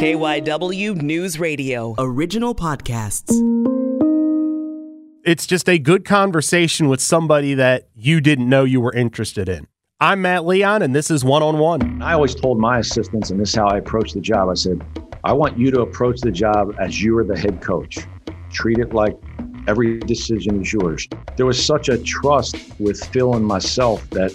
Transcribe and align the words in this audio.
KYW 0.00 1.02
News 1.02 1.38
Radio. 1.38 1.94
Original 1.98 2.54
podcasts. 2.54 3.34
It's 5.26 5.46
just 5.46 5.68
a 5.68 5.78
good 5.78 6.06
conversation 6.06 6.88
with 6.88 7.02
somebody 7.02 7.52
that 7.52 7.90
you 7.94 8.22
didn't 8.22 8.48
know 8.48 8.64
you 8.64 8.80
were 8.80 8.94
interested 8.94 9.46
in. 9.46 9.66
I'm 10.00 10.22
Matt 10.22 10.46
Leon, 10.46 10.80
and 10.80 10.96
this 10.96 11.10
is 11.10 11.22
One 11.22 11.42
on 11.42 11.58
One. 11.58 12.00
I 12.00 12.14
always 12.14 12.34
told 12.34 12.58
my 12.58 12.78
assistants, 12.78 13.28
and 13.28 13.38
this 13.38 13.50
is 13.50 13.56
how 13.56 13.66
I 13.66 13.76
approach 13.76 14.14
the 14.14 14.22
job 14.22 14.48
I 14.48 14.54
said, 14.54 14.82
I 15.22 15.34
want 15.34 15.58
you 15.58 15.70
to 15.70 15.82
approach 15.82 16.22
the 16.22 16.32
job 16.32 16.74
as 16.80 17.02
you 17.02 17.18
are 17.18 17.24
the 17.24 17.38
head 17.38 17.60
coach. 17.60 17.98
Treat 18.50 18.78
it 18.78 18.94
like 18.94 19.18
every 19.68 19.98
decision 19.98 20.62
is 20.62 20.72
yours. 20.72 21.08
There 21.36 21.44
was 21.44 21.62
such 21.62 21.90
a 21.90 21.98
trust 21.98 22.56
with 22.80 23.04
Phil 23.12 23.34
and 23.34 23.44
myself 23.44 24.08
that 24.12 24.34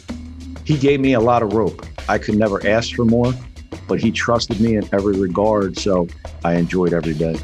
he 0.63 0.77
gave 0.77 0.99
me 0.99 1.13
a 1.13 1.19
lot 1.19 1.41
of 1.41 1.53
rope. 1.53 1.83
I 2.07 2.19
could 2.19 2.35
never 2.35 2.63
ask 2.67 2.93
for 2.93 3.03
more, 3.03 3.33
but 3.87 3.99
he 3.99 4.11
trusted 4.11 4.59
me 4.59 4.75
in 4.75 4.87
every 4.93 5.17
regard. 5.19 5.77
So 5.77 6.07
I 6.43 6.55
enjoyed 6.55 6.93
every 6.93 7.13
day. 7.13 7.37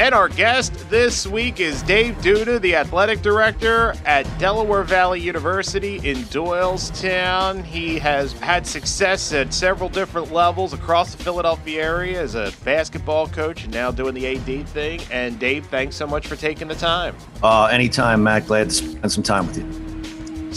And 0.00 0.14
our 0.14 0.28
guest 0.28 0.88
this 0.90 1.26
week 1.26 1.58
is 1.58 1.82
Dave 1.82 2.14
Duda, 2.18 2.60
the 2.60 2.76
athletic 2.76 3.20
director 3.20 3.96
at 4.04 4.22
Delaware 4.38 4.84
Valley 4.84 5.20
University 5.20 5.96
in 6.08 6.18
Doylestown. 6.26 7.64
He 7.64 7.98
has 7.98 8.32
had 8.34 8.64
success 8.64 9.32
at 9.32 9.52
several 9.52 9.88
different 9.88 10.32
levels 10.32 10.72
across 10.72 11.16
the 11.16 11.22
Philadelphia 11.24 11.82
area 11.82 12.22
as 12.22 12.36
a 12.36 12.52
basketball 12.64 13.26
coach 13.26 13.64
and 13.64 13.72
now 13.72 13.90
doing 13.90 14.14
the 14.14 14.36
AD 14.36 14.68
thing. 14.68 15.00
And 15.10 15.36
Dave, 15.36 15.66
thanks 15.66 15.96
so 15.96 16.06
much 16.06 16.28
for 16.28 16.36
taking 16.36 16.68
the 16.68 16.76
time. 16.76 17.16
Uh, 17.42 17.64
anytime, 17.64 18.22
Matt. 18.22 18.46
Glad 18.46 18.70
to 18.70 18.74
spend 18.76 19.10
some 19.10 19.24
time 19.24 19.48
with 19.48 19.58
you. 19.58 19.87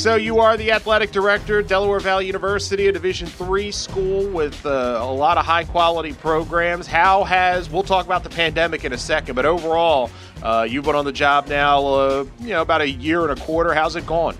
So 0.02 0.16
you 0.16 0.40
are 0.40 0.58
the 0.58 0.72
athletic 0.72 1.12
director, 1.12 1.62
Delaware 1.62 2.00
Valley 2.00 2.26
University, 2.26 2.88
a 2.88 2.92
Division 2.92 3.28
three 3.28 3.70
school 3.70 4.26
with 4.26 4.66
uh, 4.66 4.98
a 5.00 5.14
lot 5.14 5.38
of 5.38 5.46
high 5.46 5.64
quality 5.64 6.12
programs. 6.14 6.88
How 6.88 7.24
has 7.24 7.70
we'll 7.70 7.84
talk 7.84 8.08
about 8.08 8.24
the 8.24 8.32
pandemic 8.32 8.84
in 8.84 8.94
a 8.94 8.98
second, 8.98 9.36
but 9.36 9.46
overall, 9.46 10.10
uh, 10.42 10.66
you've 10.68 10.86
been 10.86 10.96
on 10.96 11.06
the 11.06 11.12
job 11.12 11.50
now, 11.50 11.86
uh, 11.86 12.26
you 12.40 12.48
know, 12.48 12.64
about 12.64 12.82
a 12.82 12.90
year 12.90 13.30
and 13.30 13.40
a 13.40 13.44
quarter. 13.44 13.76
How's 13.76 13.96
it 13.96 14.08
gone? 14.08 14.36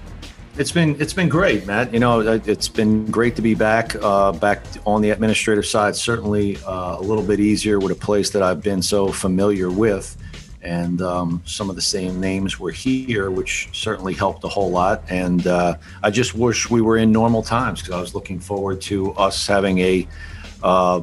It's 0.58 0.72
been 0.72 1.00
it's 1.00 1.14
been 1.14 1.30
great, 1.30 1.68
Matt. 1.68 1.94
You 1.94 2.00
know, 2.00 2.22
it's 2.22 2.68
been 2.68 3.06
great 3.12 3.36
to 3.36 3.44
be 3.44 3.54
back 3.54 3.96
uh, 4.02 4.32
back 4.32 4.64
on 4.88 5.04
the 5.04 5.12
administrative 5.12 5.68
side. 5.68 5.96
Certainly 5.96 6.58
uh, 6.66 6.98
a 6.98 7.02
little 7.02 7.24
bit 7.24 7.40
easier 7.40 7.78
with 7.78 7.92
a 7.92 7.96
place 7.96 8.32
that 8.32 8.42
I've 8.42 8.64
been 8.64 8.82
so 8.82 9.10
familiar 9.10 9.70
with 9.70 10.18
and 10.64 11.02
um, 11.02 11.42
some 11.46 11.70
of 11.70 11.76
the 11.76 11.82
same 11.82 12.20
names 12.20 12.60
were 12.60 12.72
here, 12.72 13.32
which 13.32 13.70
certainly 13.74 14.14
helped 14.14 14.44
a 14.44 14.48
whole 14.48 14.70
lot. 14.70 15.04
And 15.10 15.46
uh, 15.48 15.76
I 16.04 16.12
just 16.12 16.36
wish 16.36 16.70
we 16.70 16.82
were 16.82 16.98
in 16.98 17.12
normal 17.12 17.42
times 17.42 17.82
because 17.82 17.96
I 17.96 18.02
was 18.02 18.14
looking 18.14 18.40
forward 18.40 18.82
to 18.82 19.14
us 19.14 19.48
having 19.48 19.80
a 19.80 20.08
uh, 20.64 21.02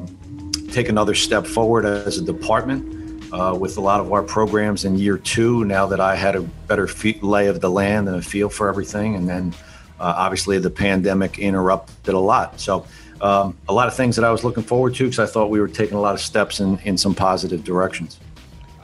take 0.71 0.89
another 0.89 1.15
step 1.15 1.45
forward 1.45 1.85
as 1.85 2.17
a 2.17 2.23
department. 2.23 2.97
Uh, 3.31 3.53
with 3.53 3.77
a 3.77 3.81
lot 3.81 3.99
of 3.99 4.11
our 4.11 4.23
programs 4.23 4.85
in 4.85 4.97
year 4.97 5.15
two, 5.15 5.63
now 5.65 5.85
that 5.85 5.99
I 5.99 6.15
had 6.15 6.35
a 6.35 6.41
better 6.41 6.89
lay 7.21 7.45
of 7.45 7.61
the 7.61 7.69
land 7.69 8.07
and 8.07 8.17
a 8.17 8.21
feel 8.23 8.49
for 8.49 8.67
everything, 8.67 9.15
and 9.15 9.29
then 9.29 9.53
uh, 9.99 10.15
obviously 10.17 10.57
the 10.57 10.71
pandemic 10.71 11.37
interrupted 11.37 12.15
a 12.15 12.19
lot. 12.19 12.59
So 12.59 12.87
um, 13.21 13.57
a 13.67 13.73
lot 13.73 13.87
of 13.87 13.95
things 13.95 14.15
that 14.15 14.25
I 14.25 14.31
was 14.31 14.43
looking 14.43 14.63
forward 14.63 14.95
to 14.95 15.03
because 15.03 15.19
I 15.19 15.25
thought 15.25 15.49
we 15.49 15.59
were 15.59 15.67
taking 15.67 15.95
a 15.95 16.01
lot 16.01 16.15
of 16.15 16.21
steps 16.21 16.59
in, 16.59 16.79
in 16.79 16.97
some 16.97 17.13
positive 17.13 17.63
directions. 17.63 18.19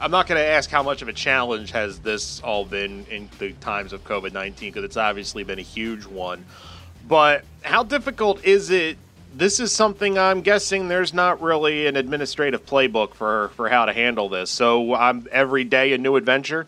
I'm 0.00 0.10
not 0.10 0.26
going 0.26 0.40
to 0.40 0.46
ask 0.46 0.70
how 0.70 0.82
much 0.82 1.02
of 1.02 1.08
a 1.08 1.12
challenge 1.12 1.70
has 1.70 1.98
this 2.00 2.40
all 2.40 2.64
been 2.64 3.06
in 3.10 3.30
the 3.38 3.52
times 3.54 3.92
of 3.92 4.04
COVID 4.04 4.32
19 4.32 4.70
because 4.70 4.84
it's 4.84 4.96
obviously 4.96 5.42
been 5.42 5.58
a 5.58 5.62
huge 5.62 6.04
one. 6.04 6.44
But 7.08 7.44
how 7.62 7.82
difficult 7.82 8.44
is 8.44 8.70
it? 8.70 8.98
This 9.34 9.60
is 9.60 9.72
something 9.72 10.18
I'm 10.18 10.40
guessing 10.40 10.88
there's 10.88 11.14
not 11.14 11.40
really 11.40 11.86
an 11.86 11.96
administrative 11.96 12.64
playbook 12.66 13.14
for, 13.14 13.48
for 13.54 13.68
how 13.68 13.84
to 13.84 13.92
handle 13.92 14.28
this. 14.28 14.50
So 14.50 14.94
I'm 14.94 15.26
every 15.30 15.64
day 15.64 15.92
a 15.92 15.98
new 15.98 16.16
adventure. 16.16 16.66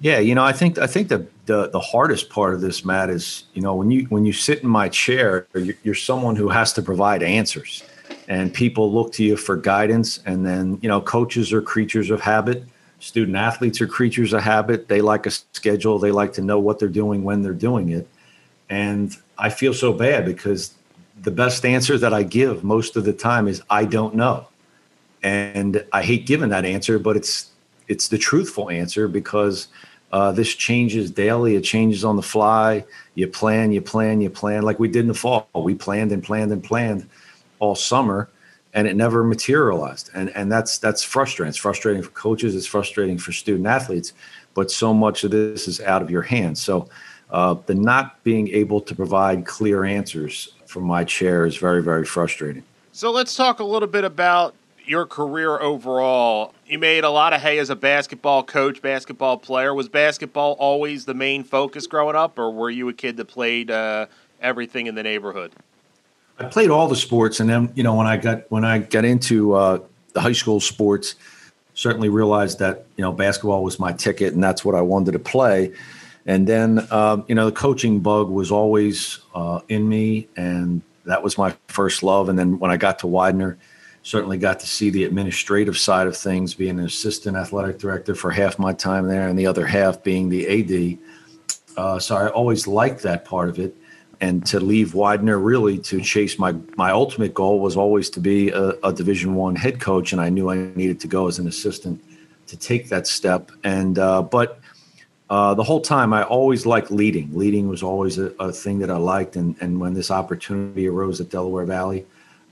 Yeah, 0.00 0.18
you 0.18 0.34
know, 0.34 0.44
I 0.44 0.52
think 0.52 0.78
I 0.78 0.86
think 0.86 1.08
the, 1.08 1.26
the 1.46 1.70
the 1.70 1.80
hardest 1.80 2.30
part 2.30 2.54
of 2.54 2.60
this, 2.60 2.84
Matt, 2.84 3.10
is 3.10 3.44
you 3.54 3.62
know 3.62 3.74
when 3.74 3.90
you 3.90 4.04
when 4.04 4.24
you 4.24 4.32
sit 4.32 4.62
in 4.62 4.68
my 4.68 4.88
chair, 4.88 5.48
you're, 5.54 5.74
you're 5.82 5.94
someone 5.94 6.36
who 6.36 6.50
has 6.50 6.72
to 6.74 6.82
provide 6.82 7.22
answers 7.22 7.82
and 8.28 8.52
people 8.52 8.92
look 8.92 9.12
to 9.14 9.24
you 9.24 9.36
for 9.36 9.56
guidance. 9.56 10.20
And 10.26 10.44
then, 10.44 10.78
you 10.82 10.88
know, 10.88 11.00
coaches 11.00 11.52
are 11.52 11.62
creatures 11.62 12.10
of 12.10 12.20
habit. 12.20 12.62
Student 13.00 13.36
athletes 13.36 13.80
are 13.80 13.86
creatures 13.86 14.34
of 14.34 14.42
habit. 14.42 14.88
They 14.88 15.00
like 15.00 15.26
a 15.26 15.30
schedule. 15.30 15.98
They 15.98 16.10
like 16.10 16.34
to 16.34 16.42
know 16.42 16.58
what 16.58 16.78
they're 16.78 16.88
doing 16.88 17.24
when 17.24 17.42
they're 17.42 17.52
doing 17.52 17.88
it. 17.88 18.06
And 18.68 19.16
I 19.38 19.48
feel 19.48 19.72
so 19.72 19.94
bad 19.94 20.26
because 20.26 20.74
the 21.22 21.30
best 21.30 21.64
answer 21.64 21.96
that 21.96 22.12
I 22.12 22.22
give 22.22 22.62
most 22.62 22.96
of 22.96 23.04
the 23.04 23.14
time 23.14 23.48
is 23.48 23.62
I 23.70 23.86
don't 23.86 24.14
know. 24.14 24.46
And 25.22 25.84
I 25.92 26.02
hate 26.02 26.26
giving 26.26 26.50
that 26.50 26.64
answer, 26.64 26.98
but 26.98 27.16
it's 27.16 27.50
it's 27.88 28.08
the 28.08 28.18
truthful 28.18 28.68
answer 28.68 29.08
because 29.08 29.68
uh, 30.12 30.32
this 30.32 30.54
changes 30.54 31.10
daily. 31.10 31.56
It 31.56 31.62
changes 31.62 32.04
on 32.04 32.16
the 32.16 32.22
fly. 32.22 32.84
You 33.14 33.26
plan, 33.26 33.72
you 33.72 33.80
plan, 33.80 34.20
you 34.20 34.28
plan, 34.28 34.62
like 34.62 34.78
we 34.78 34.88
did 34.88 35.00
in 35.00 35.08
the 35.08 35.14
fall. 35.14 35.48
We 35.54 35.74
planned 35.74 36.12
and 36.12 36.22
planned 36.22 36.52
and 36.52 36.62
planned 36.62 37.08
all 37.58 37.74
summer 37.74 38.28
and 38.74 38.86
it 38.86 38.96
never 38.96 39.24
materialized. 39.24 40.10
And 40.14 40.30
and 40.30 40.52
that's 40.52 40.78
that's 40.78 41.02
frustrating. 41.02 41.48
It's 41.48 41.58
frustrating 41.58 42.02
for 42.02 42.10
coaches. 42.10 42.54
It's 42.54 42.66
frustrating 42.66 43.18
for 43.18 43.32
student 43.32 43.66
athletes 43.66 44.12
but 44.58 44.72
so 44.72 44.92
much 44.92 45.22
of 45.22 45.30
this 45.30 45.68
is 45.68 45.80
out 45.80 46.02
of 46.02 46.10
your 46.10 46.22
hands. 46.22 46.60
So 46.60 46.88
uh, 47.30 47.54
the 47.66 47.76
not 47.76 48.20
being 48.24 48.48
able 48.48 48.80
to 48.80 48.92
provide 48.92 49.46
clear 49.46 49.84
answers 49.84 50.52
from 50.66 50.82
my 50.82 51.04
chair 51.04 51.46
is 51.46 51.56
very 51.56 51.80
very 51.80 52.04
frustrating. 52.04 52.64
So 52.90 53.12
let's 53.12 53.36
talk 53.36 53.60
a 53.60 53.64
little 53.64 53.86
bit 53.86 54.02
about 54.02 54.56
your 54.84 55.06
career 55.06 55.60
overall. 55.60 56.54
You 56.66 56.80
made 56.80 57.04
a 57.04 57.10
lot 57.10 57.32
of 57.32 57.40
hay 57.40 57.60
as 57.60 57.70
a 57.70 57.76
basketball 57.76 58.42
coach 58.42 58.82
basketball 58.82 59.36
player. 59.38 59.72
Was 59.72 59.88
basketball 59.88 60.54
always 60.58 61.04
the 61.04 61.14
main 61.14 61.44
focus 61.44 61.86
growing 61.86 62.16
up 62.16 62.36
or 62.36 62.50
were 62.50 62.70
you 62.70 62.88
a 62.88 62.92
kid 62.92 63.16
that 63.18 63.26
played 63.26 63.70
uh, 63.70 64.06
everything 64.40 64.88
in 64.88 64.96
the 64.96 65.04
neighborhood 65.04 65.52
I 66.38 66.44
played 66.44 66.70
all 66.70 66.86
the 66.86 66.96
sports, 66.96 67.40
and 67.40 67.50
then 67.50 67.72
you 67.74 67.82
know 67.82 67.94
when 67.94 68.06
I 68.06 68.16
got 68.16 68.50
when 68.50 68.64
I 68.64 68.78
got 68.78 69.04
into 69.04 69.54
uh, 69.54 69.80
the 70.12 70.20
high 70.20 70.32
school 70.32 70.60
sports, 70.60 71.16
certainly 71.74 72.08
realized 72.08 72.60
that 72.60 72.86
you 72.96 73.02
know 73.02 73.12
basketball 73.12 73.64
was 73.64 73.80
my 73.80 73.92
ticket, 73.92 74.34
and 74.34 74.42
that's 74.42 74.64
what 74.64 74.74
I 74.74 74.80
wanted 74.80 75.12
to 75.12 75.18
play. 75.18 75.72
And 76.26 76.46
then 76.46 76.86
um, 76.92 77.24
you 77.26 77.34
know 77.34 77.46
the 77.46 77.52
coaching 77.52 78.00
bug 78.00 78.28
was 78.28 78.52
always 78.52 79.18
uh, 79.34 79.60
in 79.68 79.88
me, 79.88 80.28
and 80.36 80.82
that 81.06 81.22
was 81.22 81.36
my 81.36 81.56
first 81.66 82.02
love. 82.02 82.28
And 82.28 82.38
then 82.38 82.60
when 82.60 82.70
I 82.70 82.76
got 82.76 83.00
to 83.00 83.08
Widener, 83.08 83.58
certainly 84.04 84.38
got 84.38 84.60
to 84.60 84.66
see 84.66 84.90
the 84.90 85.04
administrative 85.04 85.76
side 85.76 86.06
of 86.06 86.16
things, 86.16 86.54
being 86.54 86.78
an 86.78 86.86
assistant 86.86 87.36
athletic 87.36 87.78
director 87.78 88.14
for 88.14 88.30
half 88.30 88.60
my 88.60 88.72
time 88.72 89.08
there, 89.08 89.26
and 89.26 89.36
the 89.36 89.46
other 89.46 89.66
half 89.66 90.04
being 90.04 90.28
the 90.28 90.46
AD. 90.46 90.98
Uh, 91.76 91.98
so 91.98 92.16
I 92.16 92.28
always 92.28 92.68
liked 92.68 93.02
that 93.02 93.24
part 93.24 93.48
of 93.48 93.58
it 93.58 93.74
and 94.20 94.44
to 94.46 94.58
leave 94.60 94.94
Widener 94.94 95.38
really 95.38 95.78
to 95.78 96.00
chase 96.00 96.38
my 96.38 96.52
my 96.76 96.90
ultimate 96.90 97.34
goal 97.34 97.60
was 97.60 97.76
always 97.76 98.10
to 98.10 98.20
be 98.20 98.50
a, 98.50 98.70
a 98.82 98.92
Division 98.92 99.34
One 99.34 99.56
head 99.56 99.80
coach, 99.80 100.12
and 100.12 100.20
I 100.20 100.28
knew 100.28 100.50
I 100.50 100.56
needed 100.74 101.00
to 101.00 101.08
go 101.08 101.28
as 101.28 101.38
an 101.38 101.46
assistant 101.46 102.02
to 102.48 102.56
take 102.56 102.88
that 102.88 103.06
step. 103.06 103.50
And 103.62 103.98
uh, 103.98 104.22
but 104.22 104.60
uh, 105.30 105.54
the 105.54 105.62
whole 105.62 105.80
time 105.80 106.12
I 106.12 106.22
always 106.24 106.66
liked 106.66 106.90
leading. 106.90 107.36
Leading 107.36 107.68
was 107.68 107.82
always 107.82 108.18
a, 108.18 108.32
a, 108.40 108.50
thing 108.50 108.78
that 108.80 108.90
I 108.90 108.96
liked, 108.96 109.36
and 109.36 109.54
and 109.60 109.80
when 109.80 109.94
this 109.94 110.10
opportunity 110.10 110.88
arose 110.88 111.20
at 111.20 111.30
Delaware 111.30 111.66
Valley, 111.66 112.06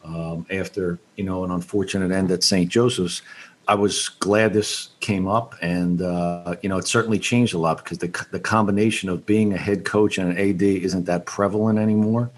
um, 0.05 0.47
after 0.51 0.99
you 1.17 1.25
know 1.25 1.45
an 1.45 1.51
unfortunate 1.51 2.13
end 2.13 2.31
at 2.31 2.45
St. 2.45 2.71
Joseph's, 2.71 3.23
I 3.69 3.75
was 3.75 4.09
glad 4.09 4.53
this 4.53 4.91
came 5.01 5.27
up, 5.27 5.57
and 5.61 6.01
uh, 6.01 6.55
you 6.63 6.69
know, 6.69 6.79
it 6.79 6.87
certainly 6.87 7.19
changed 7.19 7.53
a 7.53 7.59
lot 7.59 7.79
because 7.79 7.99
the 7.99 8.27
the 8.31 8.39
combination 8.39 9.09
of 9.09 9.27
being 9.27 9.53
a 9.53 9.57
head 9.57 9.85
coach 9.85 10.19
and 10.19 10.31
an 10.31 10.39
AD 10.39 10.63
isn't 10.63 11.07
that 11.07 11.27
prevalent 11.27 11.79
anymore, 11.79 12.31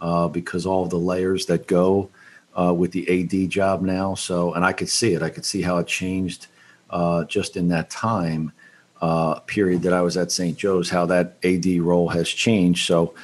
uh, 0.00 0.28
because 0.28 0.66
all 0.66 0.86
the 0.86 0.98
layers 0.98 1.46
that 1.46 1.66
go 1.66 2.10
uh, 2.58 2.74
with 2.74 2.92
the 2.92 3.08
AD 3.08 3.50
job 3.50 3.80
now. 3.80 4.14
So, 4.14 4.52
and 4.52 4.64
I 4.64 4.72
could 4.72 4.90
see 4.90 5.14
it. 5.14 5.22
I 5.22 5.30
could 5.30 5.46
see 5.46 5.62
how 5.62 5.78
it 5.78 5.86
changed 5.86 6.48
uh, 6.90 7.24
just 7.24 7.56
in 7.56 7.68
that 7.68 7.88
time 7.88 8.52
uh, 9.00 9.40
period 9.40 9.82
that 9.82 9.94
I 9.94 10.02
was 10.02 10.18
at 10.18 10.30
St. 10.30 10.56
Joe's. 10.56 10.90
How 10.90 11.06
that 11.06 11.36
AD 11.42 11.66
role 11.78 12.08
has 12.10 12.28
changed. 12.28 12.86
So, 12.86 13.14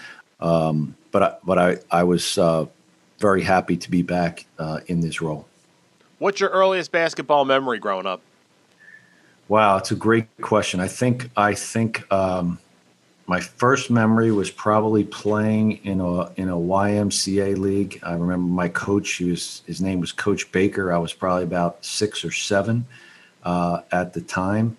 um, 0.40 0.96
but 1.10 1.22
I, 1.22 1.36
but 1.44 1.58
I 1.58 1.76
I 1.90 2.04
was 2.04 2.38
uh, 2.38 2.64
very 3.18 3.42
happy 3.42 3.76
to 3.76 3.90
be 3.90 4.00
back 4.00 4.46
in 4.86 5.02
this 5.02 5.20
role. 5.20 5.46
What's 6.20 6.38
your 6.38 6.50
earliest 6.50 6.92
basketball 6.92 7.46
memory 7.46 7.78
growing 7.78 8.04
up? 8.04 8.20
Wow, 9.48 9.78
it's 9.78 9.90
a 9.90 9.96
great 9.96 10.26
question. 10.42 10.78
I 10.78 10.86
think 10.86 11.30
I 11.34 11.54
think 11.54 12.12
um, 12.12 12.58
my 13.26 13.40
first 13.40 13.90
memory 13.90 14.30
was 14.30 14.50
probably 14.50 15.02
playing 15.02 15.82
in 15.82 15.98
a 16.02 16.30
in 16.32 16.50
a 16.50 16.56
YMCA 16.56 17.56
league. 17.56 18.00
I 18.02 18.12
remember 18.12 18.52
my 18.52 18.68
coach. 18.68 19.12
He 19.12 19.30
was 19.30 19.62
his 19.66 19.80
name 19.80 19.98
was 19.98 20.12
Coach 20.12 20.52
Baker. 20.52 20.92
I 20.92 20.98
was 20.98 21.14
probably 21.14 21.44
about 21.44 21.82
six 21.82 22.22
or 22.22 22.32
seven 22.32 22.84
uh, 23.42 23.80
at 23.90 24.12
the 24.12 24.20
time, 24.20 24.76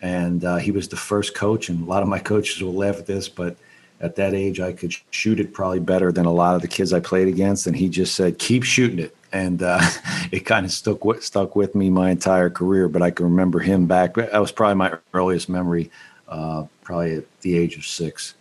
and 0.00 0.44
uh, 0.44 0.58
he 0.58 0.70
was 0.70 0.86
the 0.86 0.96
first 0.96 1.34
coach. 1.34 1.68
And 1.68 1.84
a 1.84 1.90
lot 1.90 2.04
of 2.04 2.08
my 2.08 2.20
coaches 2.20 2.62
will 2.62 2.72
laugh 2.72 2.98
at 2.98 3.06
this, 3.06 3.28
but 3.28 3.56
at 4.00 4.14
that 4.14 4.32
age, 4.32 4.60
I 4.60 4.72
could 4.72 4.94
shoot 5.10 5.40
it 5.40 5.52
probably 5.52 5.80
better 5.80 6.12
than 6.12 6.24
a 6.24 6.32
lot 6.32 6.54
of 6.54 6.62
the 6.62 6.68
kids 6.68 6.92
I 6.92 7.00
played 7.00 7.26
against. 7.26 7.66
And 7.66 7.74
he 7.74 7.88
just 7.88 8.14
said, 8.14 8.38
"Keep 8.38 8.62
shooting 8.62 9.00
it." 9.00 9.16
And 9.34 9.62
uh, 9.62 9.80
it 10.32 10.40
kind 10.46 10.64
of 10.64 10.72
stuck 10.72 11.04
with, 11.04 11.22
stuck 11.22 11.54
with 11.54 11.74
me 11.74 11.90
my 11.90 12.10
entire 12.10 12.48
career. 12.48 12.88
But 12.88 13.02
I 13.02 13.10
can 13.10 13.26
remember 13.26 13.58
him 13.58 13.86
back. 13.86 14.14
That 14.14 14.38
was 14.38 14.52
probably 14.52 14.76
my 14.76 14.96
earliest 15.12 15.50
memory, 15.50 15.90
uh, 16.28 16.64
probably 16.82 17.16
at 17.16 17.40
the 17.40 17.58
age 17.58 17.76
of 17.76 17.84
six. 17.84 18.34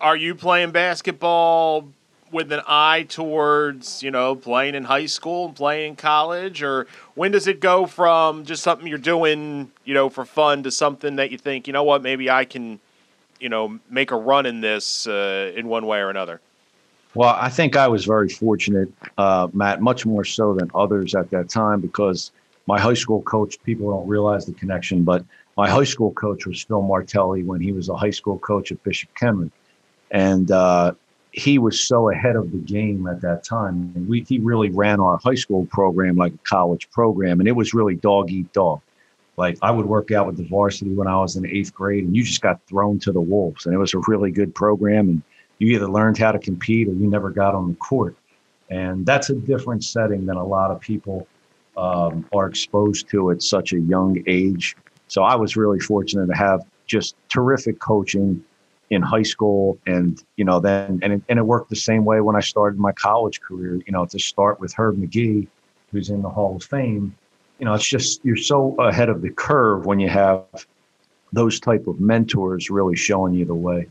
Are 0.00 0.16
you 0.16 0.36
playing 0.36 0.70
basketball 0.70 1.88
with 2.30 2.52
an 2.52 2.60
eye 2.66 3.04
towards 3.08 4.02
you 4.02 4.10
know 4.10 4.36
playing 4.36 4.74
in 4.74 4.84
high 4.84 5.06
school 5.06 5.46
and 5.46 5.56
playing 5.56 5.90
in 5.90 5.96
college, 5.96 6.62
or 6.62 6.86
when 7.14 7.32
does 7.32 7.48
it 7.48 7.58
go 7.58 7.86
from 7.86 8.44
just 8.44 8.62
something 8.62 8.86
you're 8.86 8.98
doing 8.98 9.72
you 9.84 9.94
know 9.94 10.08
for 10.08 10.24
fun 10.24 10.62
to 10.62 10.70
something 10.70 11.16
that 11.16 11.32
you 11.32 11.38
think 11.38 11.66
you 11.66 11.72
know 11.72 11.82
what 11.82 12.02
maybe 12.02 12.30
I 12.30 12.44
can 12.44 12.78
you 13.40 13.48
know 13.48 13.80
make 13.90 14.10
a 14.10 14.16
run 14.16 14.46
in 14.46 14.60
this 14.60 15.06
uh, 15.06 15.52
in 15.56 15.66
one 15.66 15.86
way 15.86 15.98
or 15.98 16.10
another? 16.10 16.40
Well, 17.14 17.36
I 17.38 17.48
think 17.48 17.76
I 17.76 17.88
was 17.88 18.04
very 18.04 18.28
fortunate, 18.28 18.92
uh, 19.16 19.48
Matt, 19.52 19.80
much 19.80 20.04
more 20.04 20.24
so 20.24 20.54
than 20.54 20.70
others 20.74 21.14
at 21.14 21.30
that 21.30 21.48
time 21.48 21.80
because 21.80 22.32
my 22.66 22.78
high 22.78 22.94
school 22.94 23.22
coach, 23.22 23.60
people 23.62 23.90
don't 23.90 24.06
realize 24.06 24.44
the 24.44 24.52
connection, 24.52 25.04
but 25.04 25.24
my 25.56 25.68
high 25.68 25.84
school 25.84 26.12
coach 26.12 26.46
was 26.46 26.62
Phil 26.62 26.82
Martelli 26.82 27.42
when 27.42 27.60
he 27.60 27.72
was 27.72 27.88
a 27.88 27.96
high 27.96 28.10
school 28.10 28.38
coach 28.38 28.70
at 28.70 28.82
Bishop 28.84 29.10
Kenrick. 29.14 29.50
And 30.10 30.50
uh, 30.50 30.92
he 31.32 31.58
was 31.58 31.80
so 31.80 32.10
ahead 32.10 32.36
of 32.36 32.52
the 32.52 32.58
game 32.58 33.06
at 33.06 33.20
that 33.22 33.42
time. 33.42 33.92
And 33.94 34.08
we, 34.08 34.22
he 34.22 34.38
really 34.38 34.70
ran 34.70 35.00
our 35.00 35.18
high 35.18 35.34
school 35.34 35.66
program 35.66 36.16
like 36.16 36.34
a 36.34 36.38
college 36.38 36.90
program, 36.90 37.40
and 37.40 37.48
it 37.48 37.56
was 37.56 37.74
really 37.74 37.94
dog 37.94 38.30
eat 38.30 38.52
dog. 38.52 38.80
Like 39.36 39.56
I 39.62 39.70
would 39.70 39.86
work 39.86 40.10
out 40.10 40.26
with 40.26 40.36
the 40.36 40.44
varsity 40.44 40.92
when 40.92 41.06
I 41.06 41.16
was 41.16 41.36
in 41.36 41.46
eighth 41.46 41.72
grade, 41.72 42.04
and 42.04 42.14
you 42.14 42.22
just 42.22 42.42
got 42.42 42.60
thrown 42.66 42.98
to 43.00 43.12
the 43.12 43.20
wolves. 43.20 43.66
And 43.66 43.74
it 43.74 43.78
was 43.78 43.94
a 43.94 44.00
really 44.08 44.30
good 44.30 44.54
program, 44.54 45.08
and 45.08 45.22
you 45.58 45.74
either 45.74 45.88
learned 45.88 46.18
how 46.18 46.32
to 46.32 46.38
compete 46.38 46.88
or 46.88 46.92
you 46.92 47.08
never 47.08 47.30
got 47.30 47.54
on 47.54 47.68
the 47.68 47.74
court. 47.76 48.16
And 48.70 49.04
that's 49.06 49.30
a 49.30 49.34
different 49.34 49.84
setting 49.84 50.26
than 50.26 50.36
a 50.36 50.44
lot 50.44 50.70
of 50.70 50.80
people 50.80 51.26
um, 51.76 52.26
are 52.34 52.46
exposed 52.46 53.08
to 53.10 53.30
at 53.30 53.42
such 53.42 53.72
a 53.72 53.78
young 53.78 54.22
age. 54.26 54.76
So 55.08 55.22
I 55.22 55.36
was 55.36 55.56
really 55.56 55.80
fortunate 55.80 56.26
to 56.26 56.36
have 56.36 56.64
just 56.86 57.14
terrific 57.28 57.78
coaching 57.78 58.44
in 58.90 59.02
high 59.02 59.22
school 59.22 59.78
and 59.86 60.24
you 60.36 60.44
know 60.44 60.60
then 60.60 60.98
and 61.02 61.12
it, 61.12 61.22
and 61.28 61.38
it 61.38 61.42
worked 61.42 61.68
the 61.68 61.76
same 61.76 62.06
way 62.06 62.22
when 62.22 62.34
i 62.34 62.40
started 62.40 62.78
my 62.78 62.92
college 62.92 63.38
career 63.40 63.74
you 63.86 63.92
know 63.92 64.06
to 64.06 64.18
start 64.18 64.58
with 64.60 64.72
herb 64.72 64.96
magee 64.96 65.46
who's 65.92 66.08
in 66.08 66.22
the 66.22 66.28
hall 66.28 66.56
of 66.56 66.62
fame 66.62 67.14
you 67.58 67.66
know 67.66 67.74
it's 67.74 67.86
just 67.86 68.24
you're 68.24 68.36
so 68.36 68.74
ahead 68.76 69.10
of 69.10 69.20
the 69.20 69.28
curve 69.28 69.84
when 69.84 70.00
you 70.00 70.08
have 70.08 70.42
those 71.34 71.60
type 71.60 71.86
of 71.86 72.00
mentors 72.00 72.70
really 72.70 72.96
showing 72.96 73.34
you 73.34 73.44
the 73.44 73.54
way 73.54 73.86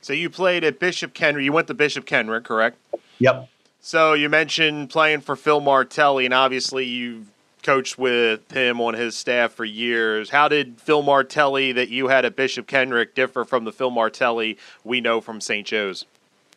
so 0.00 0.12
you 0.12 0.30
played 0.30 0.64
at 0.64 0.78
bishop 0.78 1.14
kenrick 1.14 1.44
you 1.44 1.52
went 1.52 1.66
to 1.66 1.74
bishop 1.74 2.06
kenrick 2.06 2.44
correct 2.44 2.78
yep 3.18 3.48
so 3.80 4.12
you 4.14 4.28
mentioned 4.28 4.90
playing 4.90 5.20
for 5.20 5.36
phil 5.36 5.60
martelli 5.60 6.24
and 6.24 6.34
obviously 6.34 6.84
you've 6.84 7.28
coached 7.62 7.98
with 7.98 8.50
him 8.50 8.80
on 8.80 8.94
his 8.94 9.16
staff 9.16 9.52
for 9.52 9.64
years. 9.64 10.30
How 10.30 10.48
did 10.48 10.80
Phil 10.80 11.02
Martelli 11.02 11.72
that 11.72 11.88
you 11.88 12.08
had 12.08 12.24
at 12.24 12.36
Bishop 12.36 12.66
Kenrick 12.66 13.14
differ 13.14 13.44
from 13.44 13.64
the 13.64 13.72
Phil 13.72 13.90
Martelli 13.90 14.56
we 14.84 15.00
know 15.00 15.20
from 15.20 15.40
St. 15.40 15.66
Joe's? 15.66 16.04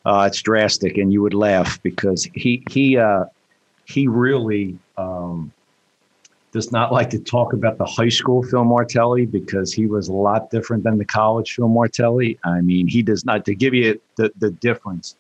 Uh, 0.06 0.26
it's 0.28 0.42
drastic, 0.42 0.98
and 0.98 1.14
you 1.14 1.22
would 1.22 1.34
laugh 1.34 1.82
because 1.84 2.28
he 2.34 2.64
he 2.72 2.98
uh, 2.98 3.26
he 3.86 4.08
really 4.08 4.78
um, 4.98 5.52
does 6.52 6.72
not 6.72 6.92
like 6.92 7.10
to 7.12 7.20
talk 7.20 7.54
about 7.54 7.78
the 7.78 7.86
high 7.86 8.10
school 8.10 8.44
Phil 8.44 8.64
Martelli 8.64 9.26
because 9.26 9.74
he 9.74 9.86
was 9.86 10.10
a 10.10 10.14
lot 10.14 10.52
different 10.52 10.84
than 10.84 10.98
the 10.98 11.06
college 11.06 11.54
Phil 11.56 11.68
Martelli. 11.68 12.38
I 12.44 12.62
mean, 12.62 12.88
he 12.88 13.02
does 13.02 13.26
not 13.26 13.46
to 13.46 13.56
give 13.56 13.74
you 13.74 14.00
the 14.18 14.32
the 14.40 14.52
difference 14.52 15.16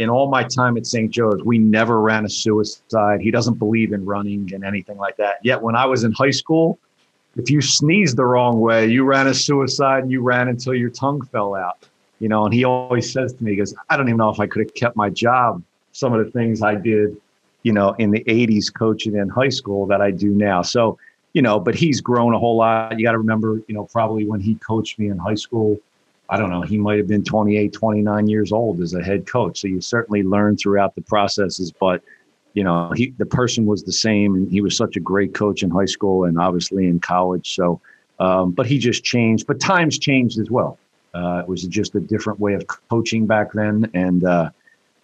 in 0.00 0.08
all 0.08 0.30
my 0.30 0.42
time 0.42 0.78
at 0.78 0.86
St. 0.86 1.10
Joe's, 1.10 1.42
we 1.44 1.58
never 1.58 2.00
ran 2.00 2.24
a 2.24 2.28
suicide. 2.28 3.20
He 3.20 3.30
doesn't 3.30 3.58
believe 3.58 3.92
in 3.92 4.06
running 4.06 4.50
and 4.54 4.64
anything 4.64 4.96
like 4.96 5.18
that. 5.18 5.40
Yet 5.42 5.60
when 5.60 5.76
I 5.76 5.84
was 5.84 6.04
in 6.04 6.12
high 6.12 6.30
school, 6.30 6.78
if 7.36 7.50
you 7.50 7.60
sneezed 7.60 8.16
the 8.16 8.24
wrong 8.24 8.60
way, 8.60 8.86
you 8.86 9.04
ran 9.04 9.26
a 9.26 9.34
suicide 9.34 10.04
and 10.04 10.10
you 10.10 10.22
ran 10.22 10.48
until 10.48 10.74
your 10.74 10.88
tongue 10.88 11.22
fell 11.26 11.54
out. 11.54 11.86
You 12.18 12.30
know, 12.30 12.46
and 12.46 12.54
he 12.54 12.64
always 12.64 13.12
says 13.12 13.34
to 13.34 13.44
me, 13.44 13.50
he 13.50 13.56
goes, 13.58 13.74
I 13.90 13.98
don't 13.98 14.08
even 14.08 14.16
know 14.16 14.30
if 14.30 14.40
I 14.40 14.46
could 14.46 14.60
have 14.60 14.74
kept 14.74 14.96
my 14.96 15.10
job. 15.10 15.62
Some 15.92 16.14
of 16.14 16.24
the 16.24 16.30
things 16.30 16.62
I 16.62 16.76
did, 16.76 17.14
you 17.62 17.72
know, 17.72 17.92
in 17.98 18.10
the 18.10 18.24
80s 18.24 18.72
coaching 18.72 19.16
in 19.16 19.28
high 19.28 19.48
school 19.48 19.86
that 19.86 20.00
I 20.00 20.10
do 20.10 20.30
now. 20.30 20.62
So, 20.62 20.98
you 21.32 21.42
know, 21.42 21.60
but 21.60 21.74
he's 21.74 22.00
grown 22.00 22.34
a 22.34 22.38
whole 22.38 22.56
lot. 22.56 22.98
You 22.98 23.04
got 23.04 23.12
to 23.12 23.18
remember, 23.18 23.60
you 23.68 23.74
know, 23.74 23.84
probably 23.84 24.26
when 24.26 24.40
he 24.40 24.54
coached 24.56 24.98
me 24.98 25.08
in 25.08 25.18
high 25.18 25.34
school, 25.34 25.78
I 26.28 26.36
don't 26.36 26.50
know, 26.50 26.62
he 26.62 26.78
might 26.78 26.98
have 26.98 27.08
been 27.08 27.24
28, 27.24 27.72
29 27.72 28.28
years 28.28 28.52
old 28.52 28.80
as 28.80 28.94
a 28.94 29.02
head 29.02 29.26
coach. 29.26 29.60
So 29.60 29.68
you 29.68 29.80
certainly 29.80 30.22
learn 30.22 30.56
throughout 30.56 30.94
the 30.94 31.02
processes, 31.02 31.72
but 31.72 32.02
you 32.54 32.64
know, 32.64 32.90
he 32.96 33.14
the 33.18 33.26
person 33.26 33.64
was 33.64 33.84
the 33.84 33.92
same 33.92 34.34
and 34.34 34.50
he 34.50 34.60
was 34.60 34.76
such 34.76 34.96
a 34.96 35.00
great 35.00 35.34
coach 35.34 35.62
in 35.62 35.70
high 35.70 35.84
school 35.84 36.24
and 36.24 36.38
obviously 36.38 36.86
in 36.88 36.98
college. 36.98 37.54
So 37.54 37.80
um, 38.20 38.52
but 38.52 38.66
he 38.66 38.78
just 38.78 39.02
changed, 39.02 39.46
but 39.46 39.58
times 39.58 39.98
changed 39.98 40.38
as 40.38 40.50
well. 40.50 40.78
Uh, 41.14 41.40
it 41.42 41.48
was 41.48 41.62
just 41.64 41.94
a 41.94 42.00
different 42.00 42.38
way 42.38 42.52
of 42.52 42.66
coaching 42.88 43.26
back 43.26 43.52
then. 43.52 43.90
And, 43.94 44.22
uh, 44.22 44.50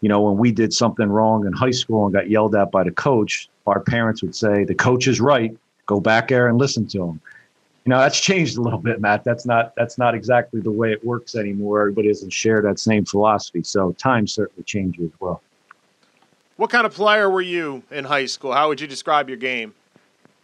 you 0.01 0.09
know, 0.09 0.21
when 0.21 0.37
we 0.37 0.53
did 0.53 0.73
something 0.73 1.09
wrong 1.09 1.47
in 1.47 1.53
high 1.53 1.71
school 1.71 2.05
and 2.05 2.15
got 2.15 2.29
yelled 2.29 2.55
at 2.55 2.71
by 2.71 2.85
the 2.85 2.91
coach, 2.91 3.49
our 3.67 3.81
parents 3.81 4.23
would 4.23 4.35
say, 4.35 4.65
the 4.65 4.75
coach 4.75 5.07
is 5.09 5.21
right. 5.21 5.57
Go 5.87 6.01
back 6.01 6.29
there 6.29 6.49
and 6.49 6.59
listen 6.59 6.87
to 6.89 7.03
him. 7.03 7.21
You 7.85 7.91
know 7.91 7.99
that's 7.99 8.21
changed 8.31 8.59
a 8.59 8.61
little 8.61 8.81
bit 8.81 9.01
matt. 9.01 9.25
That's 9.25 9.47
not 9.47 9.75
that's 9.77 9.97
not 9.97 10.15
exactly 10.15 10.61
the 10.61 10.73
way 10.73 10.93
it 10.93 11.05
works 11.05 11.37
anymore. 11.37 11.81
Everybody 11.81 12.09
doesn't 12.09 12.33
share 12.33 12.61
that 12.63 12.79
same 12.81 13.05
philosophy. 13.05 13.63
So 13.63 13.93
times 13.93 14.33
certainly 14.33 14.65
change 14.65 14.99
as 14.99 15.11
well. 15.21 15.41
What 16.57 16.71
kind 16.71 16.87
of 16.87 16.95
player 16.95 17.31
were 17.31 17.43
you 17.43 17.83
in 17.91 18.05
high 18.05 18.27
school? 18.27 18.53
How 18.53 18.69
would 18.69 18.81
you 18.81 18.87
describe 18.87 19.29
your 19.29 19.39
game? 19.39 19.75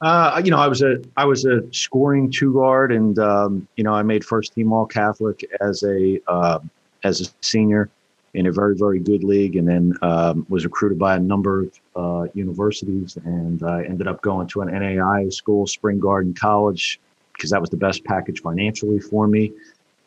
Uh, 0.00 0.42
you 0.44 0.50
know 0.50 0.58
i 0.58 0.66
was 0.66 0.82
a 0.82 1.00
i 1.16 1.24
was 1.24 1.44
a 1.44 1.62
scoring 1.72 2.28
two 2.28 2.52
guard 2.54 2.90
and 2.90 3.20
um, 3.20 3.68
you 3.76 3.84
know 3.84 3.94
i 3.94 4.02
made 4.02 4.24
first 4.24 4.52
team 4.52 4.72
all 4.72 4.84
catholic 4.84 5.48
as 5.60 5.84
a 5.84 6.20
uh, 6.26 6.58
as 7.04 7.20
a 7.20 7.26
senior 7.40 7.88
in 8.34 8.46
a 8.46 8.52
very 8.52 8.74
very 8.76 8.98
good 8.98 9.22
league 9.24 9.56
and 9.56 9.68
then 9.68 9.92
um, 10.02 10.46
was 10.48 10.64
recruited 10.64 10.98
by 10.98 11.16
a 11.16 11.20
number 11.20 11.64
of 11.64 11.80
uh, 11.96 12.26
universities 12.34 13.18
and 13.24 13.62
i 13.62 13.84
ended 13.84 14.08
up 14.08 14.22
going 14.22 14.46
to 14.46 14.62
an 14.62 14.68
nai 14.68 15.28
school 15.28 15.66
spring 15.66 16.00
garden 16.00 16.32
college 16.32 16.98
because 17.32 17.50
that 17.50 17.60
was 17.60 17.70
the 17.70 17.76
best 17.76 18.04
package 18.04 18.40
financially 18.40 19.00
for 19.00 19.26
me. 19.26 19.52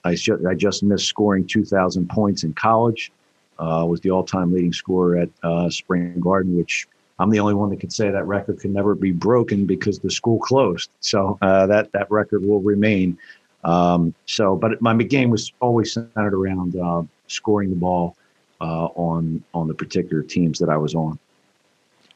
I, 0.04 0.16
I 0.48 0.54
just 0.54 0.84
missed 0.84 1.08
scoring 1.08 1.46
2,000 1.46 2.10
points 2.10 2.44
in 2.44 2.54
college. 2.54 3.12
Uh, 3.58 3.86
was 3.88 4.02
the 4.02 4.12
all-time 4.12 4.54
leading 4.54 4.74
scorer 4.74 5.18
at 5.18 5.30
uh, 5.44 5.70
Spring 5.70 6.20
Garden, 6.20 6.58
which 6.58 6.88
I'm 7.20 7.30
the 7.30 7.40
only 7.40 7.54
one 7.54 7.70
that 7.70 7.80
could 7.80 7.94
say 7.94 8.10
that 8.10 8.26
record 8.26 8.60
could 8.60 8.72
never 8.72 8.96
be 8.96 9.14
broken 9.14 9.66
because 9.66 9.98
the 10.00 10.12
school 10.12 10.40
closed. 10.40 10.90
So 11.00 11.38
uh, 11.42 11.66
that 11.68 11.90
that 11.94 12.12
record 12.12 12.44
will 12.44 12.60
remain. 12.60 13.18
Um, 13.64 14.14
so, 14.26 14.58
but 14.58 14.82
my 14.82 14.94
game 14.96 15.30
was 15.30 15.54
always 15.62 15.94
centered 15.94 16.34
around 16.34 16.76
uh, 16.76 17.04
scoring 17.28 17.70
the 17.70 17.78
ball 17.78 18.18
uh, 18.62 18.86
on 18.96 19.44
on 19.54 19.68
the 19.68 19.74
particular 19.74 20.24
teams 20.24 20.60
that 20.60 20.70
I 20.70 20.78
was 20.78 20.96
on. 20.96 21.20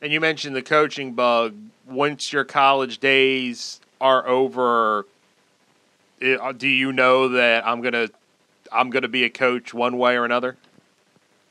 And 0.02 0.14
you 0.14 0.22
mentioned 0.22 0.56
the 0.56 0.62
coaching 0.62 1.14
bug. 1.14 1.56
Once 1.88 2.32
your 2.32 2.46
college 2.46 3.00
days 3.00 3.82
are 4.00 4.28
over, 4.28 5.06
uh, 6.22 6.52
do 6.54 6.68
you 6.68 6.92
know 6.92 7.30
that 7.30 7.66
I'm 7.68 7.82
gonna 7.82 8.10
I'm 8.72 8.90
gonna 8.90 9.08
be 9.08 9.24
a 9.24 9.30
coach 9.30 9.74
one 9.74 9.98
way 9.98 10.16
or 10.16 10.26
another? 10.26 10.56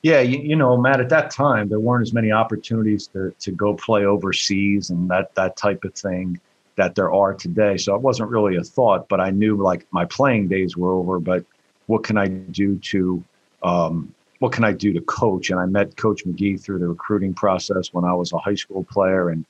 Yeah, 0.02 0.20
you, 0.20 0.38
you, 0.38 0.54
know, 0.54 0.76
Matt, 0.76 1.00
at 1.00 1.08
that 1.08 1.32
time 1.32 1.68
there 1.68 1.80
weren't 1.80 2.02
as 2.02 2.12
many 2.12 2.30
opportunities 2.30 3.08
to 3.08 3.34
to 3.40 3.50
go 3.50 3.74
play 3.74 4.04
overseas 4.04 4.90
and 4.90 5.10
that 5.10 5.34
that 5.34 5.56
type 5.56 5.84
of 5.84 5.94
thing 5.94 6.40
that 6.76 6.94
there 6.94 7.12
are 7.12 7.34
today. 7.34 7.76
So 7.76 7.94
it 7.96 8.00
wasn't 8.00 8.30
really 8.30 8.56
a 8.56 8.62
thought, 8.62 9.08
but 9.08 9.20
I 9.20 9.30
knew 9.30 9.56
like 9.56 9.84
my 9.90 10.04
playing 10.04 10.46
days 10.46 10.76
were 10.76 10.92
over. 10.92 11.18
But 11.18 11.44
what 11.86 12.04
can 12.04 12.16
I 12.16 12.28
do 12.28 12.76
to 12.76 13.24
um, 13.64 14.14
what 14.38 14.52
can 14.52 14.64
I 14.64 14.72
do 14.72 14.92
to 14.92 15.00
coach? 15.00 15.50
And 15.50 15.58
I 15.58 15.66
met 15.66 15.96
Coach 15.96 16.24
Magee 16.24 16.56
through 16.56 16.78
the 16.78 16.88
recruiting 16.88 17.34
process 17.34 17.92
when 17.92 18.04
I 18.04 18.14
was 18.14 18.32
a 18.32 18.38
high 18.38 18.54
school 18.54 18.84
player 18.84 19.30
and 19.30 19.44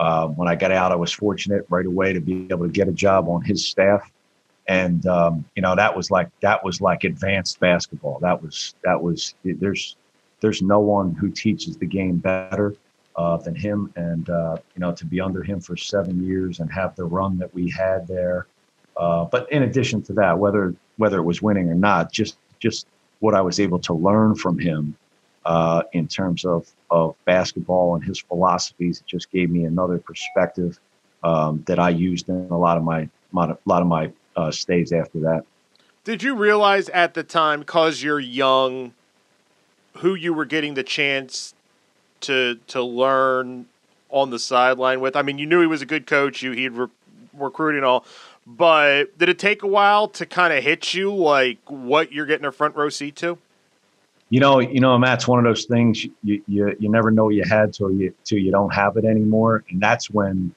uh, 0.00 0.28
when 0.28 0.48
I 0.48 0.54
got 0.54 0.72
out, 0.72 0.92
I 0.92 0.96
was 0.96 1.12
fortunate 1.12 1.66
right 1.68 1.84
away 1.84 2.14
to 2.14 2.20
be 2.20 2.46
able 2.50 2.66
to 2.66 2.72
get 2.72 2.88
a 2.88 2.92
job 2.92 3.28
on 3.28 3.42
his 3.42 3.66
staff, 3.66 4.10
and 4.66 5.04
um, 5.06 5.44
you 5.54 5.60
know 5.60 5.76
that 5.76 5.94
was 5.94 6.10
like 6.10 6.30
that 6.40 6.64
was 6.64 6.80
like 6.80 7.04
advanced 7.04 7.60
basketball. 7.60 8.18
That 8.20 8.42
was 8.42 8.74
that 8.82 9.02
was 9.02 9.34
there's 9.44 9.96
there's 10.40 10.62
no 10.62 10.80
one 10.80 11.14
who 11.14 11.30
teaches 11.30 11.76
the 11.76 11.84
game 11.84 12.16
better 12.16 12.74
uh, 13.14 13.36
than 13.36 13.54
him, 13.54 13.92
and 13.94 14.30
uh, 14.30 14.56
you 14.74 14.80
know 14.80 14.90
to 14.92 15.04
be 15.04 15.20
under 15.20 15.42
him 15.42 15.60
for 15.60 15.76
seven 15.76 16.24
years 16.24 16.60
and 16.60 16.72
have 16.72 16.96
the 16.96 17.04
run 17.04 17.36
that 17.36 17.52
we 17.52 17.68
had 17.68 18.08
there. 18.08 18.46
Uh, 18.96 19.26
but 19.26 19.52
in 19.52 19.64
addition 19.64 20.00
to 20.04 20.14
that, 20.14 20.38
whether 20.38 20.74
whether 20.96 21.18
it 21.18 21.24
was 21.24 21.42
winning 21.42 21.68
or 21.68 21.74
not, 21.74 22.10
just 22.10 22.38
just 22.58 22.86
what 23.20 23.34
I 23.34 23.40
was 23.40 23.60
able 23.60 23.78
to 23.80 23.94
learn 23.94 24.34
from 24.34 24.58
him 24.58 24.96
uh, 25.44 25.82
in 25.92 26.08
terms 26.08 26.44
of, 26.44 26.68
of 26.90 27.14
basketball 27.24 27.94
and 27.94 28.04
his 28.04 28.18
philosophies. 28.18 29.00
It 29.00 29.06
just 29.06 29.30
gave 29.30 29.50
me 29.50 29.64
another 29.64 29.98
perspective 29.98 30.78
um, 31.22 31.62
that 31.66 31.78
I 31.78 31.90
used 31.90 32.28
in 32.28 32.48
a 32.50 32.58
lot 32.58 32.76
of 32.76 32.82
my, 32.82 33.08
my 33.32 33.54
lot 33.64 33.82
of 33.82 33.88
my 33.88 34.10
uh, 34.36 34.50
stays 34.50 34.92
after 34.92 35.20
that. 35.20 35.44
Did 36.04 36.22
you 36.22 36.34
realize 36.34 36.88
at 36.90 37.14
the 37.14 37.22
time, 37.22 37.60
because 37.60 38.02
you're 38.02 38.20
young, 38.20 38.94
who 39.98 40.14
you 40.14 40.32
were 40.32 40.46
getting 40.46 40.74
the 40.74 40.82
chance 40.82 41.54
to 42.22 42.58
to 42.68 42.82
learn 42.82 43.66
on 44.08 44.30
the 44.30 44.38
sideline 44.38 45.00
with? 45.00 45.14
I 45.14 45.22
mean, 45.22 45.38
you 45.38 45.46
knew 45.46 45.60
he 45.60 45.66
was 45.66 45.82
a 45.82 45.86
good 45.86 46.06
coach. 46.06 46.42
You 46.42 46.52
he'd 46.52 46.70
re- 46.70 46.88
recruiting 47.34 47.84
all, 47.84 48.04
but 48.56 49.16
did 49.16 49.28
it 49.28 49.38
take 49.38 49.62
a 49.62 49.66
while 49.66 50.08
to 50.08 50.26
kind 50.26 50.52
of 50.52 50.62
hit 50.64 50.92
you 50.92 51.14
like 51.14 51.58
what 51.68 52.12
you're 52.12 52.26
getting 52.26 52.46
a 52.46 52.52
front 52.52 52.74
row 52.74 52.88
seat 52.88 53.16
to? 53.16 53.38
You 54.28 54.40
know, 54.40 54.58
you 54.58 54.80
know, 54.80 54.96
Matt, 54.98 55.18
it's 55.18 55.28
one 55.28 55.38
of 55.38 55.44
those 55.44 55.64
things 55.64 56.04
you 56.04 56.42
you, 56.46 56.76
you 56.78 56.88
never 56.88 57.10
know 57.10 57.28
you 57.28 57.44
had 57.44 57.72
till 57.72 57.90
you 57.92 58.14
till 58.24 58.38
you 58.38 58.50
don't 58.50 58.72
have 58.72 58.96
it 58.96 59.04
anymore, 59.04 59.64
and 59.70 59.80
that's 59.80 60.10
when, 60.10 60.54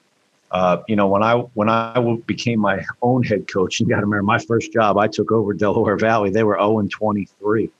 uh, 0.50 0.78
you 0.88 0.96
know, 0.96 1.08
when 1.08 1.22
I 1.22 1.34
when 1.34 1.68
I 1.68 2.18
became 2.26 2.60
my 2.60 2.84
own 3.02 3.22
head 3.22 3.46
coach. 3.52 3.80
You 3.80 3.86
got 3.86 3.96
to 3.96 4.06
remember, 4.06 4.22
my 4.22 4.38
first 4.38 4.72
job, 4.72 4.96
I 4.96 5.08
took 5.08 5.32
over 5.32 5.52
Delaware 5.54 5.96
Valley. 5.96 6.30
They 6.30 6.44
were 6.44 6.56
zero 6.56 6.78
and 6.78 6.90
twenty 6.90 7.26
three, 7.40 7.70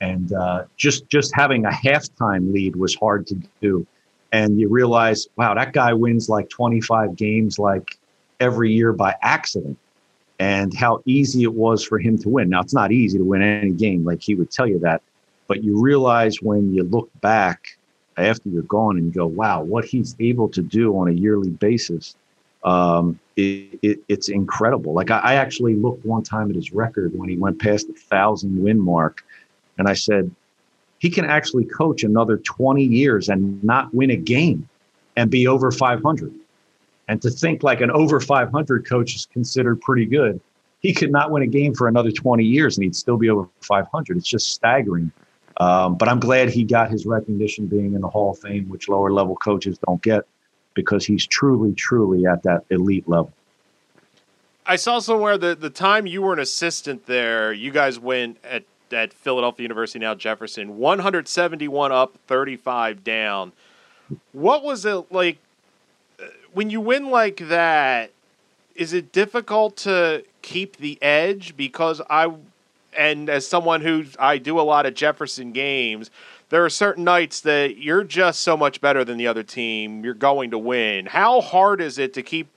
and 0.00 0.32
uh, 0.32 0.64
just 0.76 1.08
just 1.08 1.32
having 1.34 1.66
a 1.66 1.70
halftime 1.70 2.52
lead 2.52 2.76
was 2.76 2.94
hard 2.94 3.26
to 3.28 3.36
do, 3.60 3.86
and 4.30 4.60
you 4.60 4.68
realize, 4.68 5.26
wow, 5.36 5.54
that 5.54 5.72
guy 5.72 5.92
wins 5.92 6.28
like 6.28 6.48
twenty 6.50 6.80
five 6.80 7.16
games 7.16 7.58
like 7.58 7.98
every 8.42 8.72
year 8.72 8.92
by 8.92 9.14
accident 9.22 9.78
and 10.40 10.74
how 10.74 11.00
easy 11.06 11.44
it 11.44 11.54
was 11.54 11.84
for 11.84 12.00
him 12.00 12.18
to 12.18 12.28
win. 12.28 12.48
Now, 12.48 12.60
it's 12.60 12.74
not 12.74 12.90
easy 12.90 13.16
to 13.16 13.24
win 13.24 13.42
any 13.42 13.70
game, 13.70 14.04
like 14.04 14.20
he 14.20 14.34
would 14.34 14.50
tell 14.50 14.66
you 14.66 14.80
that. 14.80 15.00
But 15.46 15.62
you 15.62 15.80
realize 15.80 16.42
when 16.42 16.74
you 16.74 16.82
look 16.82 17.08
back 17.20 17.78
after 18.16 18.48
you're 18.48 18.62
gone 18.64 18.96
and 18.96 19.06
you 19.06 19.12
go, 19.12 19.26
wow, 19.26 19.62
what 19.62 19.84
he's 19.84 20.16
able 20.18 20.48
to 20.48 20.60
do 20.60 20.98
on 20.98 21.08
a 21.08 21.12
yearly 21.12 21.50
basis, 21.50 22.16
um, 22.64 23.20
it, 23.36 23.78
it, 23.82 24.00
it's 24.08 24.28
incredible. 24.28 24.92
Like 24.92 25.12
I, 25.12 25.18
I, 25.18 25.34
actually 25.34 25.74
looked 25.74 26.04
one 26.04 26.22
time 26.22 26.48
at 26.50 26.56
his 26.56 26.72
record 26.72 27.16
when 27.16 27.28
he 27.28 27.36
went 27.36 27.60
past 27.60 27.88
the 27.88 27.94
thousand 27.94 28.62
win 28.62 28.78
mark, 28.80 29.24
and 29.78 29.88
I 29.88 29.94
said, 29.94 30.30
he 30.98 31.10
can 31.10 31.24
actually 31.24 31.64
coach 31.64 32.04
another 32.04 32.36
20 32.38 32.84
years 32.84 33.28
and 33.28 33.62
not 33.64 33.92
win 33.92 34.10
a 34.10 34.16
game 34.16 34.68
and 35.16 35.30
be 35.30 35.46
over 35.46 35.70
500. 35.70 36.32
And 37.12 37.22
to 37.22 37.30
think 37.30 37.62
like 37.62 37.80
an 37.80 37.90
over 37.90 38.20
500 38.20 38.88
coach 38.88 39.14
is 39.14 39.26
considered 39.26 39.80
pretty 39.80 40.06
good, 40.06 40.40
he 40.80 40.92
could 40.92 41.12
not 41.12 41.30
win 41.30 41.42
a 41.42 41.46
game 41.46 41.74
for 41.74 41.86
another 41.86 42.10
20 42.10 42.42
years 42.44 42.76
and 42.76 42.84
he'd 42.84 42.96
still 42.96 43.16
be 43.16 43.30
over 43.30 43.48
500. 43.60 44.16
It's 44.16 44.26
just 44.26 44.50
staggering 44.52 45.12
um, 45.58 45.96
but 45.96 46.08
I'm 46.08 46.20
glad 46.20 46.50
he 46.50 46.64
got 46.64 46.90
his 46.90 47.06
recognition 47.06 47.66
being 47.66 47.94
in 47.94 48.00
the 48.00 48.08
Hall 48.08 48.30
of 48.30 48.38
Fame, 48.38 48.68
which 48.68 48.88
lower 48.88 49.12
level 49.12 49.36
coaches 49.36 49.78
don't 49.86 50.00
get, 50.02 50.24
because 50.74 51.04
he's 51.04 51.26
truly, 51.26 51.74
truly 51.74 52.26
at 52.26 52.42
that 52.44 52.64
elite 52.70 53.08
level. 53.08 53.32
I 54.64 54.76
saw 54.76 55.00
somewhere 55.00 55.36
that 55.38 55.60
the 55.60 55.70
time 55.70 56.06
you 56.06 56.22
were 56.22 56.32
an 56.32 56.38
assistant 56.38 57.06
there, 57.06 57.52
you 57.52 57.70
guys 57.70 57.98
went 57.98 58.38
at, 58.44 58.64
at 58.92 59.12
Philadelphia 59.12 59.64
University, 59.64 59.98
now 59.98 60.14
Jefferson, 60.14 60.78
171 60.78 61.92
up, 61.92 62.16
35 62.26 63.04
down. 63.04 63.52
What 64.32 64.62
was 64.62 64.84
it 64.84 65.12
like 65.12 65.38
when 66.52 66.70
you 66.70 66.80
win 66.80 67.10
like 67.10 67.48
that? 67.48 68.10
Is 68.74 68.92
it 68.92 69.12
difficult 69.12 69.76
to 69.78 70.24
keep 70.40 70.76
the 70.76 70.98
edge? 71.02 71.56
Because 71.56 72.00
I 72.08 72.32
and 72.96 73.30
as 73.30 73.46
someone 73.46 73.80
who 73.80 74.04
I 74.18 74.38
do 74.38 74.60
a 74.60 74.62
lot 74.62 74.86
of 74.86 74.94
Jefferson 74.94 75.52
games, 75.52 76.10
there 76.50 76.64
are 76.64 76.70
certain 76.70 77.04
nights 77.04 77.40
that 77.40 77.78
you're 77.78 78.04
just 78.04 78.40
so 78.40 78.56
much 78.56 78.80
better 78.80 79.04
than 79.04 79.16
the 79.16 79.26
other 79.26 79.42
team. 79.42 80.04
You're 80.04 80.14
going 80.14 80.50
to 80.50 80.58
win. 80.58 81.06
How 81.06 81.40
hard 81.40 81.80
is 81.80 81.98
it 81.98 82.12
to 82.14 82.22
keep 82.22 82.48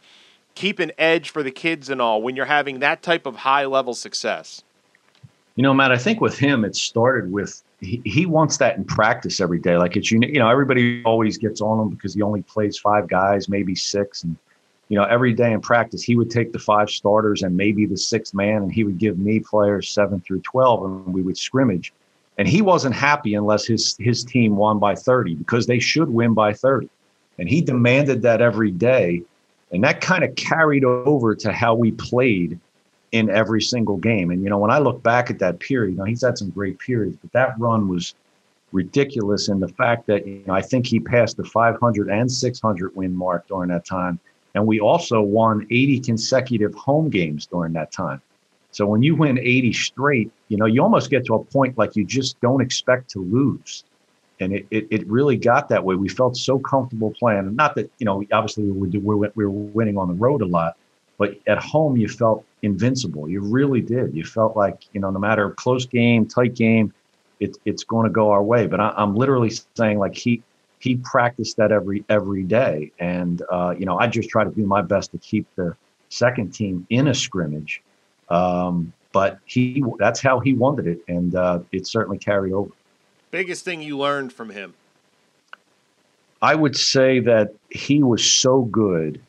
keep 0.54 0.80
an 0.80 0.92
edge 0.98 1.30
for 1.30 1.44
the 1.44 1.52
kids 1.52 1.90
and 1.90 2.02
all 2.02 2.22
when 2.22 2.36
you're 2.36 2.46
having 2.46 2.80
that 2.80 3.02
type 3.02 3.25
of 3.25 3.38
high 3.38 3.66
level 3.66 3.94
success? 3.94 4.64
You 5.56 5.64
know, 5.64 5.74
Matt, 5.74 5.92
I 5.92 5.98
think 5.98 6.20
with 6.20 6.38
him, 6.38 6.66
it 6.66 6.75
started 6.75 7.32
with 7.32 7.62
he, 7.82 8.25
wants 8.25 8.58
that 8.58 8.77
in 8.77 8.86
practice 8.86 9.41
every 9.41 9.60
day. 9.60 9.77
Like 9.77 9.98
it's 9.98 10.12
you 10.12 10.20
know 10.20 10.50
everybody 10.50 11.03
always 11.03 11.38
gets 11.38 11.62
on 11.62 11.79
him 11.79 11.89
because 11.89 12.13
he 12.13 12.22
only 12.22 12.41
plays 12.41 12.77
five 12.77 13.08
guys, 13.08 13.50
maybe 13.50 13.75
six, 13.75 14.24
and 14.24 14.38
you 14.89 14.98
know, 14.98 15.03
every 15.05 15.34
day 15.34 15.51
in 15.51 15.62
practice, 15.62 16.03
he 16.03 16.15
would 16.15 16.29
take 16.29 16.53
the 16.53 16.60
five 16.60 16.89
starters 16.89 17.41
and 17.41 17.58
maybe 17.58 17.86
the 17.86 17.98
sixth 17.98 18.34
man, 18.34 18.63
and 18.63 18.72
he 18.72 18.84
would 18.84 18.98
give 18.98 19.17
me 19.17 19.39
players 19.39 19.89
seven 19.89 20.22
through 20.22 20.41
12, 20.41 20.86
and 20.86 21.13
we 21.13 21.22
would 21.22 21.38
scrimmage. 21.38 21.91
And 22.38 22.48
he 22.48 22.62
wasn't 22.62 22.94
happy 22.94 23.34
unless 23.34 23.65
his, 23.65 23.96
his 24.00 24.24
team 24.24 24.58
won 24.58 24.77
by 24.77 24.94
30 24.94 25.36
because 25.36 25.65
they 25.65 25.79
should 25.79 26.10
win 26.10 26.34
by 26.34 26.53
30. 26.53 26.89
And 27.39 27.50
he 27.50 27.62
demanded 27.62 28.22
that 28.24 28.41
every 28.41 28.72
day. 28.72 29.24
And 29.72 29.84
that 29.84 30.01
kind 30.01 30.24
of 30.24 30.36
carried 30.36 30.84
over 30.84 31.34
to 31.36 31.51
how 31.51 31.74
we 31.74 31.91
played 31.91 32.60
in 33.12 33.30
every 33.30 33.62
single 33.62 33.98
game. 33.98 34.32
And, 34.32 34.44
you 34.44 34.50
know, 34.50 34.58
when 34.58 34.72
I 34.72 34.80
look 34.80 35.02
back 35.04 35.30
at 35.30 35.40
that 35.40 35.60
period, 35.60 35.92
you 35.92 35.98
know, 35.98 36.04
he's 36.04 36.24
had 36.24 36.38
some 36.38 36.50
great 36.50 36.80
periods, 36.80 37.18
but 37.22 37.32
that 37.34 37.60
run 37.60 37.88
was 37.88 38.16
ridiculous 38.72 39.48
in 39.48 39.60
the 39.60 39.70
fact 39.70 40.08
that, 40.08 40.28
you 40.28 40.44
know, 40.46 40.54
I 40.54 40.62
think 40.62 40.86
he 40.86 41.00
passed 41.00 41.38
the 41.38 41.46
500 41.46 42.10
and 42.10 42.32
600 42.32 42.96
win 42.96 43.16
mark 43.16 43.48
during 43.48 43.70
that 43.70 43.86
time 43.86 44.20
and 44.56 44.66
we 44.66 44.80
also 44.80 45.22
won 45.22 45.68
80 45.70 46.00
consecutive 46.00 46.74
home 46.74 47.10
games 47.10 47.46
during 47.46 47.74
that 47.74 47.92
time. 47.92 48.22
So 48.72 48.86
when 48.88 49.04
you 49.04 49.16
win 49.16 49.38
80 49.38 49.74
straight, 49.74 50.32
you 50.48 50.58
know, 50.58 50.66
you 50.66 50.82
almost 50.82 51.10
get 51.10 51.26
to 51.26 51.36
a 51.36 51.44
point 51.44 51.78
like 51.78 51.96
you 51.96 52.06
just 52.06 52.40
don't 52.42 52.62
expect 52.62 53.10
to 53.12 53.20
lose. 53.20 53.84
And 54.40 54.54
it, 54.54 54.66
it, 54.72 54.88
it 54.90 55.08
really 55.08 55.38
got 55.38 55.70
that 55.70 55.84
way. 55.84 55.96
We 55.96 56.10
felt 56.10 56.36
so 56.36 56.58
comfortable 56.60 57.12
playing. 57.12 57.40
And 57.40 57.56
not 57.56 57.76
that, 57.76 57.92
you 58.00 58.06
know, 58.06 58.24
obviously 58.32 58.64
we 58.64 58.98
were, 58.98 59.32
we 59.36 59.46
were 59.46 59.50
winning 59.50 59.98
on 59.98 60.08
the 60.08 60.14
road 60.14 60.42
a 60.42 60.46
lot, 60.46 60.78
but 61.17 61.39
at 61.48 61.57
home 61.57 61.98
you 61.98 62.07
felt 62.07 62.45
invincible. 62.62 63.29
You 63.29 63.41
really 63.41 63.81
did. 63.81 64.13
You 64.15 64.24
felt 64.24 64.55
like, 64.55 64.86
you 64.93 65.00
know, 65.00 65.10
no 65.10 65.19
matter 65.19 65.50
close 65.51 65.86
game, 65.86 66.27
tight 66.27 66.55
game, 66.55 66.93
it, 67.39 67.57
it's 67.65 67.84
going 67.84 68.05
to 68.05 68.10
go 68.12 68.31
our 68.31 68.43
way. 68.43 68.67
But 68.67 68.79
I, 68.79 68.93
I'm 68.98 69.15
literally 69.15 69.51
saying 69.75 70.00
like 70.00 70.15
he, 70.15 70.41
he 70.79 70.98
practiced 70.98 71.57
that 71.57 71.72
every 71.72 72.03
every 72.10 72.43
day, 72.43 72.91
and 73.00 73.41
uh, 73.51 73.74
you 73.77 73.86
know 73.86 73.98
I 73.98 74.07
just 74.07 74.29
try 74.29 74.43
to 74.43 74.51
do 74.51 74.65
my 74.67 74.81
best 74.81 75.12
to 75.13 75.17
keep 75.17 75.48
the 75.55 75.75
second 76.10 76.53
team 76.53 76.86
in 76.89 77.07
a 77.07 77.13
scrimmage. 77.13 77.81
Um, 78.29 78.93
but 79.12 79.39
he 79.45 79.84
that's 79.98 80.22
how 80.22 80.39
he 80.39 80.53
wanted 80.53 80.86
it, 80.86 81.00
and 81.07 81.34
uh, 81.34 81.60
it 81.72 81.88
certainly 81.88 82.17
carried 82.17 82.53
over. 82.53 82.69
Biggest 83.31 83.65
thing 83.65 83.81
you 83.81 83.98
learned 83.98 84.31
from 84.31 84.51
him? 84.51 84.75
I 86.41 86.53
would 86.53 86.75
say 86.75 87.19
that 87.22 87.55
he 87.72 88.03
was 88.03 88.24
so 88.24 88.62
good 88.62 89.19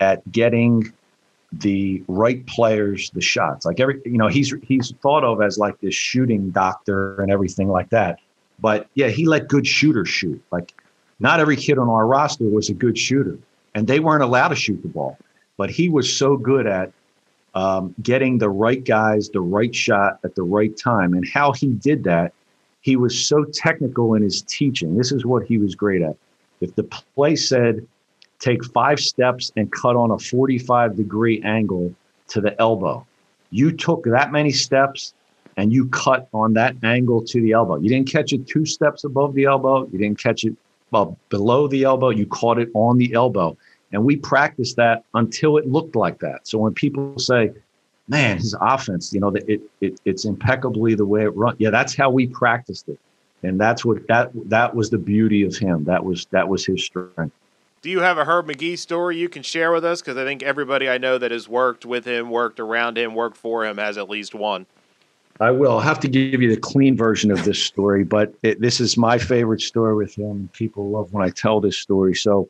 at 0.00 0.30
getting 0.32 0.92
the 1.52 2.02
right 2.08 2.46
players 2.46 3.10
the 3.10 3.20
shots. 3.20 3.64
Like 3.64 3.80
every 3.80 4.00
you 4.04 4.18
know 4.18 4.28
he's 4.28 4.52
he's 4.62 4.92
thought 5.02 5.24
of 5.24 5.40
as 5.40 5.58
like 5.58 5.80
this 5.80 5.94
shooting 5.94 6.50
doctor 6.50 7.20
and 7.20 7.30
everything 7.30 7.68
like 7.68 7.90
that. 7.90 8.18
But 8.60 8.88
yeah, 8.94 9.08
he 9.08 9.26
let 9.26 9.48
good 9.48 9.66
shooters 9.66 10.08
shoot. 10.08 10.42
Like 10.50 10.74
not 11.20 11.40
every 11.40 11.56
kid 11.56 11.78
on 11.78 11.88
our 11.88 12.06
roster 12.06 12.44
was 12.44 12.68
a 12.68 12.74
good 12.74 12.98
shooter, 12.98 13.38
and 13.74 13.86
they 13.86 14.00
weren't 14.00 14.22
allowed 14.22 14.48
to 14.48 14.56
shoot 14.56 14.80
the 14.82 14.88
ball. 14.88 15.18
But 15.56 15.70
he 15.70 15.88
was 15.88 16.14
so 16.14 16.36
good 16.36 16.66
at 16.66 16.92
um, 17.54 17.94
getting 18.02 18.38
the 18.38 18.50
right 18.50 18.84
guys, 18.84 19.30
the 19.30 19.40
right 19.40 19.74
shot 19.74 20.20
at 20.24 20.34
the 20.34 20.42
right 20.42 20.76
time. 20.76 21.14
And 21.14 21.26
how 21.26 21.52
he 21.52 21.68
did 21.68 22.04
that, 22.04 22.32
he 22.82 22.96
was 22.96 23.18
so 23.18 23.44
technical 23.44 24.14
in 24.14 24.22
his 24.22 24.42
teaching. 24.42 24.96
This 24.96 25.10
is 25.10 25.24
what 25.24 25.44
he 25.44 25.58
was 25.58 25.74
great 25.74 26.02
at. 26.02 26.16
If 26.60 26.74
the 26.76 26.84
play 26.84 27.36
said, 27.36 27.86
take 28.38 28.64
five 28.64 29.00
steps 29.00 29.52
and 29.56 29.70
cut 29.72 29.96
on 29.96 30.10
a 30.10 30.18
45 30.18 30.96
degree 30.96 31.42
angle 31.42 31.94
to 32.28 32.40
the 32.40 32.58
elbow, 32.60 33.06
you 33.50 33.72
took 33.72 34.04
that 34.04 34.32
many 34.32 34.50
steps 34.50 35.14
and 35.56 35.72
you 35.72 35.86
cut 35.86 36.28
on 36.32 36.52
that 36.54 36.76
angle 36.84 37.22
to 37.24 37.40
the 37.40 37.52
elbow. 37.52 37.76
You 37.76 37.88
didn't 37.88 38.08
catch 38.08 38.32
it 38.32 38.46
two 38.46 38.64
steps 38.64 39.04
above 39.04 39.34
the 39.34 39.44
elbow. 39.44 39.88
You 39.90 39.98
didn't 39.98 40.22
catch 40.22 40.44
it 40.44 40.54
well, 40.90 41.18
below 41.28 41.68
the 41.68 41.84
elbow. 41.84 42.10
You 42.10 42.26
caught 42.26 42.58
it 42.58 42.70
on 42.74 42.96
the 42.98 43.12
elbow. 43.12 43.56
And 43.92 44.04
we 44.04 44.16
practiced 44.16 44.76
that 44.76 45.04
until 45.14 45.56
it 45.56 45.66
looked 45.66 45.96
like 45.96 46.18
that. 46.20 46.46
So 46.46 46.58
when 46.58 46.74
people 46.74 47.18
say, 47.18 47.52
man, 48.06 48.36
his 48.38 48.56
offense, 48.60 49.12
you 49.12 49.20
know, 49.20 49.28
it, 49.34 49.60
it 49.80 50.00
it's 50.04 50.24
impeccably 50.24 50.94
the 50.94 51.06
way 51.06 51.22
it 51.22 51.34
runs. 51.36 51.56
Yeah, 51.58 51.70
that's 51.70 51.94
how 51.94 52.10
we 52.10 52.26
practiced 52.26 52.88
it. 52.88 52.98
And 53.42 53.58
that's 53.58 53.84
what 53.84 54.06
that 54.08 54.30
that 54.48 54.74
was 54.74 54.90
the 54.90 54.98
beauty 54.98 55.42
of 55.42 55.56
him. 55.56 55.84
That 55.84 56.04
was 56.04 56.26
that 56.30 56.48
was 56.48 56.66
his 56.66 56.84
strength. 56.84 57.34
Do 57.80 57.90
you 57.90 58.00
have 58.00 58.18
a 58.18 58.24
Herb 58.24 58.46
Magee 58.46 58.76
story 58.76 59.16
you 59.16 59.28
can 59.28 59.42
share 59.42 59.70
with 59.70 59.84
us? 59.84 60.00
Because 60.00 60.16
I 60.16 60.24
think 60.24 60.42
everybody 60.42 60.88
I 60.88 60.98
know 60.98 61.16
that 61.16 61.30
has 61.30 61.48
worked 61.48 61.86
with 61.86 62.04
him, 62.04 62.28
worked 62.28 62.58
around 62.58 62.98
him, 62.98 63.14
worked 63.14 63.36
for 63.36 63.64
him 63.64 63.78
has 63.78 63.96
at 63.96 64.10
least 64.10 64.34
one. 64.34 64.66
I 65.40 65.52
will. 65.52 65.70
I'll 65.70 65.80
have 65.80 66.00
to 66.00 66.08
give 66.08 66.42
you 66.42 66.52
the 66.52 66.60
clean 66.60 66.96
version 66.96 67.30
of 67.30 67.44
this 67.44 67.62
story, 67.62 68.02
but 68.02 68.34
it, 68.42 68.60
this 68.60 68.80
is 68.80 68.96
my 68.96 69.18
favorite 69.18 69.60
story 69.60 69.94
with 69.94 70.12
him. 70.12 70.50
People 70.52 70.90
love 70.90 71.12
when 71.12 71.24
I 71.24 71.30
tell 71.30 71.60
this 71.60 71.78
story. 71.78 72.16
So 72.16 72.48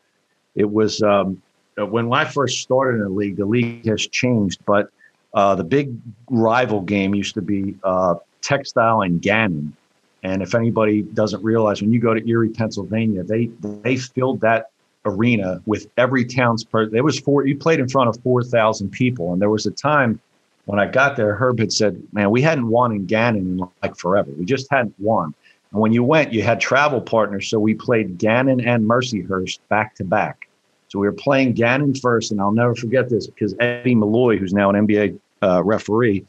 it 0.55 0.71
was 0.71 1.03
um, 1.03 1.43
uh, 1.79 1.85
when 1.85 2.11
I 2.11 2.25
first 2.25 2.63
started 2.63 2.97
in 2.97 3.03
the 3.03 3.11
league, 3.11 3.37
the 3.37 3.45
league 3.45 3.87
has 3.87 4.07
changed, 4.07 4.65
but 4.65 4.89
uh, 5.35 5.55
the 5.55 5.65
big 5.65 5.95
rival 6.31 6.81
game 6.81 7.15
used 7.15 7.35
to 7.35 7.43
be 7.43 7.75
uh, 7.85 8.15
Textile 8.41 9.03
and 9.03 9.21
Gannon. 9.21 9.77
And 10.23 10.43
if 10.43 10.55
anybody 10.55 11.03
doesn't 11.03 11.45
realize, 11.45 11.83
when 11.83 11.93
you 11.93 12.01
go 12.01 12.15
to 12.15 12.27
Erie, 12.27 12.49
Pennsylvania, 12.49 13.23
they 13.23 13.51
they 13.61 13.97
filled 13.97 14.41
that 14.41 14.71
arena 15.05 15.61
with 15.67 15.89
every 15.97 16.25
town's 16.25 16.65
person. 16.65 16.93
There 16.93 17.05
was 17.05 17.19
four. 17.19 17.47
You 17.47 17.57
played 17.57 17.81
in 17.81 17.89
front 17.89 18.09
of 18.09 18.21
four 18.23 18.43
thousand 18.43 18.91
people, 18.91 19.33
and 19.33 19.41
there 19.41 19.51
was 19.51 19.67
a 19.67 19.71
time 19.71 20.21
when 20.69 20.79
I 20.79 20.87
got 20.87 21.17
there, 21.17 21.35
Herb 21.35 21.61
had 21.61 21.73
said, 21.73 22.03
"Man, 22.13 22.31
we 22.31 22.43
hadn't 22.43 22.69
won 22.69 22.93
in 22.93 23.07
Gannon 23.07 23.41
in 23.41 23.69
like 23.83 23.97
forever. 23.97 24.31
We 24.39 24.45
just 24.45 24.67
hadn't 24.71 24.95
won." 24.99 25.35
And 25.73 25.81
when 25.81 25.93
you 25.93 26.05
went, 26.05 26.33
you 26.33 26.43
had 26.43 26.61
travel 26.61 27.01
partners. 27.01 27.49
So 27.49 27.59
we 27.59 27.75
played 27.75 28.19
Gannon 28.19 28.61
and 28.61 28.87
Mercyhurst 28.87 29.61
back 29.69 29.95
to 29.97 30.05
back. 30.05 30.49
So 30.89 30.99
we 30.99 31.07
were 31.07 31.13
playing 31.13 31.55
Gannon 31.55 31.95
first, 31.95 32.33
and 32.33 32.41
I'll 32.41 32.53
never 32.53 32.75
forget 32.75 33.09
this 33.09 33.27
because 33.27 33.55
Eddie 33.61 33.95
Malloy, 33.95 34.37
who's 34.37 34.53
now 34.53 34.71
an 34.71 34.87
NBA 34.87 35.19
uh, 35.43 35.63
referee, 35.63 36.25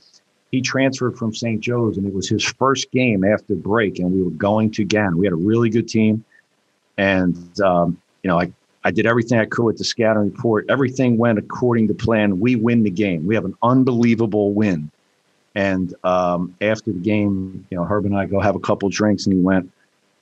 he 0.52 0.62
transferred 0.62 1.18
from 1.18 1.34
St. 1.34 1.60
Joe's, 1.60 1.98
and 1.98 2.06
it 2.06 2.14
was 2.14 2.28
his 2.28 2.44
first 2.44 2.92
game 2.92 3.24
after 3.24 3.56
break, 3.56 4.00
and 4.00 4.12
we 4.12 4.24
were 4.24 4.32
going 4.32 4.72
to 4.72 4.86
Gannon. 4.86 5.18
We 5.18 5.26
had 5.26 5.34
a 5.34 5.38
really 5.38 5.70
good 5.70 5.88
team, 5.88 6.24
and 6.98 7.60
um, 7.62 8.02
you 8.24 8.30
know, 8.30 8.40
I 8.40 8.52
I 8.84 8.92
did 8.92 9.06
everything 9.06 9.40
I 9.40 9.46
could 9.46 9.66
with 9.66 9.78
the 9.78 9.84
scouting 9.84 10.32
report. 10.32 10.66
Everything 10.70 11.18
went 11.18 11.38
according 11.38 11.88
to 11.90 11.94
plan. 11.94 12.40
We 12.40 12.56
win 12.56 12.84
the 12.84 12.90
game. 12.90 13.26
We 13.26 13.36
have 13.36 13.46
an 13.46 13.56
unbelievable 13.62 14.54
win. 14.54 14.90
And 15.56 15.94
um, 16.04 16.56
after 16.62 16.92
the 16.92 17.00
game, 17.00 17.66
you 17.70 17.78
know, 17.78 17.84
Herb 17.84 18.06
and 18.06 18.16
I 18.16 18.26
go 18.26 18.40
have 18.40 18.56
a 18.56 18.60
couple 18.60 18.88
drinks, 18.90 19.26
and 19.26 19.36
he 19.36 19.42
went, 19.42 19.70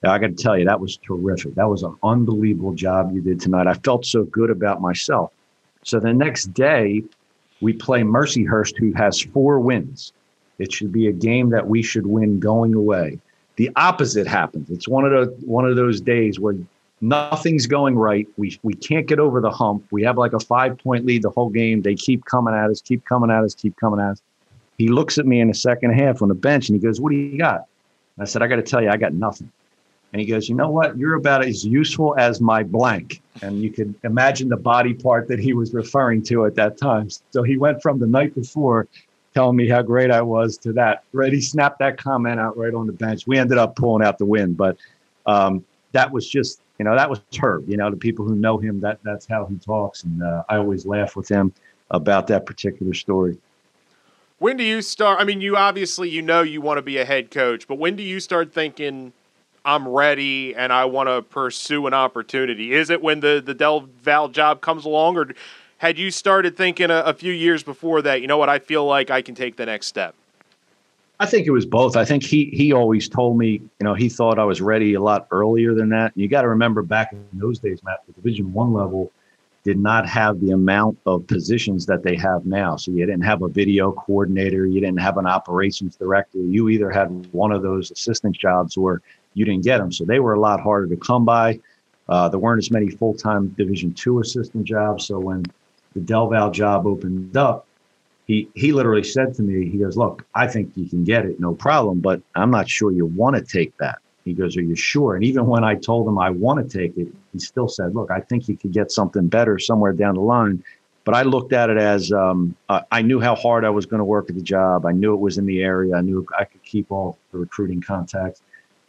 I 0.03 0.17
got 0.17 0.27
to 0.27 0.43
tell 0.43 0.57
you, 0.57 0.65
that 0.65 0.79
was 0.79 0.97
terrific. 0.97 1.55
That 1.55 1.69
was 1.69 1.83
an 1.83 1.95
unbelievable 2.03 2.73
job 2.73 3.11
you 3.13 3.21
did 3.21 3.39
tonight. 3.39 3.67
I 3.67 3.73
felt 3.73 4.05
so 4.05 4.23
good 4.23 4.49
about 4.49 4.81
myself. 4.81 5.31
So 5.83 5.99
the 5.99 6.13
next 6.13 6.53
day, 6.53 7.03
we 7.61 7.73
play 7.73 8.01
Mercyhurst, 8.01 8.77
who 8.77 8.93
has 8.93 9.21
four 9.21 9.59
wins. 9.59 10.13
It 10.59 10.71
should 10.71 10.91
be 10.91 11.07
a 11.07 11.11
game 11.11 11.49
that 11.49 11.67
we 11.67 11.81
should 11.81 12.07
win 12.07 12.39
going 12.39 12.73
away. 12.73 13.19
The 13.57 13.71
opposite 13.75 14.27
happens. 14.27 14.69
It's 14.69 14.87
one 14.87 15.05
of 15.05 15.11
the 15.11 15.45
one 15.45 15.65
of 15.65 15.75
those 15.75 15.99
days 15.99 16.39
where 16.39 16.55
nothing's 17.01 17.67
going 17.67 17.95
right. 17.95 18.27
We 18.37 18.59
we 18.63 18.73
can't 18.73 19.07
get 19.07 19.19
over 19.19 19.41
the 19.41 19.51
hump. 19.51 19.85
We 19.91 20.03
have 20.03 20.17
like 20.17 20.33
a 20.33 20.39
five 20.39 20.77
point 20.77 21.05
lead 21.05 21.21
the 21.23 21.29
whole 21.29 21.49
game. 21.49 21.81
They 21.81 21.95
keep 21.95 22.25
coming 22.25 22.53
at 22.53 22.69
us, 22.69 22.81
keep 22.81 23.05
coming 23.05 23.31
at 23.31 23.43
us, 23.43 23.55
keep 23.55 23.75
coming 23.77 23.99
at 23.99 24.11
us. 24.11 24.21
He 24.77 24.89
looks 24.89 25.17
at 25.17 25.25
me 25.25 25.39
in 25.41 25.47
the 25.47 25.53
second 25.53 25.93
half 25.93 26.21
on 26.21 26.27
the 26.27 26.35
bench 26.35 26.69
and 26.69 26.79
he 26.79 26.85
goes, 26.85 27.01
"What 27.01 27.11
do 27.11 27.15
you 27.15 27.37
got?" 27.37 27.65
And 28.15 28.23
I 28.23 28.25
said, 28.25 28.41
"I 28.41 28.47
got 28.47 28.57
to 28.57 28.63
tell 28.63 28.81
you, 28.81 28.89
I 28.89 28.97
got 28.97 29.13
nothing." 29.13 29.51
And 30.13 30.21
he 30.21 30.27
goes, 30.27 30.47
You 30.47 30.55
know 30.55 30.69
what? 30.69 30.97
You're 30.97 31.15
about 31.15 31.45
as 31.45 31.65
useful 31.65 32.15
as 32.17 32.39
my 32.39 32.63
blank. 32.63 33.21
And 33.41 33.61
you 33.61 33.71
could 33.71 33.93
imagine 34.03 34.49
the 34.49 34.57
body 34.57 34.93
part 34.93 35.27
that 35.27 35.39
he 35.39 35.53
was 35.53 35.73
referring 35.73 36.23
to 36.23 36.45
at 36.45 36.55
that 36.55 36.77
time. 36.77 37.09
So 37.31 37.43
he 37.43 37.57
went 37.57 37.81
from 37.81 37.99
the 37.99 38.07
night 38.07 38.33
before 38.33 38.87
telling 39.33 39.55
me 39.55 39.67
how 39.67 39.81
great 39.81 40.09
I 40.09 40.21
was 40.21 40.57
to 40.59 40.73
that. 40.73 41.03
Right. 41.13 41.31
He 41.31 41.41
snapped 41.41 41.79
that 41.79 41.97
comment 41.97 42.39
out 42.39 42.57
right 42.57 42.73
on 42.73 42.87
the 42.87 42.93
bench. 42.93 43.27
We 43.27 43.37
ended 43.37 43.57
up 43.57 43.75
pulling 43.75 44.05
out 44.05 44.17
the 44.17 44.25
win. 44.25 44.53
But 44.53 44.77
um, 45.25 45.63
that 45.91 46.11
was 46.11 46.27
just, 46.27 46.61
you 46.77 46.85
know, 46.85 46.95
that 46.95 47.09
was 47.09 47.21
Herb. 47.41 47.67
You 47.69 47.77
know, 47.77 47.89
the 47.89 47.97
people 47.97 48.25
who 48.25 48.35
know 48.35 48.57
him, 48.57 48.79
that 48.81 48.99
that's 49.03 49.25
how 49.25 49.45
he 49.45 49.55
talks. 49.55 50.03
And 50.03 50.21
uh, 50.21 50.43
I 50.49 50.57
always 50.57 50.85
laugh 50.85 51.15
with 51.15 51.27
him 51.29 51.53
about 51.91 52.27
that 52.27 52.45
particular 52.45 52.93
story. 52.93 53.37
When 54.39 54.57
do 54.57 54.63
you 54.63 54.81
start? 54.81 55.19
I 55.19 55.23
mean, 55.23 55.41
you 55.41 55.55
obviously 55.55 56.09
you 56.09 56.21
know 56.21 56.41
you 56.41 56.61
want 56.61 56.77
to 56.77 56.83
be 56.83 56.97
a 56.97 57.05
head 57.05 57.31
coach, 57.31 57.67
but 57.67 57.75
when 57.75 57.95
do 57.95 58.03
you 58.03 58.19
start 58.19 58.53
thinking 58.53 59.13
I'm 59.65 59.87
ready 59.87 60.55
and 60.55 60.71
I 60.71 60.85
want 60.85 61.09
to 61.09 61.23
pursue 61.23 61.87
an 61.87 61.93
opportunity? 61.93 62.73
Is 62.73 62.89
it 62.89 63.01
when 63.01 63.21
the 63.21 63.41
the 63.43 63.55
Del 63.55 63.81
Val 64.01 64.27
job 64.27 64.61
comes 64.61 64.85
along, 64.85 65.17
or 65.17 65.29
had 65.79 65.97
you 65.97 66.11
started 66.11 66.55
thinking 66.55 66.91
a, 66.91 66.99
a 66.99 67.13
few 67.13 67.33
years 67.33 67.63
before 67.63 68.03
that? 68.03 68.21
You 68.21 68.27
know 68.27 68.37
what? 68.37 68.49
I 68.49 68.59
feel 68.59 68.85
like 68.85 69.09
I 69.09 69.23
can 69.23 69.33
take 69.33 69.55
the 69.55 69.65
next 69.65 69.87
step. 69.87 70.13
I 71.19 71.25
think 71.25 71.47
it 71.47 71.51
was 71.51 71.65
both. 71.65 71.95
I 71.95 72.05
think 72.05 72.23
he 72.23 72.45
he 72.53 72.73
always 72.73 73.09
told 73.09 73.37
me, 73.37 73.53
you 73.53 73.83
know, 73.83 73.95
he 73.95 74.07
thought 74.07 74.37
I 74.37 74.43
was 74.43 74.61
ready 74.61 74.93
a 74.93 75.01
lot 75.01 75.27
earlier 75.31 75.73
than 75.73 75.89
that. 75.89 76.11
You 76.15 76.27
got 76.27 76.43
to 76.43 76.47
remember 76.47 76.83
back 76.83 77.11
in 77.11 77.25
those 77.33 77.59
days, 77.59 77.83
Matt, 77.83 78.03
the 78.05 78.13
Division 78.13 78.53
One 78.53 78.71
level 78.71 79.11
did 79.63 79.79
not 79.79 80.07
have 80.07 80.39
the 80.39 80.51
amount 80.51 80.97
of 81.05 81.27
positions 81.27 81.85
that 81.87 82.01
they 82.03 82.15
have 82.15 82.45
now. 82.45 82.77
So 82.77 82.91
you 82.91 83.05
didn't 83.05 83.25
have 83.25 83.41
a 83.41 83.49
video 83.49 83.91
coordinator, 83.91 84.65
you 84.65 84.79
didn't 84.79 85.01
have 85.01 85.17
an 85.17 85.25
operations 85.25 85.97
director. 85.97 86.37
You 86.37 86.69
either 86.69 86.89
had 86.89 87.27
one 87.33 87.51
of 87.51 87.63
those 87.63 87.91
assistant 87.91 88.37
jobs 88.37 88.77
or 88.77 89.01
you 89.33 89.43
didn't 89.43 89.63
get 89.63 89.79
them. 89.79 89.91
So 89.91 90.05
they 90.05 90.19
were 90.19 90.35
a 90.35 90.39
lot 90.39 90.61
harder 90.61 90.87
to 90.87 90.95
come 90.95 91.25
by. 91.25 91.59
Uh, 92.07 92.29
there 92.29 92.39
weren't 92.39 92.59
as 92.59 92.71
many 92.71 92.89
full 92.89 93.13
time 93.13 93.49
Division 93.49 93.93
two 93.93 94.21
assistant 94.21 94.63
jobs. 94.65 95.05
So 95.05 95.19
when 95.19 95.43
the 95.93 95.99
Del 95.99 96.29
Val 96.29 96.49
job 96.49 96.87
opened 96.87 97.35
up, 97.35 97.66
he 98.27 98.49
he 98.55 98.71
literally 98.71 99.03
said 99.03 99.33
to 99.35 99.43
me, 99.43 99.69
he 99.69 99.77
goes, 99.77 99.97
"Look, 99.97 100.25
I 100.35 100.47
think 100.47 100.71
you 100.75 100.87
can 100.87 101.03
get 101.03 101.25
it, 101.25 101.39
no 101.39 101.55
problem, 101.55 101.99
but 102.01 102.21
I'm 102.35 102.51
not 102.51 102.69
sure 102.69 102.91
you 102.91 103.05
want 103.05 103.35
to 103.35 103.41
take 103.41 103.75
that." 103.77 103.99
He 104.25 104.33
goes, 104.33 104.57
"Are 104.57 104.61
you 104.61 104.75
sure?" 104.75 105.15
And 105.15 105.23
even 105.23 105.47
when 105.47 105.63
I 105.63 105.75
told 105.75 106.07
him 106.07 106.19
I 106.19 106.29
want 106.29 106.69
to 106.69 106.77
take 106.77 106.97
it, 106.97 107.07
he 107.33 107.39
still 107.39 107.69
said, 107.69 107.95
"Look, 107.95 108.11
I 108.11 108.19
think 108.19 108.47
you 108.47 108.57
could 108.57 108.73
get 108.73 108.91
something 108.91 109.27
better 109.27 109.57
somewhere 109.57 109.93
down 109.93 110.15
the 110.15 110.21
line." 110.21 110.63
But 111.05 111.15
I 111.15 111.21
looked 111.21 111.53
at 111.53 111.69
it 111.69 111.77
as 111.77 112.11
um, 112.11 112.53
uh, 112.67 112.81
I 112.91 113.01
knew 113.01 113.21
how 113.21 113.33
hard 113.33 113.63
I 113.63 113.69
was 113.69 113.85
going 113.85 113.99
to 113.99 114.05
work 114.05 114.29
at 114.29 114.35
the 114.35 114.41
job. 114.41 114.85
I 114.85 114.91
knew 114.91 115.13
it 115.13 115.21
was 115.21 115.37
in 115.37 115.45
the 115.45 115.63
area. 115.63 115.95
I 115.95 116.01
knew 116.01 116.27
I 116.37 116.43
could 116.43 116.61
keep 116.63 116.91
all 116.91 117.17
the 117.31 117.37
recruiting 117.37 117.81
contacts 117.81 118.41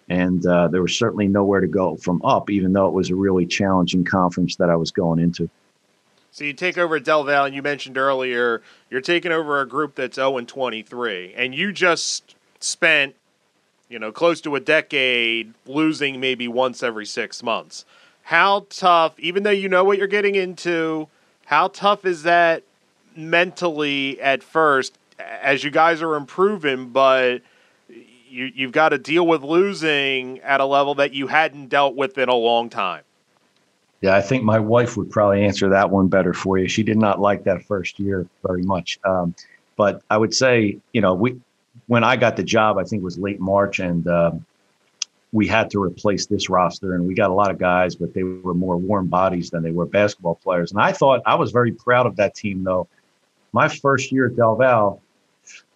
and 0.09 0.44
uh, 0.46 0.68
there 0.68 0.83
was 0.83 0.96
certainly 0.96 1.29
nowhere 1.29 1.61
to 1.61 1.66
go 1.66 1.96
from 1.96 2.24
up, 2.24 2.51
even 2.51 2.72
though 2.72 2.87
it 2.87 2.94
was 2.94 3.11
a 3.11 3.14
really 3.14 3.46
challenging 3.46 4.05
conference 4.05 4.57
that 4.57 4.70
I 4.70 4.77
was 4.77 4.90
going 4.90 5.18
into. 5.18 5.51
So 6.38 6.44
you 6.44 6.53
take 6.53 6.79
over 6.79 7.01
Del 7.01 7.24
Val, 7.24 7.46
and 7.46 7.55
you 7.55 7.62
mentioned 7.62 7.98
earlier 7.98 8.62
you're 8.90 9.01
taking 9.01 9.33
over 9.33 9.61
a 9.61 9.66
group 9.66 9.96
that's 9.96 10.14
0 10.14 10.38
and 10.38 10.46
23, 10.46 11.35
and 11.35 11.53
you 11.53 11.72
just 11.72 12.37
spent, 12.61 13.16
you 13.88 13.98
know, 13.98 14.12
close 14.12 14.40
to 14.42 14.55
a 14.55 14.61
decade 14.61 15.53
losing 15.66 16.20
maybe 16.20 16.46
once 16.46 16.81
every 16.85 17.07
six 17.07 17.42
months. 17.42 17.85
How 18.22 18.66
tough, 18.70 19.18
even 19.18 19.42
though 19.42 19.51
you 19.51 19.68
know 19.68 19.83
what 19.83 19.98
you're 19.98 20.07
getting 20.07 20.37
into, 20.37 21.09
how 21.46 21.66
tough 21.66 22.05
is 22.05 22.22
that 22.22 22.62
mentally 23.16 24.20
at 24.20 24.44
first 24.44 24.96
as 25.18 25.64
you 25.64 25.72
guys 25.72 26.01
are 26.03 26.14
improving, 26.14 26.90
but– 26.90 27.42
you 28.31 28.51
you've 28.55 28.72
got 28.72 28.90
to 28.90 28.98
deal 28.98 29.27
with 29.27 29.42
losing 29.42 30.38
at 30.40 30.61
a 30.61 30.64
level 30.64 30.94
that 30.96 31.12
you 31.12 31.27
hadn't 31.27 31.68
dealt 31.68 31.96
with 31.96 32.18
in 32.18 32.29
a 32.29 32.35
long 32.35 32.68
time. 32.68 33.03
Yeah, 34.01 34.15
I 34.15 34.21
think 34.21 34.45
my 34.45 34.61
wife 34.61 34.97
would 34.97 35.11
probably 35.11 35.45
answer 35.45 35.69
that 35.71 35.91
one 35.91 36.09
better 36.09 36.33
for 36.33 36.57
you. 36.57 36.69
She 36.69 36.85
did 36.85 36.99
not 36.99 37.21
like 37.21 37.45
that 37.45 37.65
first 37.65 37.99
year 37.99 38.27
very 38.47 38.63
much. 38.63 38.99
Um, 39.05 39.35
but 39.77 40.03
I 40.09 40.17
would 40.17 40.35
say, 40.35 40.79
you 40.93 41.01
know, 41.01 41.15
we 41.15 41.41
when 41.87 42.05
I 42.05 42.17
got 42.17 42.37
the 42.37 42.43
job, 42.43 42.79
I 42.79 42.85
think 42.85 43.01
it 43.01 43.05
was 43.05 43.19
late 43.19 43.41
March, 43.41 43.81
and 43.81 44.07
uh, 44.07 44.33
we 45.33 45.47
had 45.47 45.71
to 45.71 45.83
replace 45.83 46.27
this 46.27 46.49
roster, 46.49 46.95
and 46.95 47.07
we 47.07 47.15
got 47.15 47.31
a 47.31 47.35
lot 47.35 47.51
of 47.51 47.59
guys, 47.59 47.95
but 47.97 48.15
they 48.15 48.23
were 48.23 48.55
more 48.55 48.77
warm 48.77 49.09
bodies 49.09 49.51
than 49.51 49.63
they 49.63 49.73
were 49.73 49.87
basketball 49.87 50.37
players. 50.37 50.71
And 50.71 50.81
I 50.81 50.93
thought 50.93 51.23
I 51.27 51.35
was 51.35 51.51
very 51.51 51.73
proud 51.73 52.07
of 52.07 52.17
that 52.17 52.35
team, 52.35 52.65
though. 52.65 52.89
My 53.53 53.69
first 53.69 54.13
year 54.13 54.27
at 54.27 54.37
Del 54.37 54.57
Val, 54.57 55.01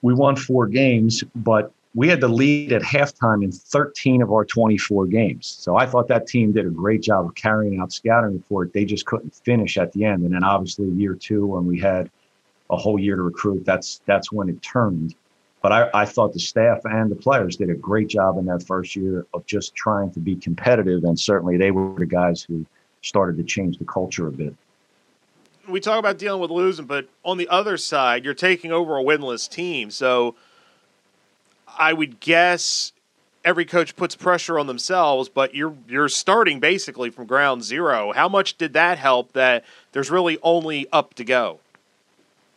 we 0.03 0.15
won 0.15 0.37
four 0.37 0.67
games, 0.67 1.25
but 1.35 1.73
we 1.94 2.09
had 2.09 2.20
the 2.20 2.28
lead 2.28 2.72
at 2.72 2.83
halftime 2.83 3.44
in 3.44 3.52
13 3.52 4.22
of 4.22 4.33
our 4.33 4.44
24 4.44 5.07
games. 5.07 5.46
So 5.46 5.76
I 5.76 5.85
thought 5.85 6.09
that 6.09 6.26
team 6.26 6.52
did 6.52 6.66
a 6.66 6.70
great 6.70 7.02
job 7.02 7.26
of 7.26 7.35
carrying 7.35 7.81
out 7.81 7.92
scouting 7.92 8.33
report. 8.33 8.72
They 8.72 8.85
just 8.85 9.05
couldn't 9.05 9.35
finish 9.35 9.76
at 9.76 9.92
the 9.92 10.05
end. 10.05 10.22
And 10.22 10.35
then 10.35 10.42
obviously 10.42 10.88
year 10.88 11.14
two, 11.14 11.46
when 11.46 11.66
we 11.66 11.78
had 11.78 12.11
a 12.70 12.76
whole 12.76 12.98
year 12.98 13.16
to 13.16 13.22
recruit, 13.22 13.64
that's 13.66 14.00
that's 14.07 14.33
when 14.33 14.48
it 14.48 14.62
turned. 14.62 15.14
But 15.61 15.72
I, 15.72 15.90
I 15.94 16.05
thought 16.07 16.33
the 16.33 16.40
staff 16.40 16.81
and 16.85 17.11
the 17.11 17.16
players 17.16 17.57
did 17.57 17.70
a 17.70 17.74
great 17.74 18.09
job 18.09 18.38
in 18.38 18.46
that 18.46 18.66
first 18.66 18.96
year 18.96 19.26
of 19.35 19.46
just 19.46 19.74
trying 19.74 20.11
to 20.12 20.20
be 20.20 20.35
competitive. 20.35 21.05
And 21.05 21.18
certainly 21.18 21.57
they 21.57 21.70
were 21.70 21.94
the 21.96 22.07
guys 22.07 22.42
who 22.42 22.66
started 23.02 23.37
to 23.37 23.44
change 23.44 23.78
the 23.78 23.85
culture 23.85 24.26
a 24.26 24.33
bit. 24.33 24.55
We 25.68 25.78
talk 25.78 26.00
about 26.00 26.18
dealing 26.18 26.40
with 26.40 26.50
losing, 26.50 26.87
but 26.87 27.09
on 27.24 27.37
the 27.37 27.48
other 27.48 27.76
side, 27.76 28.24
you're 28.24 28.35
taking 28.35 28.72
over 28.72 28.98
a 28.98 29.05
winless 29.05 29.48
team. 29.48 29.92
So 29.92 30.35
I 31.79 31.93
would 31.93 32.21
guess 32.21 32.93
every 33.45 33.65
coach 33.65 33.97
puts 33.97 34.15
pressure 34.15 34.59
on 34.59 34.67
themselves, 34.67 35.29
but 35.29 35.55
you're 35.55 35.75
you're 35.89 36.09
starting 36.09 36.61
basically 36.61 37.11
from 37.11 37.27
ground 37.27 37.65
zero. 37.65 38.13
How 38.13 38.29
much 38.29 38.57
did 38.57 38.73
that 38.75 38.99
help 38.99 39.33
that 39.33 39.65
there's 39.93 40.11
really 40.11 40.39
only 40.43 40.87
up 40.93 41.15
to 41.15 41.25
go? 41.25 41.61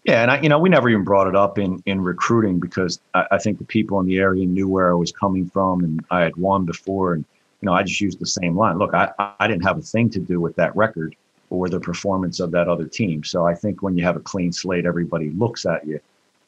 Yeah, 0.04 0.22
and 0.22 0.30
I, 0.30 0.40
you 0.42 0.50
know, 0.50 0.60
we 0.60 0.70
never 0.70 0.88
even 0.90 1.04
brought 1.04 1.28
it 1.28 1.36
up 1.36 1.58
in 1.58 1.82
in 1.86 2.02
recruiting 2.02 2.60
because 2.60 3.00
I, 3.14 3.26
I, 3.32 3.38
think 3.40 3.58
the 3.58 3.66
people 3.66 4.00
in 4.00 4.06
the 4.06 4.20
area 4.20 4.46
knew 4.46 4.68
where 4.68 4.92
I 4.92 4.94
was 4.94 5.12
coming 5.12 5.50
from, 5.50 5.84
and 5.84 6.06
I 6.12 6.22
had 6.22 6.36
won 6.36 6.66
before, 6.66 7.14
and 7.14 7.26
you 7.62 7.66
know, 7.66 7.74
I 7.74 7.82
just 7.82 8.00
used 8.00 8.20
the 8.20 8.28
same 8.28 8.56
line. 8.56 8.78
Look, 8.78 8.94
I 8.94 9.12
I 9.40 9.48
didn't 9.48 9.64
have 9.64 9.80
a 9.80 9.82
thing 9.82 10.10
to 10.12 10.20
do 10.20 10.40
with 10.40 10.56
that 10.58 10.76
record 10.76 11.16
or 11.50 11.70
the 11.70 11.80
performance 11.80 12.40
of 12.40 12.52
that 12.52 12.68
other 12.68 12.86
team. 12.86 13.24
So 13.24 13.46
I 13.46 13.56
think 13.56 13.82
when 13.82 13.98
you 13.98 14.04
have 14.04 14.16
a 14.16 14.20
clean 14.20 14.52
slate, 14.52 14.86
everybody 14.86 15.30
looks 15.32 15.66
at 15.66 15.86
you 15.88 16.00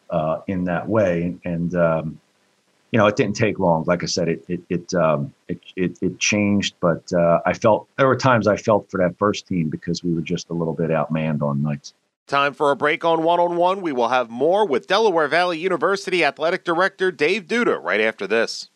uh, 0.10 0.42
in 0.48 0.64
that 0.66 0.88
way, 0.88 1.36
and 1.44 1.76
um, 1.76 2.20
you 2.98 3.04
know, 3.04 3.08
it 3.08 3.16
didn't 3.16 3.36
take 3.36 3.60
long. 3.60 3.84
Like 3.86 4.02
I 4.02 4.08
said, 4.08 4.28
it 4.28 4.44
it 4.48 4.62
it 4.70 4.94
um, 4.96 5.32
it, 5.48 5.60
it, 5.76 6.00
it 6.02 6.20
changed, 6.20 6.74
but 6.80 7.14
uh, 7.14 7.42
I 7.46 7.54
felt 7.54 7.88
there 7.96 8.08
were 8.08 8.16
times 8.16 8.48
I 8.48 8.58
felt 8.58 8.90
for 8.90 8.98
that 8.98 9.20
first 9.20 9.48
team 9.48 9.70
because 9.70 10.04
we 10.04 10.16
were 10.16 10.22
just 10.22 10.50
a 10.50 10.54
little 10.54 10.74
bit 10.74 10.90
outmanned 10.90 11.44
on 11.44 11.62
nights. 11.62 11.94
Time 12.26 12.56
for 12.56 12.72
a 12.72 12.76
break 12.76 13.06
on 13.06 13.22
one 13.22 13.40
on 13.40 13.56
one. 13.56 13.84
We 13.84 13.92
will 13.92 14.10
have 14.10 14.32
more 14.32 14.66
with 14.66 14.88
Delaware 14.88 15.28
Valley 15.28 15.60
University 15.60 16.26
Athletic 16.26 16.64
Director 16.64 17.12
Dave 17.12 17.46
Duda 17.46 17.80
right 17.80 18.02
after 18.02 18.26
this. 18.26 18.72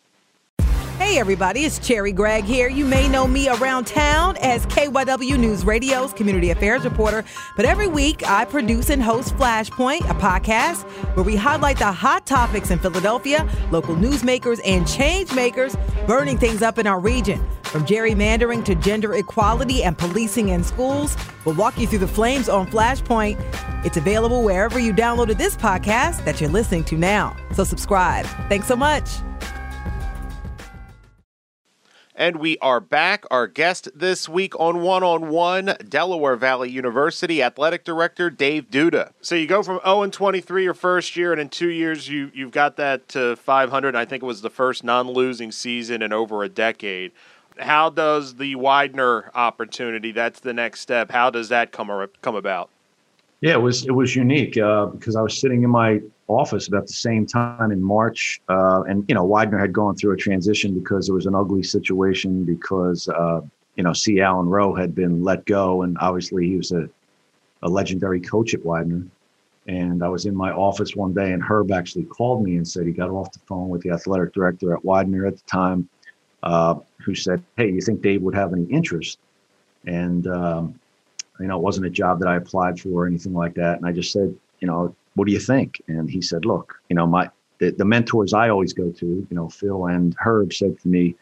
Hey 1.02 1.18
everybody, 1.18 1.64
it's 1.64 1.80
Cherri 1.80 2.12
Gregg 2.12 2.44
here. 2.44 2.68
You 2.68 2.86
may 2.86 3.08
know 3.08 3.26
me 3.26 3.48
around 3.48 3.88
town 3.88 4.36
as 4.40 4.64
KYW 4.66 5.36
News 5.36 5.64
Radio's 5.64 6.12
community 6.12 6.50
affairs 6.50 6.84
reporter, 6.84 7.24
but 7.56 7.66
every 7.66 7.88
week 7.88 8.26
I 8.26 8.44
produce 8.44 8.88
and 8.88 9.02
host 9.02 9.34
Flashpoint, 9.34 10.08
a 10.08 10.14
podcast 10.14 10.84
where 11.14 11.24
we 11.24 11.34
highlight 11.34 11.78
the 11.78 11.90
hot 11.90 12.24
topics 12.24 12.70
in 12.70 12.78
Philadelphia, 12.78 13.46
local 13.72 13.96
newsmakers 13.96 14.60
and 14.64 14.86
change 14.88 15.34
makers 15.34 15.76
burning 16.06 16.38
things 16.38 16.62
up 16.62 16.78
in 16.78 16.86
our 16.86 17.00
region. 17.00 17.44
From 17.64 17.84
gerrymandering 17.84 18.64
to 18.64 18.76
gender 18.76 19.12
equality 19.16 19.82
and 19.82 19.98
policing 19.98 20.50
in 20.50 20.62
schools, 20.62 21.16
we'll 21.44 21.56
walk 21.56 21.78
you 21.78 21.88
through 21.88 21.98
the 21.98 22.08
flames 22.08 22.48
on 22.48 22.68
Flashpoint. 22.68 23.38
It's 23.84 23.96
available 23.96 24.44
wherever 24.44 24.78
you 24.78 24.94
downloaded 24.94 25.36
this 25.36 25.56
podcast 25.56 26.24
that 26.24 26.40
you're 26.40 26.48
listening 26.48 26.84
to 26.84 26.96
now. 26.96 27.36
So 27.54 27.64
subscribe. 27.64 28.24
Thanks 28.48 28.68
so 28.68 28.76
much. 28.76 29.08
And 32.22 32.36
we 32.36 32.56
are 32.58 32.78
back. 32.78 33.24
Our 33.32 33.48
guest 33.48 33.88
this 33.96 34.28
week 34.28 34.54
on 34.60 34.80
One 34.80 35.02
on 35.02 35.28
One, 35.28 35.74
Delaware 35.88 36.36
Valley 36.36 36.70
University 36.70 37.42
Athletic 37.42 37.82
Director 37.82 38.30
Dave 38.30 38.70
Duda. 38.70 39.10
So 39.20 39.34
you 39.34 39.48
go 39.48 39.64
from 39.64 39.80
0 39.82 40.02
and 40.02 40.12
23 40.12 40.62
your 40.62 40.72
first 40.72 41.16
year, 41.16 41.32
and 41.32 41.40
in 41.40 41.48
two 41.48 41.70
years 41.70 42.08
you 42.08 42.30
you've 42.32 42.52
got 42.52 42.76
that 42.76 43.08
to 43.08 43.34
500. 43.34 43.96
I 43.96 44.04
think 44.04 44.22
it 44.22 44.26
was 44.26 44.40
the 44.40 44.50
first 44.50 44.84
non-losing 44.84 45.50
season 45.50 46.00
in 46.00 46.12
over 46.12 46.44
a 46.44 46.48
decade. 46.48 47.10
How 47.58 47.90
does 47.90 48.36
the 48.36 48.54
Widener 48.54 49.32
opportunity? 49.34 50.12
That's 50.12 50.38
the 50.38 50.52
next 50.52 50.78
step. 50.78 51.10
How 51.10 51.28
does 51.28 51.48
that 51.48 51.72
come 51.72 52.06
come 52.20 52.36
about? 52.36 52.70
Yeah, 53.42 53.54
it 53.54 53.60
was 53.60 53.84
it 53.86 53.90
was 53.90 54.14
unique 54.14 54.56
uh, 54.56 54.86
because 54.86 55.16
I 55.16 55.20
was 55.20 55.38
sitting 55.38 55.64
in 55.64 55.70
my 55.70 56.00
office 56.28 56.68
about 56.68 56.86
the 56.86 56.92
same 56.92 57.26
time 57.26 57.70
in 57.72 57.82
March. 57.82 58.40
Uh, 58.48 58.82
and, 58.82 59.04
you 59.08 59.14
know, 59.14 59.24
Widener 59.24 59.58
had 59.58 59.72
gone 59.72 59.96
through 59.96 60.12
a 60.12 60.16
transition 60.16 60.78
because 60.78 61.06
there 61.06 61.14
was 61.14 61.26
an 61.26 61.34
ugly 61.34 61.62
situation 61.62 62.44
because, 62.44 63.08
uh, 63.08 63.40
you 63.76 63.82
know, 63.82 63.92
C. 63.92 64.20
Allen 64.20 64.48
Rowe 64.48 64.74
had 64.74 64.94
been 64.94 65.22
let 65.22 65.44
go. 65.44 65.82
And 65.82 65.98
obviously 66.00 66.46
he 66.46 66.56
was 66.56 66.72
a, 66.72 66.88
a 67.62 67.68
legendary 67.68 68.20
coach 68.20 68.54
at 68.54 68.64
Widener. 68.64 69.06
And 69.66 70.02
I 70.02 70.08
was 70.08 70.26
in 70.26 70.34
my 70.34 70.50
office 70.50 70.96
one 70.96 71.12
day, 71.12 71.32
and 71.32 71.40
Herb 71.40 71.70
actually 71.70 72.04
called 72.04 72.42
me 72.42 72.56
and 72.56 72.66
said 72.66 72.84
he 72.84 72.92
got 72.92 73.10
off 73.10 73.32
the 73.32 73.38
phone 73.40 73.68
with 73.68 73.82
the 73.82 73.90
athletic 73.90 74.32
director 74.32 74.72
at 74.74 74.84
Widener 74.84 75.26
at 75.26 75.36
the 75.36 75.42
time, 75.46 75.88
uh, 76.42 76.76
who 77.04 77.14
said, 77.14 77.42
Hey, 77.56 77.70
you 77.70 77.80
think 77.80 78.02
Dave 78.02 78.22
would 78.22 78.34
have 78.34 78.52
any 78.52 78.64
interest? 78.64 79.18
And, 79.86 80.26
um, 80.26 80.80
you 81.42 81.48
know, 81.48 81.56
it 81.56 81.62
wasn't 81.62 81.86
a 81.86 81.90
job 81.90 82.20
that 82.20 82.28
I 82.28 82.36
applied 82.36 82.80
for 82.80 82.88
or 82.88 83.06
anything 83.06 83.34
like 83.34 83.54
that. 83.54 83.76
And 83.78 83.86
I 83.86 83.92
just 83.92 84.12
said, 84.12 84.34
you 84.60 84.68
know, 84.68 84.94
what 85.14 85.26
do 85.26 85.32
you 85.32 85.40
think? 85.40 85.82
And 85.88 86.08
he 86.08 86.22
said, 86.22 86.44
look, 86.44 86.80
you 86.88 86.96
know, 86.96 87.06
my 87.06 87.30
the, 87.58 87.70
the 87.70 87.84
mentors 87.84 88.32
I 88.32 88.48
always 88.48 88.72
go 88.72 88.90
to, 88.90 89.06
you 89.06 89.36
know, 89.36 89.48
Phil 89.48 89.86
and 89.86 90.16
Herb 90.18 90.52
said 90.52 90.78
to 90.80 90.88
me, 90.88 91.14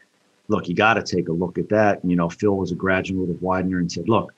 look, 0.48 0.68
you 0.68 0.74
got 0.74 0.94
to 0.94 1.02
take 1.02 1.28
a 1.28 1.32
look 1.32 1.58
at 1.58 1.68
that. 1.68 2.02
And, 2.02 2.10
you 2.10 2.16
know, 2.16 2.28
Phil 2.28 2.56
was 2.56 2.72
a 2.72 2.74
graduate 2.74 3.30
of 3.30 3.42
Widener 3.42 3.78
and 3.78 3.90
said, 3.90 4.08
look, 4.08 4.32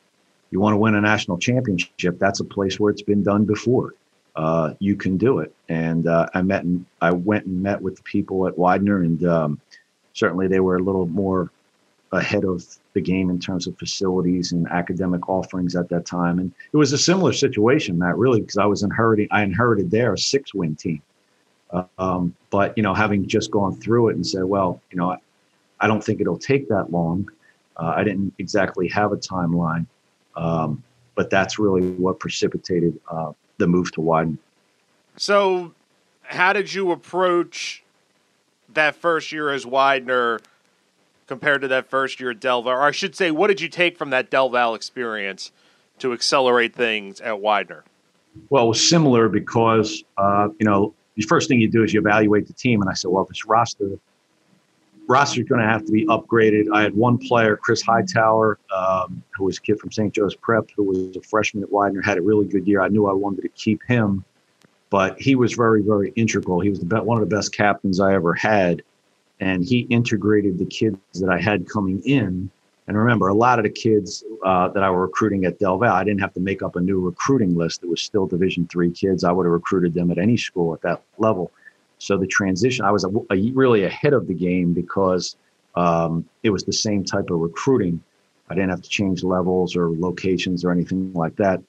you 0.51 0.61
want 0.61 0.75
to 0.75 0.79
win 0.79 0.95
a 0.95 1.01
national 1.01 1.39
championship, 1.39 2.19
that's 2.19 2.41
a 2.41 2.45
place 2.45 2.79
where 2.79 2.91
it's 2.91 3.03
been 3.03 3.23
done 3.23 3.45
before. 3.45 3.95
Uh, 4.35 4.75
you 4.79 4.97
can 4.97 5.17
do 5.17 5.41
it. 5.41 5.55
And 5.69 6.07
uh, 6.07 6.27
I 6.35 6.43
met 6.43 6.65
and 6.65 6.85
I 7.01 7.11
went 7.13 7.47
and 7.47 7.63
met 7.63 7.81
with 7.81 7.97
the 7.97 8.03
people 8.03 8.47
at 8.47 8.59
Widener, 8.59 9.03
and 9.03 9.25
um, 9.25 9.61
certainly 10.13 10.49
they 10.49 10.61
were 10.61 10.77
a 10.77 10.83
little 10.83 11.07
more 11.07 11.51
ahead 12.13 12.45
of 12.45 12.65
the 12.93 13.01
game 13.01 13.31
in 13.31 13.39
terms 13.39 13.67
of 13.67 13.77
facilities 13.79 14.53
and 14.53 14.69
academic 14.69 15.29
offerings 15.29 15.75
at 15.75 15.89
that 15.89 16.05
time. 16.05 16.39
And 16.39 16.53
it 16.73 16.77
was 16.77 16.93
a 16.93 16.99
similar 16.99 17.33
situation, 17.33 17.99
Matt, 17.99 18.19
really, 18.19 18.41
because 18.41 18.59
I 18.59 18.67
was 18.67 18.83
inheriting, 18.83 19.29
I 19.31 19.43
inherited 19.43 19.91
there 19.91 20.13
a 20.13 20.19
six 20.19 20.53
win 20.53 20.77
team. 20.77 21.03
Uh, 21.71 21.85
um, 21.99 22.37
but, 22.51 22.77
you 22.77 22.83
know, 22.83 22.93
having 22.93 23.27
just 23.27 23.51
gone 23.51 23.75
through 23.81 24.11
it 24.11 24.17
and 24.17 24.27
said, 24.27 24.45
well, 24.45 24.81
you 24.91 24.99
know, 24.99 25.13
I, 25.13 25.17
I 25.81 25.87
don't 25.87 26.05
think 26.05 26.21
it'll 26.21 26.39
take 26.39 26.69
that 26.69 26.93
long. 26.93 27.31
Uh, 27.79 27.95
I 27.97 28.05
didn't 28.05 28.35
exactly 28.39 28.89
have 28.89 29.13
a 29.13 29.17
timeline, 29.17 29.87
um, 30.37 30.83
but 31.15 31.31
that's 31.31 31.59
really 31.59 31.93
what 31.93 32.21
precipitated 32.21 33.01
uh, 33.11 33.33
the 33.57 33.67
move 33.67 33.91
to 33.93 34.03
Widener. 34.03 34.37
So, 35.17 35.73
how 36.23 36.53
did 36.53 36.73
you 36.73 36.91
approach 36.93 37.83
that 38.75 38.95
first 38.95 39.33
year 39.33 39.51
as 39.51 39.67
Widener? 39.67 40.41
Compared 41.33 41.63
to 41.63 41.69
that 41.69 41.89
first 41.89 42.21
year 42.21 42.33
at 42.33 42.41
Del 42.41 42.63
Val? 42.63 42.75
Or 42.75 42.83
I 42.83 42.91
should 42.91 43.17
say, 43.17 43.31
what 43.31 43.47
did 43.47 43.59
you 43.63 43.69
take 43.69 43.97
from 43.97 44.11
that 44.11 44.29
Del 44.29 44.51
Val 44.51 44.75
experience 44.75 45.51
to 45.99 46.13
accelerate 46.13 46.75
things 46.75 47.23
at 47.23 47.41
Widener? 47.41 47.85
Well, 48.51 48.65
it 48.65 48.69
was 48.69 48.87
similar 48.87 49.31
because, 49.31 50.05
uh, 50.19 50.49
you 50.61 50.67
know, 50.67 50.93
the 51.15 51.23
first 51.23 51.49
thing 51.49 51.59
you 51.59 51.71
do 51.71 51.85
is 51.85 51.95
you 51.95 52.01
evaluate 52.01 52.47
the 52.49 52.53
team. 52.53 52.83
And 52.83 52.91
I 52.91 52.93
said, 52.93 53.11
well, 53.11 53.25
this 53.25 53.47
roster, 53.47 53.99
roster 55.09 55.41
is 55.41 55.49
going 55.49 55.63
to 55.63 55.67
have 55.67 55.87
to 55.87 55.93
be 55.93 56.05
upgraded. 56.05 56.67
I 56.71 56.83
had 56.83 56.95
one 56.95 57.17
player, 57.17 57.57
Chris 57.57 57.81
Hightower, 57.81 58.59
um, 58.75 59.23
who 59.35 59.45
was 59.45 59.57
a 59.57 59.63
kid 59.63 59.81
from 59.81 59.91
St. 59.91 60.13
Joe's 60.13 60.35
Prep, 60.35 60.69
who 60.77 60.85
was 60.85 61.17
a 61.17 61.23
freshman 61.23 61.63
at 61.63 61.73
Widener, 61.73 62.03
had 62.03 62.19
a 62.19 62.23
really 62.23 62.45
good 62.45 62.69
year. 62.69 62.83
I 62.83 62.89
knew 62.89 63.07
I 63.07 63.15
wanted 63.15 63.41
to 63.41 63.49
keep 63.49 63.83
him, 63.85 64.23
but 64.91 65.19
he 65.19 65.35
was 65.35 65.55
very, 65.55 65.81
very 65.81 66.13
integral. 66.15 66.61
He 66.61 66.69
was 66.69 66.81
the 66.81 66.87
best, 66.87 67.05
one 67.05 67.23
of 67.23 67.27
the 67.27 67.35
best 67.35 67.55
captains 67.55 68.01
I 68.01 68.13
ever 68.13 68.35
had 68.35 68.83
and 69.43 69.65
he 69.65 69.81
integrated 69.91 70.57
the 70.57 70.65
kids 70.65 70.97
that 71.15 71.29
I 71.29 71.41
had 71.41 71.69
coming 71.69 72.01
in. 72.05 72.49
And 72.87 72.97
remember, 72.97 73.27
a 73.27 73.35
lot 73.35 73.59
of 73.59 73.65
the 73.65 73.71
kids 73.71 74.23
uh, 74.45 74.69
that 74.69 74.85
I 74.85 74.91
were 74.91 75.03
recruiting 75.03 75.45
at 75.47 75.59
Del 75.59 75.79
Val, 75.79 75.95
I 75.95 76.05
didn't 76.05 76.21
have 76.21 76.33
to 76.35 76.41
make 76.41 76.63
up 76.63 76.77
a 76.77 76.81
new 76.81 77.01
recruiting 77.01 77.57
list. 77.57 77.83
It 77.83 77.89
was 77.89 78.01
still 78.01 78.29
Division 78.29 78.69
three 78.69 78.93
kids. 78.93 79.25
I 79.25 79.33
would 79.33 79.45
have 79.45 79.53
recruited 79.53 79.95
them 79.95 80.13
at 80.13 80.19
any 80.19 80.37
school 80.37 80.75
at 80.75 80.83
that 80.83 81.03
level. 81.19 81.51
So 81.99 82.17
the 82.17 82.27
transition, 82.27 82.85
I 82.85 82.93
was 82.93 83.03
a, 83.03 83.11
a, 83.31 83.51
really 83.53 83.83
ahead 83.83 84.13
of 84.13 84.29
the 84.29 84.35
game 84.35 84.73
because 84.75 85.35
um, 85.75 86.25
it 86.45 86.51
was 86.51 86.63
the 86.63 86.73
same 86.73 87.03
type 87.03 87.31
of 87.31 87.41
recruiting. 87.41 88.01
I 88.49 88.55
didn't 88.55 88.71
have 88.71 88.83
to 88.83 88.89
change 88.89 89.25
levels 89.25 89.75
or 89.75 89.91
locations 89.91 90.65
or 90.65 90.71
anything 90.71 91.13
like 91.15 91.35
that. 91.37 91.61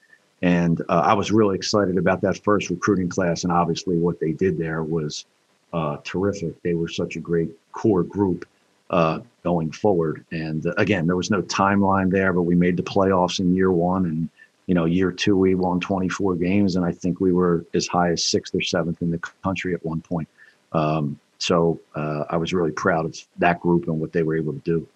And 0.44 0.80
uh, 0.90 1.02
I 1.06 1.14
was 1.14 1.32
really 1.32 1.56
excited 1.56 1.98
about 1.98 2.22
that 2.22 2.44
first 2.44 2.70
recruiting 2.70 3.10
class. 3.10 3.44
And 3.44 3.52
obviously, 3.52 3.98
what 3.98 4.20
they 4.20 4.32
did 4.32 4.60
there 4.60 4.84
was 4.84 5.26
uh, 5.74 5.98
terrific. 6.04 6.62
They 6.62 6.76
were 6.76 6.88
such 6.88 7.16
a 7.16 7.20
great 7.20 7.50
core 7.72 8.04
group 8.04 8.48
uh, 8.90 9.20
going 9.44 9.72
forward. 9.72 10.24
And 10.32 10.66
uh, 10.66 10.74
again, 10.78 11.08
there 11.08 11.16
was 11.16 11.32
no 11.32 11.42
timeline 11.42 12.12
there, 12.12 12.32
but 12.32 12.44
we 12.44 12.56
made 12.56 12.78
the 12.78 12.84
playoffs 12.84 13.40
in 13.40 13.56
year 13.56 13.72
one, 13.72 14.06
and 14.06 14.30
you 14.68 14.76
know, 14.76 14.86
year 14.86 15.12
two 15.12 15.36
we 15.36 15.56
won 15.56 15.80
24 15.80 16.36
games, 16.36 16.76
and 16.76 16.86
I 16.86 16.92
think 16.92 17.20
we 17.20 17.34
were 17.34 17.66
as 17.74 17.88
high 17.88 18.12
as 18.12 18.24
sixth 18.24 18.56
or 18.56 18.62
seventh 18.62 19.02
in 19.02 19.12
the 19.12 19.20
country 19.44 19.74
at 19.74 19.84
one 19.84 20.02
point. 20.02 20.28
Um, 20.72 21.20
so 21.40 21.80
uh, 21.96 22.26
I 22.30 22.38
was 22.38 22.54
really 22.54 22.72
proud 22.72 23.06
of 23.06 23.18
that 23.40 23.60
group 23.60 23.88
and 23.88 24.00
what 24.00 24.14
they 24.14 24.24
were 24.24 24.38
able 24.38 24.54
to 24.54 24.60
do. 24.60 24.88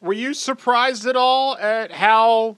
Were 0.00 0.12
you 0.12 0.34
surprised 0.34 1.06
at 1.06 1.14
all 1.14 1.56
at 1.58 1.92
how 1.92 2.56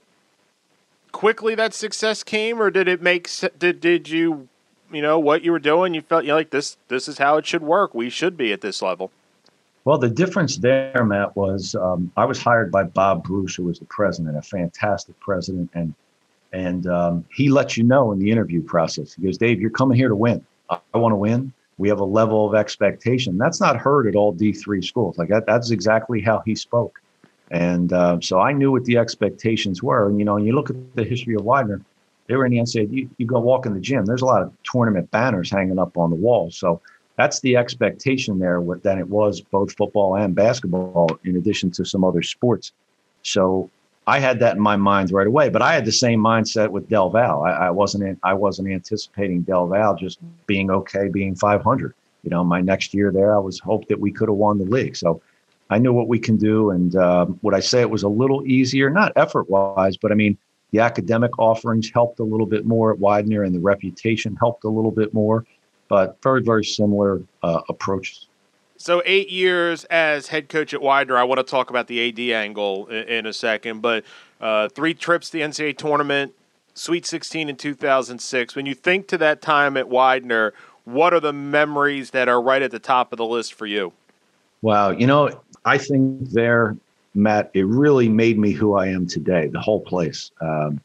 quickly 1.11 1.53
that 1.55 1.73
success 1.73 2.23
came, 2.23 2.61
or 2.61 2.71
did 2.71 2.87
it 2.87 3.01
make 3.01 3.29
did 3.59 3.79
did 3.79 4.09
you 4.09 4.49
you 4.91 5.01
know 5.01 5.19
what 5.19 5.43
you 5.43 5.51
were 5.51 5.59
doing, 5.59 5.93
you 5.93 6.01
felt 6.01 6.23
you 6.23 6.29
know, 6.29 6.35
like 6.35 6.49
this. 6.49 6.77
This 6.87 7.07
is 7.07 7.17
how 7.17 7.37
it 7.37 7.45
should 7.45 7.63
work. 7.63 7.93
We 7.93 8.09
should 8.09 8.37
be 8.37 8.51
at 8.53 8.61
this 8.61 8.81
level. 8.81 9.11
Well, 9.85 9.97
the 9.97 10.09
difference 10.09 10.57
there, 10.57 11.05
Matt, 11.05 11.35
was 11.37 11.73
um, 11.75 12.11
I 12.17 12.25
was 12.25 12.41
hired 12.41 12.71
by 12.71 12.83
Bob 12.83 13.23
Bruce, 13.23 13.55
who 13.55 13.63
was 13.63 13.79
the 13.79 13.85
president, 13.85 14.37
a 14.37 14.41
fantastic 14.41 15.17
president, 15.19 15.69
and 15.73 15.93
and 16.53 16.87
um, 16.87 17.25
he 17.33 17.49
let 17.49 17.77
you 17.77 17.83
know 17.83 18.11
in 18.11 18.19
the 18.19 18.31
interview 18.31 18.61
process. 18.61 19.13
He 19.13 19.21
goes, 19.21 19.37
Dave, 19.37 19.61
you're 19.61 19.69
coming 19.69 19.97
here 19.97 20.09
to 20.09 20.15
win. 20.15 20.45
I, 20.69 20.79
want 20.93 21.13
to 21.13 21.17
win. 21.17 21.53
We 21.77 21.89
have 21.89 21.99
a 21.99 22.05
level 22.05 22.47
of 22.47 22.55
expectation 22.55 23.37
that's 23.37 23.61
not 23.61 23.77
heard 23.77 24.07
at 24.07 24.15
all 24.15 24.31
D 24.31 24.51
three 24.51 24.81
schools. 24.81 25.17
Like 25.17 25.29
that, 25.29 25.45
that's 25.45 25.71
exactly 25.71 26.21
how 26.21 26.41
he 26.45 26.55
spoke. 26.55 27.01
And 27.51 27.93
uh, 27.93 28.19
so 28.21 28.39
I 28.39 28.51
knew 28.51 28.71
what 28.71 28.83
the 28.85 28.97
expectations 28.97 29.81
were. 29.81 30.09
And 30.09 30.19
you 30.19 30.25
know, 30.25 30.37
and 30.37 30.45
you 30.45 30.53
look 30.53 30.69
at 30.69 30.95
the 30.95 31.03
history 31.03 31.35
of 31.35 31.45
Widener, 31.45 31.81
they 32.27 32.35
were 32.35 32.45
in 32.45 32.51
the 32.51 32.59
NCAA. 32.59 32.91
You, 32.91 33.09
you 33.17 33.25
go 33.25 33.39
walk 33.39 33.65
in 33.65 33.73
the 33.73 33.79
gym, 33.79 34.05
there's 34.05 34.21
a 34.21 34.25
lot 34.25 34.41
of 34.41 34.53
tournament 34.63 35.09
banners 35.11 35.49
hanging 35.49 35.79
up 35.79 35.97
on 35.97 36.09
the 36.09 36.15
wall. 36.15 36.51
So 36.51 36.81
that's 37.15 37.39
the 37.39 37.57
expectation 37.57 38.39
there 38.39 38.61
than 38.83 38.99
it 38.99 39.09
was 39.09 39.41
both 39.41 39.75
football 39.75 40.15
and 40.15 40.35
basketball, 40.35 41.09
in 41.23 41.35
addition 41.35 41.71
to 41.71 41.85
some 41.85 42.03
other 42.03 42.21
sports. 42.21 42.73
So 43.23 43.69
I 44.05 44.19
had 44.19 44.39
that 44.39 44.55
in 44.55 44.61
my 44.61 44.75
mind 44.75 45.11
right 45.11 45.27
away, 45.27 45.49
but 45.49 45.61
I 45.61 45.73
had 45.73 45.83
the 45.83 45.91
same 45.91 46.19
mindset 46.21 46.69
with 46.69 46.87
Del 46.89 47.09
Val. 47.09 47.43
I, 47.43 47.51
I 47.51 47.69
wasn't 47.71 48.03
in, 48.03 48.19
I 48.23 48.33
wasn't 48.33 48.69
anticipating 48.69 49.41
Del 49.41 49.67
Val 49.67 49.95
just 49.95 50.19
being 50.45 50.69
okay, 50.69 51.09
being 51.09 51.35
500. 51.35 51.93
You 52.23 52.29
know, 52.29 52.43
my 52.43 52.61
next 52.61 52.93
year 52.93 53.11
there, 53.11 53.35
I 53.35 53.39
was 53.39 53.59
hoped 53.59 53.89
that 53.89 53.99
we 53.99 54.11
could 54.11 54.29
have 54.29 54.37
won 54.37 54.59
the 54.59 54.65
league. 54.65 54.95
So 54.95 55.21
I 55.69 55.79
knew 55.79 55.91
what 55.91 56.07
we 56.07 56.19
can 56.19 56.37
do, 56.37 56.69
and 56.71 56.95
um, 56.95 57.39
would 57.41 57.53
I 57.53 57.59
say 57.59 57.81
it 57.81 57.89
was 57.89 58.03
a 58.03 58.09
little 58.09 58.45
easier? 58.45 58.89
Not 58.89 59.11
effort 59.15 59.49
wise, 59.49 59.97
but 59.97 60.11
I 60.11 60.15
mean, 60.15 60.37
the 60.71 60.79
academic 60.79 61.37
offerings 61.39 61.89
helped 61.91 62.19
a 62.19 62.23
little 62.23 62.45
bit 62.45 62.65
more 62.65 62.91
at 62.91 62.99
Widener, 62.99 63.43
and 63.43 63.53
the 63.53 63.59
reputation 63.59 64.35
helped 64.35 64.63
a 64.63 64.69
little 64.69 64.91
bit 64.91 65.13
more, 65.13 65.45
but 65.87 66.17
very, 66.21 66.41
very 66.43 66.63
similar 66.63 67.21
uh, 67.43 67.61
approaches. 67.69 68.27
So, 68.79 69.01
eight 69.05 69.29
years 69.29 69.85
as 69.85 70.27
head 70.27 70.49
coach 70.49 70.73
at 70.73 70.81
Widener. 70.81 71.17
I 71.17 71.23
want 71.23 71.39
to 71.39 71.43
talk 71.43 71.69
about 71.69 71.87
the 71.87 72.09
AD 72.09 72.19
angle 72.35 72.87
in, 72.87 73.07
in 73.07 73.25
a 73.25 73.33
second, 73.33 73.81
but 73.81 74.03
uh, 74.39 74.69
three 74.69 74.93
trips 74.93 75.29
to 75.29 75.37
the 75.37 75.43
NCAA 75.43 75.77
tournament, 75.77 76.33
Sweet 76.75 77.07
16 77.07 77.49
in 77.49 77.55
2006. 77.55 78.55
When 78.55 78.67
you 78.67 78.75
think 78.75 79.07
to 79.07 79.17
that 79.17 79.41
time 79.41 79.77
at 79.77 79.89
Widener, 79.89 80.53
what 80.83 81.11
are 81.11 81.19
the 81.19 81.33
memories 81.33 82.11
that 82.11 82.29
are 82.29 82.41
right 82.41 82.61
at 82.61 82.69
the 82.69 82.79
top 82.79 83.11
of 83.11 83.17
the 83.17 83.25
list 83.25 83.55
for 83.55 83.65
you? 83.65 83.93
Wow, 84.61 84.91
you 84.91 85.07
know, 85.07 85.41
I 85.65 85.77
think 85.77 86.29
there, 86.29 86.77
Matt, 87.17 87.49
it 87.55 87.65
really 87.65 88.07
made 88.07 88.37
me 88.37 88.51
who 88.51 88.75
I 88.75 88.87
am 88.87 89.07
today. 89.07 89.47
The 89.47 89.59
whole 89.59 89.81
place. 89.81 90.31
Um, 90.39 90.79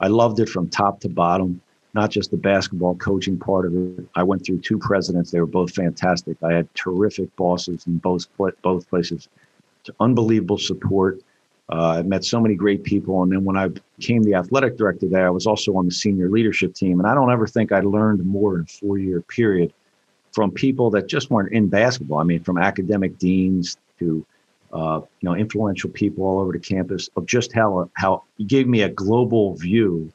I 0.00 0.08
loved 0.08 0.38
it 0.38 0.48
from 0.48 0.68
top 0.68 1.00
to 1.00 1.08
bottom. 1.08 1.60
Not 1.94 2.10
just 2.10 2.30
the 2.30 2.36
basketball 2.36 2.94
coaching 2.96 3.38
part 3.38 3.64
of 3.64 3.74
it. 3.74 4.06
I 4.14 4.22
went 4.22 4.44
through 4.44 4.58
two 4.58 4.78
presidents; 4.78 5.30
they 5.30 5.40
were 5.40 5.46
both 5.46 5.74
fantastic. 5.74 6.36
I 6.42 6.52
had 6.52 6.72
terrific 6.74 7.34
bosses 7.36 7.86
in 7.86 7.96
both 7.96 8.26
both 8.62 8.88
places. 8.90 9.28
Unbelievable 9.98 10.58
support. 10.58 11.20
Uh, 11.70 11.98
I 11.98 12.02
met 12.02 12.24
so 12.24 12.38
many 12.38 12.54
great 12.54 12.84
people, 12.84 13.22
and 13.22 13.32
then 13.32 13.44
when 13.44 13.56
I 13.56 13.68
became 13.96 14.22
the 14.22 14.34
athletic 14.34 14.76
director 14.76 15.08
there, 15.08 15.26
I 15.26 15.30
was 15.30 15.46
also 15.46 15.74
on 15.76 15.86
the 15.86 15.90
senior 15.90 16.28
leadership 16.28 16.74
team. 16.74 17.00
And 17.00 17.08
I 17.08 17.14
don't 17.14 17.32
ever 17.32 17.46
think 17.46 17.72
I 17.72 17.80
learned 17.80 18.24
more 18.26 18.56
in 18.56 18.62
a 18.62 18.66
four-year 18.66 19.22
period 19.22 19.72
from 20.32 20.50
people 20.50 20.90
that 20.90 21.08
just 21.08 21.30
weren't 21.30 21.52
in 21.52 21.68
basketball. 21.68 22.18
I 22.18 22.24
mean, 22.24 22.42
from 22.42 22.58
academic 22.58 23.18
deans 23.18 23.78
to 23.98 24.24
uh, 24.72 25.00
you 25.20 25.28
know 25.28 25.34
influential 25.34 25.90
people 25.90 26.24
all 26.24 26.40
over 26.40 26.52
the 26.52 26.58
campus 26.58 27.08
of 27.16 27.26
just 27.26 27.52
how 27.52 27.90
how 27.94 28.24
he 28.36 28.44
gave 28.44 28.66
me 28.66 28.82
a 28.82 28.88
global 28.88 29.54
view 29.54 30.12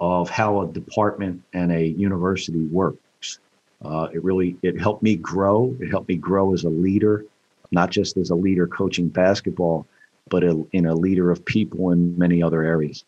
of 0.00 0.28
how 0.28 0.62
a 0.62 0.66
department 0.72 1.42
and 1.52 1.70
a 1.70 1.86
university 1.86 2.64
works. 2.66 3.38
Uh, 3.84 4.08
it 4.12 4.22
really 4.24 4.56
it 4.62 4.80
helped 4.80 5.02
me 5.02 5.16
grow. 5.16 5.76
It 5.80 5.90
helped 5.90 6.08
me 6.08 6.16
grow 6.16 6.54
as 6.54 6.64
a 6.64 6.70
leader, 6.70 7.24
not 7.70 7.90
just 7.90 8.16
as 8.16 8.30
a 8.30 8.34
leader 8.34 8.66
coaching 8.66 9.08
basketball, 9.08 9.86
but 10.28 10.42
a, 10.42 10.66
in 10.72 10.86
a 10.86 10.94
leader 10.94 11.30
of 11.30 11.44
people 11.44 11.90
in 11.90 12.16
many 12.18 12.42
other 12.42 12.62
areas. 12.62 13.04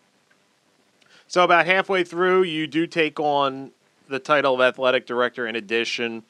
So 1.27 1.43
about 1.43 1.67
halfway 1.67 2.05
through, 2.05 2.45
you 2.45 2.67
do 2.67 2.87
take 2.87 3.19
on 3.19 3.73
the 4.09 4.19
title 4.19 4.55
of 4.55 4.61
athletic 4.61 5.07
director 5.07 5.47
in 5.47 5.57
addition. 5.57 6.23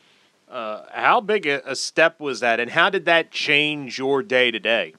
Uh, 0.48 0.82
how 0.92 1.20
big 1.20 1.46
a 1.46 1.74
step 1.74 2.20
was 2.20 2.40
that, 2.40 2.60
and 2.60 2.70
how 2.70 2.90
did 2.90 3.06
that 3.06 3.30
change 3.30 3.98
your 3.98 4.22
day 4.22 4.50
to 4.50 4.58
day? 4.60 4.94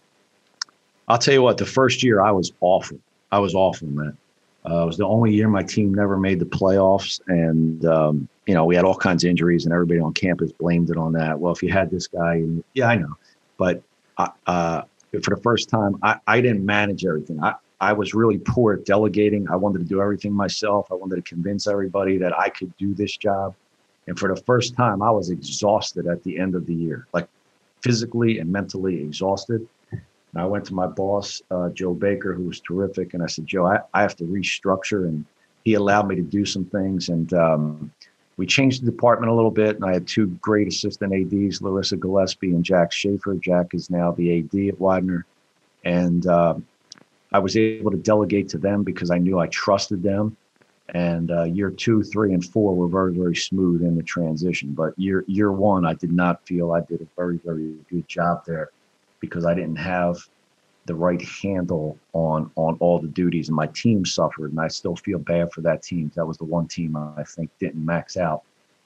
I'll 1.07 1.17
tell 1.17 1.33
you 1.33 1.41
what. 1.41 1.57
The 1.57 1.65
first 1.65 2.03
year, 2.03 2.21
I 2.21 2.31
was 2.31 2.51
awful. 2.61 2.99
I 3.31 3.39
was 3.39 3.53
awful, 3.53 3.87
man. 3.87 4.17
Uh, 4.67 4.83
it 4.83 4.85
was 4.87 4.97
the 4.97 5.05
only 5.05 5.33
year 5.33 5.47
my 5.47 5.61
team 5.61 5.93
never 5.93 6.17
made 6.17 6.39
the 6.39 6.45
playoffs, 6.45 7.21
and 7.27 7.85
um, 7.85 8.27
you 8.47 8.53
know 8.53 8.65
we 8.65 8.75
had 8.75 8.83
all 8.83 8.95
kinds 8.95 9.23
of 9.23 9.29
injuries, 9.29 9.65
and 9.65 9.73
everybody 9.73 9.99
on 9.99 10.13
campus 10.13 10.51
blamed 10.51 10.89
it 10.89 10.97
on 10.97 11.13
that. 11.13 11.39
Well, 11.39 11.53
if 11.53 11.61
you 11.61 11.71
had 11.71 11.91
this 11.91 12.07
guy, 12.07 12.43
yeah, 12.73 12.87
I 12.87 12.95
know, 12.95 13.15
but 13.57 13.81
uh, 14.17 14.29
uh 14.47 14.81
for 15.23 15.35
the 15.35 15.41
first 15.41 15.69
time, 15.69 15.97
I, 16.03 16.17
I 16.27 16.41
didn't 16.41 16.65
manage 16.65 17.05
everything. 17.05 17.41
I, 17.41 17.53
I 17.79 17.93
was 17.93 18.13
really 18.13 18.37
poor 18.37 18.73
at 18.73 18.85
delegating. 18.85 19.49
I 19.49 19.55
wanted 19.55 19.79
to 19.79 19.85
do 19.85 20.01
everything 20.01 20.33
myself. 20.33 20.87
I 20.91 20.95
wanted 20.95 21.15
to 21.17 21.21
convince 21.21 21.67
everybody 21.67 22.17
that 22.17 22.37
I 22.37 22.49
could 22.49 22.75
do 22.77 22.93
this 22.93 23.15
job. 23.15 23.55
And 24.07 24.17
for 24.17 24.33
the 24.33 24.41
first 24.41 24.75
time, 24.75 25.01
I 25.01 25.09
was 25.09 25.29
exhausted 25.29 26.07
at 26.07 26.23
the 26.23 26.39
end 26.39 26.55
of 26.55 26.65
the 26.65 26.73
year, 26.73 27.07
like 27.13 27.27
physically 27.81 28.39
and 28.39 28.51
mentally 28.51 29.01
exhausted. 29.01 29.67
And 29.91 30.43
I 30.43 30.45
went 30.45 30.65
to 30.65 30.73
my 30.73 30.87
boss, 30.87 31.41
uh, 31.49 31.69
Joe 31.69 31.93
Baker, 31.93 32.33
who 32.33 32.43
was 32.43 32.59
terrific. 32.59 33.13
And 33.13 33.23
I 33.23 33.27
said, 33.27 33.47
Joe, 33.47 33.65
I, 33.65 33.79
I 33.93 34.01
have 34.01 34.15
to 34.17 34.25
restructure. 34.25 35.07
And 35.07 35.25
he 35.63 35.75
allowed 35.75 36.07
me 36.07 36.15
to 36.15 36.21
do 36.21 36.45
some 36.45 36.65
things. 36.65 37.09
And 37.09 37.33
um, 37.33 37.91
we 38.37 38.45
changed 38.45 38.81
the 38.81 38.91
department 38.91 39.31
a 39.31 39.35
little 39.35 39.51
bit. 39.51 39.77
And 39.77 39.85
I 39.85 39.93
had 39.93 40.07
two 40.07 40.27
great 40.41 40.67
assistant 40.67 41.13
ADs, 41.13 41.61
Larissa 41.61 41.95
Gillespie 41.95 42.51
and 42.51 42.63
Jack 42.63 42.91
Schaefer. 42.91 43.35
Jack 43.35 43.73
is 43.73 43.89
now 43.89 44.11
the 44.11 44.39
AD 44.39 44.73
at 44.73 44.79
Widener. 44.79 45.25
And 45.83 46.27
uh, 46.27 46.55
I 47.31 47.39
was 47.39 47.55
able 47.55 47.91
to 47.91 47.97
delegate 47.97 48.49
to 48.49 48.57
them 48.57 48.83
because 48.83 49.11
I 49.11 49.17
knew 49.17 49.39
I 49.39 49.47
trusted 49.47 50.03
them. 50.03 50.35
And 50.93 51.31
uh, 51.31 51.43
year 51.43 51.71
two, 51.71 52.03
three, 52.03 52.33
and 52.33 52.45
four 52.45 52.75
were 52.75 52.87
very, 52.87 53.13
very 53.13 53.35
smooth 53.35 53.81
in 53.81 53.95
the 53.95 54.03
transition. 54.03 54.73
But 54.73 54.97
year 54.97 55.25
year 55.27 55.51
one, 55.51 55.85
I 55.85 55.95
did 55.95 56.11
not 56.11 56.45
feel 56.45 56.73
I 56.73 56.81
did 56.81 57.01
a 57.01 57.07
very, 57.15 57.39
very 57.43 57.73
good 57.89 58.07
job 58.07 58.43
there 58.45 58.69
because 59.19 59.45
I 59.45 59.55
didn't 59.55 59.77
have 59.77 60.17
the 60.85 60.93
right 60.93 61.21
handle 61.21 61.97
on 62.13 62.51
on 62.55 62.77
all 62.79 62.99
the 62.99 63.07
duties, 63.07 63.47
and 63.49 63.55
my 63.55 63.67
team 63.67 64.05
suffered. 64.05 64.51
And 64.51 64.59
I 64.59 64.67
still 64.67 64.95
feel 64.95 65.17
bad 65.17 65.51
for 65.51 65.61
that 65.61 65.81
team. 65.81 66.11
That 66.15 66.25
was 66.25 66.37
the 66.37 66.45
one 66.45 66.67
team 66.67 66.95
I 66.95 67.23
think 67.23 67.49
didn't 67.59 67.83
max 67.83 68.15
out 68.15 68.43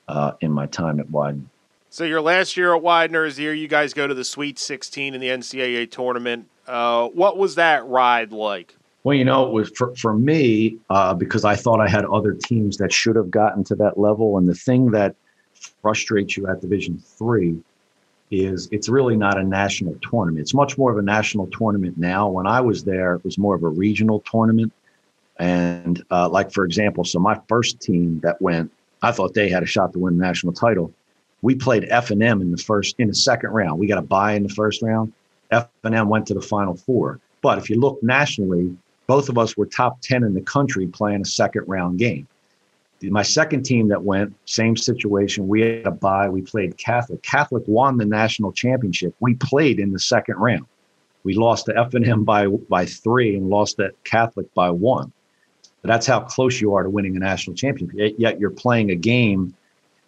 uh, 0.07 0.31
in 0.39 0.51
my 0.51 0.67
time 0.67 1.01
at 1.01 1.09
Widener. 1.12 1.45
So 1.89 2.03
your 2.03 2.21
last 2.21 2.55
year 2.55 2.75
at 2.75 2.81
Widener 2.81 3.25
is 3.25 3.35
the 3.35 3.43
year 3.43 3.53
you 3.53 3.67
guys 3.67 3.93
go 3.93 4.07
to 4.07 4.13
the 4.13 4.23
Sweet 4.23 4.59
16 4.59 5.15
in 5.15 5.19
the 5.19 5.27
NCAA 5.27 5.89
tournament. 5.89 6.47
Uh, 6.67 7.07
what 7.07 7.38
was 7.38 7.55
that 7.55 7.85
ride 7.88 8.31
like? 8.31 8.75
Well, 9.03 9.15
you 9.15 9.23
know, 9.23 9.47
it 9.47 9.53
was 9.53 9.69
for, 9.69 9.95
for 9.95 10.13
me 10.13 10.77
uh, 10.89 11.13
because 11.13 11.45
I 11.45 11.55
thought 11.55 11.79
I 11.79 11.88
had 11.88 12.05
other 12.05 12.33
teams 12.33 12.77
that 12.77 12.91
should 12.91 13.15
have 13.15 13.31
gotten 13.31 13.63
to 13.65 13.75
that 13.75 13.97
level. 13.97 14.38
And 14.38 14.47
the 14.47 14.55
thing 14.55 14.91
that 14.91 15.15
frustrates 15.81 16.35
you 16.35 16.47
at 16.47 16.62
Division 16.62 17.01
Three 17.05 17.57
is 18.31 18.67
it's 18.71 18.89
really 18.89 19.15
not 19.15 19.39
a 19.39 19.43
national 19.43 19.95
tournament. 20.01 20.41
It's 20.41 20.53
much 20.53 20.77
more 20.77 20.91
of 20.91 20.97
a 20.97 21.01
national 21.01 21.47
tournament 21.47 21.97
now. 21.97 22.29
When 22.29 22.45
I 22.45 22.62
was 22.62 22.83
there, 22.83 23.15
it 23.15 23.23
was 23.23 23.38
more 23.38 23.55
of 23.55 23.63
a 23.63 23.69
regional 23.69 24.19
tournament. 24.21 24.71
And 25.38 26.03
uh, 26.12 26.29
like 26.29 26.51
for 26.51 26.65
example, 26.65 27.05
so 27.05 27.19
my 27.19 27.39
first 27.47 27.79
team 27.79 28.19
that 28.23 28.41
went, 28.41 28.71
I 29.01 29.12
thought 29.13 29.33
they 29.33 29.49
had 29.49 29.63
a 29.63 29.65
shot 29.65 29.93
to 29.93 29.99
win 29.99 30.17
the 30.17 30.23
national 30.23 30.53
title. 30.53 30.91
We 31.41 31.55
played 31.55 31.85
F 31.89 32.12
and 32.12 32.21
M 32.21 32.41
in 32.41 32.51
the 32.51 32.57
first 32.57 32.95
in 32.99 33.07
the 33.07 33.15
second 33.15 33.51
round. 33.51 33.79
We 33.79 33.88
got 33.88 33.97
a 33.97 34.03
bye 34.03 34.33
in 34.33 34.43
the 34.43 34.49
first 34.49 34.81
round. 34.81 35.13
F 35.51 35.69
and 35.83 35.95
M 35.95 36.09
went 36.09 36.27
to 36.27 36.33
the 36.33 36.41
final 36.41 36.75
four. 36.75 37.19
But 37.41 37.57
if 37.57 37.69
you 37.69 37.79
look 37.79 38.03
nationally, 38.03 38.75
both 39.10 39.28
of 39.28 39.39
us 39.39 39.58
were 39.58 39.65
top 39.65 40.00
10 40.02 40.24
in 40.24 40.36
the 40.36 40.41
country 40.41 40.86
playing 40.86 41.22
a 41.22 41.26
second 41.26 41.63
round 41.65 41.98
game. 41.98 42.28
My 43.02 43.24
second 43.24 43.63
team 43.63 43.88
that 43.88 44.04
went, 44.04 44.36
same 44.45 44.78
situation. 44.78 45.48
We 45.48 45.62
had 45.62 45.88
a 45.88 45.91
bye. 45.91 46.30
We 46.30 46.43
played 46.43 46.78
Catholic. 46.78 47.24
Catholic 47.24 47.63
won 47.65 47.98
the 47.98 48.06
national 48.06 48.52
championship. 48.52 49.15
We 49.19 49.34
played 49.34 49.80
in 49.80 49.93
the 49.93 50.00
second 50.00 50.36
round. 50.36 50.67
We 51.24 51.34
lost 51.34 51.65
to 51.65 51.76
F&M 51.76 52.24
by, 52.24 52.45
by 52.45 52.86
three 52.86 53.36
and 53.36 53.50
lost 53.50 53.78
to 53.78 53.93
Catholic 54.04 54.54
by 54.54 54.69
one. 54.69 55.12
But 55.82 55.88
that's 55.88 56.06
how 56.06 56.19
close 56.19 56.62
you 56.62 56.76
are 56.76 56.84
to 56.84 56.89
winning 56.91 57.15
a 57.15 57.19
national 57.19 57.56
championship. 57.56 58.13
Yet 58.19 58.39
you're 58.39 58.52
playing 58.52 58.91
a 58.91 58.95
game 58.95 59.56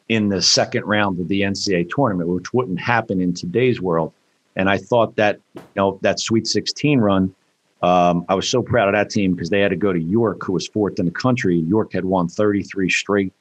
in 0.10 0.30
the 0.30 0.44
second 0.44 0.84
round 0.84 1.20
of 1.20 1.28
the 1.28 1.42
NCAA 1.42 1.90
tournament, 1.90 2.30
which 2.30 2.54
wouldn't 2.54 2.80
happen 2.80 3.20
in 3.20 3.34
today's 3.34 3.82
world. 3.82 4.14
And 4.56 4.70
I 4.70 4.78
thought 4.78 5.16
that 5.16 5.40
you 5.56 5.62
know 5.76 5.98
that 6.04 6.20
Sweet 6.20 6.46
16 6.46 7.00
run 7.00 7.34
um, 7.82 8.26
I 8.30 8.36
was 8.36 8.48
so 8.48 8.62
proud 8.62 8.88
of 8.88 8.94
that 8.94 9.10
team 9.10 9.34
because 9.34 9.50
they 9.50 9.60
had 9.60 9.72
to 9.72 9.76
go 9.76 9.92
to 9.92 10.00
York, 10.00 10.44
who 10.44 10.54
was 10.54 10.68
fourth 10.68 11.00
in 11.00 11.06
the 11.06 11.12
country. 11.12 11.58
York 11.58 11.94
had 11.94 12.06
won 12.06 12.28
33 12.28 12.90
straight, 12.90 13.34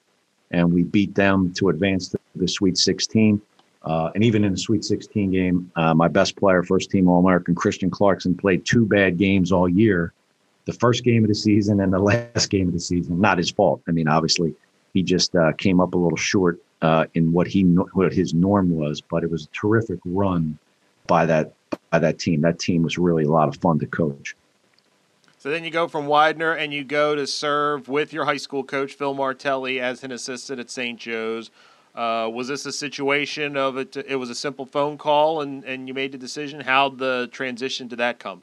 and 0.50 0.72
we 0.72 0.82
beat 0.82 1.14
them 1.14 1.52
to 1.54 1.68
advance 1.68 2.08
to 2.08 2.18
the 2.36 2.48
Sweet 2.48 2.78
16. 2.78 3.40
Uh, 3.82 4.10
and 4.14 4.22
even 4.22 4.44
in 4.44 4.52
the 4.52 4.58
Sweet 4.58 4.84
16 4.84 5.30
game, 5.30 5.70
uh, 5.76 5.94
my 5.94 6.08
best 6.08 6.36
player, 6.36 6.62
first 6.62 6.90
team 6.90 7.08
All 7.08 7.20
American 7.20 7.54
Christian 7.54 7.90
Clarkson, 7.90 8.34
played 8.34 8.64
two 8.64 8.86
bad 8.86 9.18
games 9.18 9.52
all 9.52 9.68
year 9.68 10.12
the 10.66 10.78
first 10.78 11.04
game 11.04 11.24
of 11.24 11.28
the 11.28 11.34
season 11.34 11.80
and 11.80 11.92
the 11.92 11.98
last 12.34 12.50
game 12.50 12.68
of 12.68 12.74
the 12.74 12.80
season. 12.80 13.20
Not 13.20 13.38
his 13.38 13.50
fault. 13.50 13.82
I 13.88 13.92
mean, 13.92 14.08
obviously, 14.08 14.54
he 14.94 15.02
just 15.02 15.34
uh, 15.34 15.52
came 15.52 15.80
up 15.80 15.94
a 15.94 15.98
little 15.98 16.16
short 16.16 16.60
uh, 16.82 17.06
in 17.14 17.32
what 17.32 17.46
he 17.46 17.62
what 17.64 18.12
his 18.12 18.32
norm 18.34 18.70
was, 18.70 19.00
but 19.00 19.22
it 19.22 19.30
was 19.30 19.44
a 19.44 19.48
terrific 19.48 19.98
run 20.04 20.58
by 21.06 21.26
that 21.26 21.52
by 21.90 21.98
that 21.98 22.18
team. 22.18 22.40
That 22.40 22.58
team 22.58 22.82
was 22.82 22.98
really 22.98 23.24
a 23.24 23.30
lot 23.30 23.48
of 23.48 23.56
fun 23.56 23.78
to 23.80 23.86
coach. 23.86 24.36
So 25.38 25.50
then 25.50 25.64
you 25.64 25.70
go 25.70 25.88
from 25.88 26.06
Widener 26.06 26.52
and 26.52 26.72
you 26.72 26.84
go 26.84 27.14
to 27.14 27.26
serve 27.26 27.88
with 27.88 28.12
your 28.12 28.26
high 28.26 28.36
school 28.36 28.62
coach 28.62 28.94
Phil 28.94 29.14
Martelli 29.14 29.80
as 29.80 30.04
an 30.04 30.12
assistant 30.12 30.60
at 30.60 30.70
St. 30.70 30.98
Joe's. 30.98 31.50
Uh, 31.94 32.30
was 32.32 32.48
this 32.48 32.66
a 32.66 32.72
situation 32.72 33.56
of 33.56 33.76
it? 33.76 33.96
It 33.96 34.16
was 34.16 34.30
a 34.30 34.34
simple 34.34 34.64
phone 34.64 34.96
call, 34.96 35.40
and, 35.40 35.64
and 35.64 35.88
you 35.88 35.94
made 35.94 36.12
the 36.12 36.18
decision. 36.18 36.60
How 36.60 36.88
the 36.88 37.28
transition 37.32 37.88
to 37.88 37.96
that 37.96 38.20
come? 38.20 38.42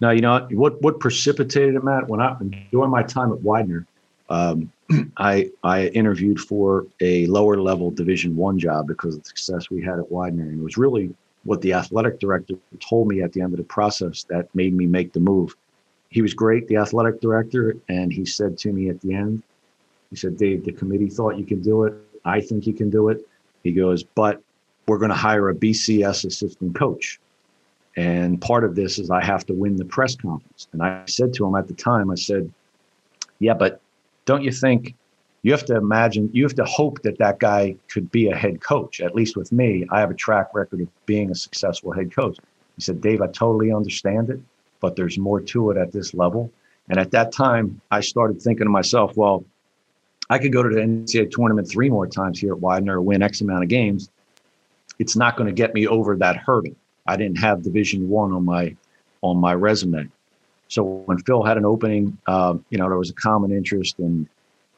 Now 0.00 0.10
you 0.10 0.20
know 0.20 0.46
what 0.52 0.80
what 0.80 1.00
precipitated 1.00 1.74
it, 1.74 1.82
Matt. 1.82 2.08
When 2.08 2.20
I 2.20 2.36
during 2.70 2.90
my 2.90 3.02
time 3.02 3.32
at 3.32 3.42
Widener, 3.42 3.86
um, 4.28 4.70
I 5.16 5.50
I 5.64 5.88
interviewed 5.88 6.38
for 6.38 6.86
a 7.00 7.26
lower 7.26 7.56
level 7.60 7.90
Division 7.90 8.36
One 8.36 8.56
job 8.56 8.86
because 8.86 9.16
of 9.16 9.22
the 9.22 9.28
success 9.28 9.68
we 9.68 9.82
had 9.82 9.98
at 9.98 10.10
Widener, 10.10 10.44
and 10.44 10.60
it 10.60 10.62
was 10.62 10.76
really 10.76 11.12
what 11.44 11.60
the 11.62 11.72
athletic 11.72 12.20
director 12.20 12.54
told 12.80 13.08
me 13.08 13.22
at 13.22 13.32
the 13.32 13.40
end 13.40 13.52
of 13.52 13.58
the 13.58 13.64
process 13.64 14.24
that 14.24 14.54
made 14.54 14.74
me 14.74 14.86
make 14.86 15.12
the 15.12 15.20
move. 15.20 15.56
He 16.10 16.22
was 16.22 16.34
great, 16.34 16.68
the 16.68 16.76
athletic 16.76 17.20
director, 17.20 17.76
and 17.88 18.12
he 18.12 18.24
said 18.24 18.58
to 18.58 18.72
me 18.72 18.88
at 18.88 19.00
the 19.00 19.14
end, 19.14 19.42
he 20.10 20.16
said, 20.16 20.36
Dave, 20.36 20.64
the 20.64 20.72
committee 20.72 21.08
thought 21.08 21.38
you 21.38 21.44
can 21.44 21.62
do 21.62 21.84
it. 21.84 21.94
I 22.24 22.40
think 22.40 22.66
you 22.66 22.72
can 22.72 22.90
do 22.90 23.08
it. 23.08 23.26
He 23.62 23.72
goes, 23.72 24.02
but 24.02 24.42
we're 24.86 24.98
going 24.98 25.10
to 25.10 25.16
hire 25.16 25.48
a 25.50 25.54
BCS 25.54 26.24
assistant 26.24 26.74
coach. 26.74 27.20
And 27.96 28.40
part 28.40 28.64
of 28.64 28.74
this 28.74 28.98
is 28.98 29.10
I 29.10 29.24
have 29.24 29.46
to 29.46 29.54
win 29.54 29.76
the 29.76 29.84
press 29.84 30.16
conference. 30.16 30.68
And 30.72 30.82
I 30.82 31.04
said 31.06 31.32
to 31.34 31.46
him 31.46 31.54
at 31.54 31.68
the 31.68 31.74
time, 31.74 32.10
I 32.10 32.16
said, 32.16 32.52
yeah, 33.38 33.54
but 33.54 33.80
don't 34.24 34.42
you 34.42 34.50
think 34.50 34.94
you 35.42 35.52
have 35.52 35.64
to 35.66 35.76
imagine, 35.76 36.28
you 36.32 36.42
have 36.44 36.54
to 36.56 36.64
hope 36.64 37.02
that 37.02 37.18
that 37.18 37.38
guy 37.38 37.76
could 37.88 38.10
be 38.10 38.28
a 38.28 38.36
head 38.36 38.60
coach. 38.60 39.00
At 39.00 39.14
least 39.14 39.36
with 39.36 39.52
me, 39.52 39.86
I 39.90 40.00
have 40.00 40.10
a 40.10 40.14
track 40.14 40.54
record 40.54 40.82
of 40.82 40.88
being 41.06 41.30
a 41.30 41.34
successful 41.34 41.92
head 41.92 42.14
coach. 42.14 42.36
He 42.76 42.82
said, 42.82 43.00
Dave, 43.00 43.22
I 43.22 43.26
totally 43.28 43.72
understand 43.72 44.30
it, 44.30 44.40
but 44.80 44.96
there's 44.96 45.18
more 45.18 45.40
to 45.40 45.70
it 45.70 45.76
at 45.76 45.92
this 45.92 46.12
level. 46.14 46.50
And 46.88 46.98
at 46.98 47.10
that 47.12 47.32
time, 47.32 47.80
I 47.90 48.00
started 48.00 48.42
thinking 48.42 48.66
to 48.66 48.70
myself, 48.70 49.16
well, 49.16 49.44
I 50.28 50.38
could 50.38 50.52
go 50.52 50.62
to 50.62 50.68
the 50.68 50.80
NCAA 50.80 51.30
tournament 51.30 51.68
three 51.68 51.88
more 51.88 52.06
times 52.06 52.38
here 52.38 52.52
at 52.52 52.60
Widener, 52.60 53.00
win 53.00 53.22
X 53.22 53.40
amount 53.40 53.62
of 53.62 53.68
games. 53.68 54.10
It's 54.98 55.16
not 55.16 55.36
going 55.36 55.46
to 55.46 55.54
get 55.54 55.74
me 55.74 55.86
over 55.86 56.16
that 56.16 56.36
hurdle. 56.36 56.74
I 57.06 57.16
didn't 57.16 57.38
have 57.38 57.62
Division 57.62 58.08
One 58.08 58.32
on 58.32 58.44
my 58.44 58.76
on 59.22 59.38
my 59.38 59.54
resume. 59.54 60.08
So 60.68 60.84
when 60.84 61.18
Phil 61.18 61.42
had 61.42 61.56
an 61.56 61.64
opening, 61.64 62.16
uh, 62.26 62.54
you 62.70 62.78
know, 62.78 62.88
there 62.88 62.98
was 62.98 63.10
a 63.10 63.14
common 63.14 63.50
interest, 63.50 63.98
and 63.98 64.28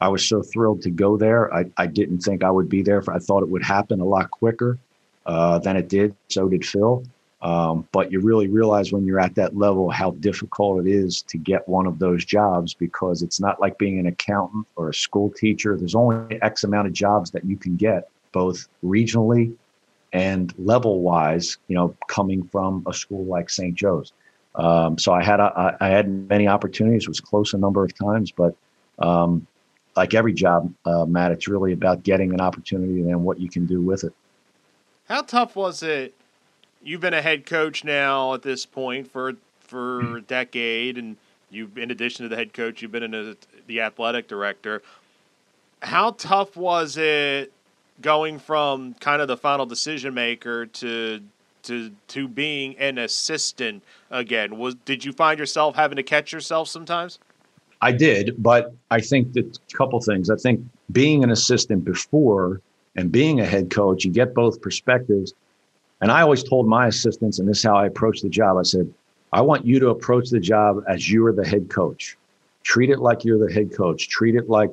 I 0.03 0.09
was 0.09 0.27
so 0.27 0.41
thrilled 0.41 0.81
to 0.81 0.89
go 0.89 1.15
there. 1.15 1.51
I, 1.53 1.63
I 1.77 1.87
didn't 1.87 2.19
think 2.19 2.43
I 2.43 2.51
would 2.51 2.67
be 2.67 2.81
there. 2.81 3.01
I 3.09 3.19
thought 3.19 3.41
it 3.41 3.47
would 3.47 3.63
happen 3.63 4.01
a 4.01 4.05
lot 4.05 4.29
quicker 4.31 4.77
uh, 5.25 5.59
than 5.59 5.77
it 5.77 5.87
did. 5.87 6.13
So 6.27 6.49
did 6.49 6.65
Phil. 6.65 7.05
Um, 7.41 7.87
but 7.93 8.11
you 8.11 8.19
really 8.19 8.49
realize 8.49 8.91
when 8.91 9.05
you're 9.05 9.21
at 9.21 9.33
that 9.35 9.55
level 9.55 9.89
how 9.89 10.11
difficult 10.11 10.85
it 10.85 10.89
is 10.89 11.21
to 11.23 11.37
get 11.37 11.69
one 11.69 11.87
of 11.87 11.99
those 11.99 12.25
jobs 12.25 12.73
because 12.73 13.21
it's 13.21 13.39
not 13.39 13.61
like 13.61 13.77
being 13.77 13.97
an 13.97 14.07
accountant 14.07 14.67
or 14.75 14.89
a 14.89 14.93
school 14.93 15.29
teacher. 15.29 15.77
There's 15.77 15.95
only 15.95 16.41
X 16.41 16.65
amount 16.65 16.87
of 16.87 16.93
jobs 16.93 17.31
that 17.31 17.45
you 17.45 17.55
can 17.55 17.77
get, 17.77 18.09
both 18.33 18.67
regionally 18.83 19.55
and 20.11 20.53
level 20.57 20.99
wise, 20.99 21.57
you 21.69 21.75
know, 21.77 21.95
coming 22.07 22.43
from 22.43 22.83
a 22.87 22.93
school 22.93 23.23
like 23.23 23.49
St. 23.49 23.73
Joe's. 23.73 24.11
Um, 24.55 24.97
so 24.97 25.13
I 25.13 25.23
had 25.23 25.39
a, 25.39 25.77
I 25.79 25.87
had 25.87 26.09
many 26.09 26.49
opportunities. 26.49 27.07
Was 27.07 27.21
close 27.21 27.53
a 27.53 27.57
number 27.57 27.85
of 27.85 27.97
times, 27.97 28.33
but 28.33 28.53
um, 28.99 29.47
like 29.95 30.13
every 30.13 30.33
job, 30.33 30.73
uh, 30.85 31.05
Matt, 31.05 31.31
it's 31.31 31.47
really 31.47 31.73
about 31.73 32.03
getting 32.03 32.33
an 32.33 32.41
opportunity 32.41 32.99
and 32.99 33.09
then 33.09 33.23
what 33.23 33.39
you 33.39 33.49
can 33.49 33.65
do 33.65 33.81
with 33.81 34.03
it. 34.03 34.13
How 35.07 35.21
tough 35.21 35.55
was 35.55 35.83
it 35.83 36.15
you've 36.83 37.01
been 37.01 37.13
a 37.13 37.21
head 37.21 37.45
coach 37.45 37.83
now 37.83 38.33
at 38.33 38.41
this 38.41 38.65
point 38.65 39.11
for 39.11 39.33
for 39.59 40.17
a 40.17 40.21
decade, 40.21 40.97
and 40.97 41.17
you've, 41.49 41.77
in 41.77 41.89
addition 41.89 42.23
to 42.23 42.29
the 42.29 42.35
head 42.35 42.53
coach, 42.53 42.81
you've 42.81 42.91
been 42.91 43.03
in 43.03 43.15
a, 43.15 43.35
the 43.65 43.81
athletic 43.81 44.27
director. 44.27 44.83
How 45.81 46.11
tough 46.11 46.55
was 46.55 46.95
it 46.97 47.51
going 48.01 48.37
from 48.37 48.93
kind 48.95 49.21
of 49.21 49.27
the 49.27 49.37
final 49.37 49.65
decision 49.65 50.13
maker 50.13 50.65
to 50.65 51.21
to 51.63 51.91
to 52.09 52.27
being 52.27 52.77
an 52.77 52.97
assistant 52.97 53.83
again? 54.11 54.57
Was 54.57 54.75
did 54.75 55.03
you 55.05 55.13
find 55.13 55.39
yourself 55.39 55.75
having 55.75 55.95
to 55.95 56.03
catch 56.03 56.31
yourself 56.31 56.67
sometimes? 56.67 57.19
I 57.83 57.91
did, 57.91 58.41
but 58.41 58.73
I 58.91 59.01
think 59.01 59.33
that 59.33 59.57
a 59.57 59.75
couple 59.77 59.99
things. 59.99 60.29
I 60.29 60.37
think 60.37 60.65
being 60.93 61.21
an 61.21 61.31
assistant 61.31 61.83
before 61.83 62.61
and 62.95 63.11
being 63.11 63.41
a 63.41 63.45
head 63.45 63.71
coach, 63.71 64.05
you 64.05 64.11
get 64.11 64.33
both 64.33 64.61
perspectives. 64.61 65.33
And 65.99 66.09
I 66.09 66.21
always 66.21 66.45
told 66.45 66.65
my 66.65 66.87
assistants, 66.87 67.39
and 67.39 67.47
this 67.47 67.57
is 67.57 67.63
how 67.65 67.75
I 67.75 67.87
approached 67.87 68.23
the 68.23 68.29
job. 68.29 68.55
I 68.55 68.63
said, 68.63 68.93
I 69.33 69.41
want 69.41 69.65
you 69.65 69.81
to 69.81 69.89
approach 69.89 70.29
the 70.29 70.39
job 70.39 70.81
as 70.87 71.11
you 71.11 71.25
are 71.25 71.33
the 71.33 71.45
head 71.45 71.69
coach. 71.69 72.15
Treat 72.63 72.89
it 72.89 72.99
like 72.99 73.25
you're 73.25 73.45
the 73.45 73.53
head 73.53 73.75
coach. 73.75 74.07
Treat 74.07 74.35
it 74.35 74.49
like 74.49 74.69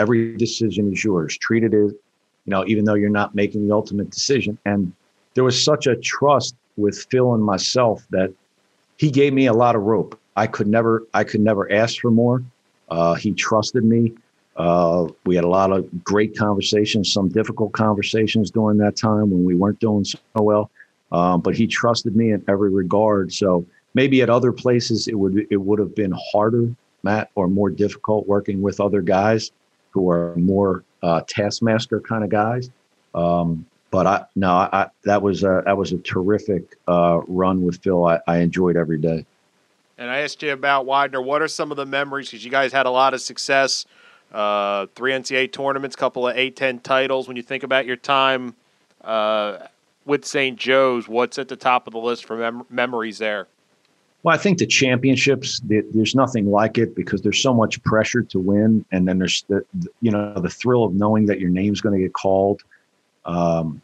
every 0.00 0.36
decision 0.36 0.92
is 0.92 1.04
yours. 1.04 1.38
Treat 1.38 1.62
it 1.62 1.74
as, 1.74 1.92
you 1.92 2.50
know, 2.50 2.66
even 2.66 2.84
though 2.84 2.94
you're 2.94 3.08
not 3.08 3.36
making 3.36 3.68
the 3.68 3.72
ultimate 3.72 4.10
decision. 4.10 4.58
And 4.64 4.92
there 5.34 5.44
was 5.44 5.62
such 5.62 5.86
a 5.86 5.94
trust 5.94 6.56
with 6.76 7.06
Phil 7.08 7.34
and 7.34 7.44
myself 7.44 8.04
that 8.10 8.32
he 8.96 9.12
gave 9.12 9.32
me 9.32 9.46
a 9.46 9.52
lot 9.52 9.76
of 9.76 9.82
rope. 9.82 10.18
I 10.38 10.46
could 10.46 10.68
never, 10.68 11.06
I 11.12 11.24
could 11.24 11.40
never 11.40 11.70
ask 11.72 12.00
for 12.00 12.12
more. 12.12 12.44
Uh, 12.88 13.14
he 13.14 13.32
trusted 13.32 13.84
me. 13.84 14.12
Uh, 14.56 15.08
we 15.26 15.34
had 15.34 15.44
a 15.44 15.48
lot 15.48 15.72
of 15.72 16.04
great 16.04 16.36
conversations, 16.36 17.12
some 17.12 17.28
difficult 17.28 17.72
conversations 17.72 18.50
during 18.50 18.78
that 18.78 18.96
time 18.96 19.30
when 19.30 19.44
we 19.44 19.54
weren't 19.54 19.80
doing 19.80 20.04
so 20.04 20.18
well. 20.34 20.70
Um, 21.10 21.40
but 21.40 21.56
he 21.56 21.66
trusted 21.66 22.14
me 22.14 22.32
in 22.32 22.44
every 22.48 22.70
regard. 22.70 23.32
So 23.32 23.66
maybe 23.94 24.22
at 24.22 24.30
other 24.30 24.52
places 24.52 25.08
it 25.08 25.14
would 25.14 25.46
it 25.50 25.56
would 25.56 25.78
have 25.78 25.94
been 25.94 26.14
harder, 26.32 26.68
Matt, 27.02 27.30
or 27.34 27.48
more 27.48 27.70
difficult 27.70 28.28
working 28.28 28.62
with 28.62 28.80
other 28.80 29.02
guys 29.02 29.50
who 29.90 30.10
are 30.10 30.36
more 30.36 30.84
uh, 31.02 31.22
taskmaster 31.26 32.00
kind 32.00 32.22
of 32.24 32.30
guys. 32.30 32.70
Um, 33.14 33.66
but 33.90 34.06
I 34.06 34.24
no, 34.36 34.52
I, 34.52 34.88
that 35.04 35.22
was 35.22 35.42
a, 35.42 35.62
that 35.64 35.76
was 35.76 35.92
a 35.92 35.98
terrific 35.98 36.76
uh, 36.86 37.20
run 37.26 37.64
with 37.64 37.82
Phil. 37.82 38.04
I, 38.04 38.20
I 38.26 38.38
enjoyed 38.38 38.76
every 38.76 38.98
day. 38.98 39.24
And 39.98 40.08
I 40.10 40.18
asked 40.20 40.42
you 40.42 40.52
about 40.52 40.86
Widener. 40.86 41.20
What 41.20 41.42
are 41.42 41.48
some 41.48 41.72
of 41.72 41.76
the 41.76 41.84
memories? 41.84 42.30
Because 42.30 42.44
you 42.44 42.50
guys 42.50 42.72
had 42.72 42.86
a 42.86 42.90
lot 42.90 43.14
of 43.14 43.20
success 43.20 43.84
uh, 44.32 44.86
three 44.94 45.12
NCAA 45.12 45.52
tournaments, 45.52 45.96
couple 45.96 46.28
of 46.28 46.36
A10 46.36 46.82
titles. 46.82 47.26
When 47.26 47.36
you 47.36 47.42
think 47.42 47.62
about 47.64 47.86
your 47.86 47.96
time 47.96 48.54
uh, 49.02 49.58
with 50.04 50.24
St. 50.24 50.56
Joe's, 50.56 51.08
what's 51.08 51.38
at 51.38 51.48
the 51.48 51.56
top 51.56 51.86
of 51.86 51.92
the 51.92 51.98
list 51.98 52.24
for 52.24 52.36
mem- 52.36 52.66
memories 52.70 53.18
there? 53.18 53.48
Well, 54.22 54.34
I 54.34 54.38
think 54.38 54.58
the 54.58 54.66
championships, 54.66 55.60
there's 55.64 56.14
nothing 56.14 56.50
like 56.50 56.76
it 56.76 56.94
because 56.94 57.22
there's 57.22 57.40
so 57.40 57.54
much 57.54 57.82
pressure 57.84 58.22
to 58.22 58.38
win. 58.38 58.84
And 58.92 59.06
then 59.06 59.18
there's 59.18 59.44
the, 59.48 59.64
you 60.00 60.10
know, 60.10 60.34
the 60.34 60.50
thrill 60.50 60.84
of 60.84 60.94
knowing 60.94 61.26
that 61.26 61.40
your 61.40 61.50
name's 61.50 61.80
going 61.80 61.98
to 61.98 62.04
get 62.04 62.12
called 62.12 62.62
um, 63.24 63.80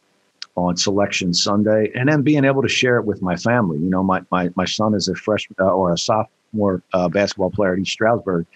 on 0.56 0.76
selection 0.76 1.34
Sunday 1.34 1.90
and 1.94 2.08
then 2.08 2.22
being 2.22 2.44
able 2.44 2.62
to 2.62 2.68
share 2.68 2.98
it 2.98 3.04
with 3.04 3.22
my 3.22 3.36
family. 3.36 3.78
You 3.78 3.90
know, 3.90 4.02
my, 4.02 4.22
my, 4.30 4.50
my 4.54 4.64
son 4.64 4.94
is 4.94 5.08
a 5.08 5.14
freshman 5.14 5.56
uh, 5.60 5.72
or 5.72 5.92
a 5.92 5.98
sophomore 5.98 6.82
uh, 6.92 7.08
basketball 7.08 7.50
player 7.50 7.72
at 7.72 7.78
East 7.78 7.92
Stroudsburg 7.92 8.46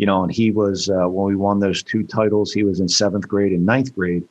you 0.00 0.06
know, 0.06 0.22
and 0.22 0.32
he 0.32 0.50
was 0.50 0.88
uh, 0.88 1.06
when 1.06 1.26
we 1.26 1.36
won 1.36 1.60
those 1.60 1.82
two 1.82 2.02
titles, 2.02 2.54
he 2.54 2.64
was 2.64 2.80
in 2.80 2.88
seventh 2.88 3.28
grade 3.28 3.52
and 3.52 3.66
ninth 3.66 3.94
grade, 3.94 4.26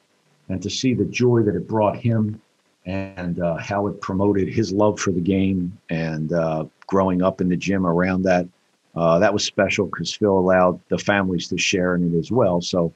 and 0.49 0.63
to 0.63 0.69
see 0.69 0.95
the 0.95 1.05
joy 1.05 1.43
that 1.43 1.55
it 1.55 1.67
brought 1.67 1.95
him 1.95 2.41
and 2.87 3.39
uh, 3.39 3.55
how 3.57 3.85
it 3.85 4.01
promoted 4.01 4.47
his 4.47 4.71
love 4.71 4.99
for 4.99 5.11
the 5.11 5.21
game 5.21 5.77
and 5.91 6.33
uh, 6.33 6.65
growing 6.87 7.21
up 7.21 7.39
in 7.39 7.49
the 7.49 7.55
gym 7.55 7.85
around 7.85 8.23
that, 8.23 8.47
uh, 8.95 9.19
that 9.19 9.31
was 9.31 9.45
special 9.45 9.85
because 9.85 10.11
Phil 10.11 10.39
allowed 10.39 10.79
the 10.89 10.97
families 10.97 11.47
to 11.49 11.57
share 11.59 11.93
in 11.93 12.15
it 12.15 12.17
as 12.17 12.31
well. 12.31 12.61
So 12.61 12.91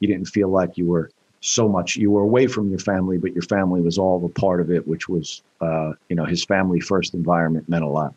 you 0.00 0.08
didn't 0.08 0.26
feel 0.26 0.48
like 0.48 0.76
you 0.76 0.86
were 0.86 1.12
so 1.40 1.68
much 1.68 1.96
you 1.96 2.10
were 2.10 2.22
away 2.22 2.46
from 2.46 2.70
your 2.70 2.78
family, 2.78 3.18
but 3.18 3.32
your 3.32 3.42
family 3.42 3.80
was 3.80 3.98
all 3.98 4.24
a 4.24 4.28
part 4.28 4.60
of 4.60 4.70
it, 4.70 4.86
which 4.86 5.08
was 5.08 5.42
uh, 5.60 5.92
you 6.08 6.16
know 6.16 6.24
his 6.24 6.44
family 6.44 6.80
first 6.80 7.14
environment 7.14 7.68
meant 7.68 7.84
a 7.84 7.88
lot 7.88 8.14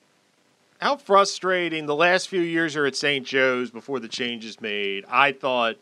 how 0.79 0.95
frustrating 0.95 1.85
the 1.85 1.95
last 1.95 2.29
few 2.29 2.41
years 2.41 2.75
are 2.75 2.85
at 2.85 2.95
St. 2.95 3.25
Joe's 3.25 3.69
before 3.69 3.99
the 3.99 4.07
changes 4.07 4.61
made. 4.61 5.05
I 5.09 5.33
thought 5.33 5.75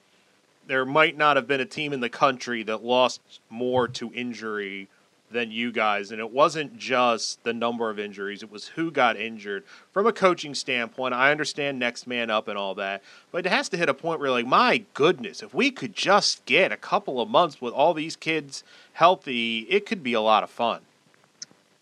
there 0.65 0.85
might 0.85 1.15
not 1.15 1.35
have 1.35 1.47
been 1.47 1.61
a 1.61 1.65
team 1.65 1.93
in 1.93 1.99
the 1.99 2.09
country 2.09 2.63
that 2.63 2.83
lost 2.83 3.21
more 3.49 3.87
to 3.87 4.11
injury 4.13 4.89
than 5.29 5.51
you 5.51 5.71
guys. 5.71 6.11
And 6.11 6.19
it 6.19 6.31
wasn't 6.31 6.77
just 6.77 7.43
the 7.43 7.53
number 7.53 7.89
of 7.89 7.99
injuries, 7.99 8.43
it 8.43 8.51
was 8.51 8.67
who 8.67 8.91
got 8.91 9.17
injured. 9.17 9.63
From 9.91 10.07
a 10.07 10.13
coaching 10.13 10.55
standpoint, 10.55 11.13
I 11.13 11.31
understand 11.31 11.79
next 11.79 12.07
man 12.07 12.29
up 12.29 12.47
and 12.47 12.57
all 12.57 12.75
that, 12.75 13.03
but 13.31 13.45
it 13.45 13.49
has 13.49 13.69
to 13.69 13.77
hit 13.77 13.89
a 13.89 13.93
point 13.93 14.19
where, 14.19 14.31
like, 14.31 14.45
my 14.45 14.83
goodness, 14.93 15.43
if 15.43 15.53
we 15.53 15.71
could 15.71 15.93
just 15.93 16.45
get 16.45 16.71
a 16.71 16.77
couple 16.77 17.19
of 17.19 17.29
months 17.29 17.61
with 17.61 17.73
all 17.73 17.93
these 17.93 18.15
kids 18.15 18.63
healthy, 18.93 19.59
it 19.69 19.85
could 19.85 20.03
be 20.03 20.13
a 20.13 20.21
lot 20.21 20.43
of 20.43 20.49
fun. 20.49 20.81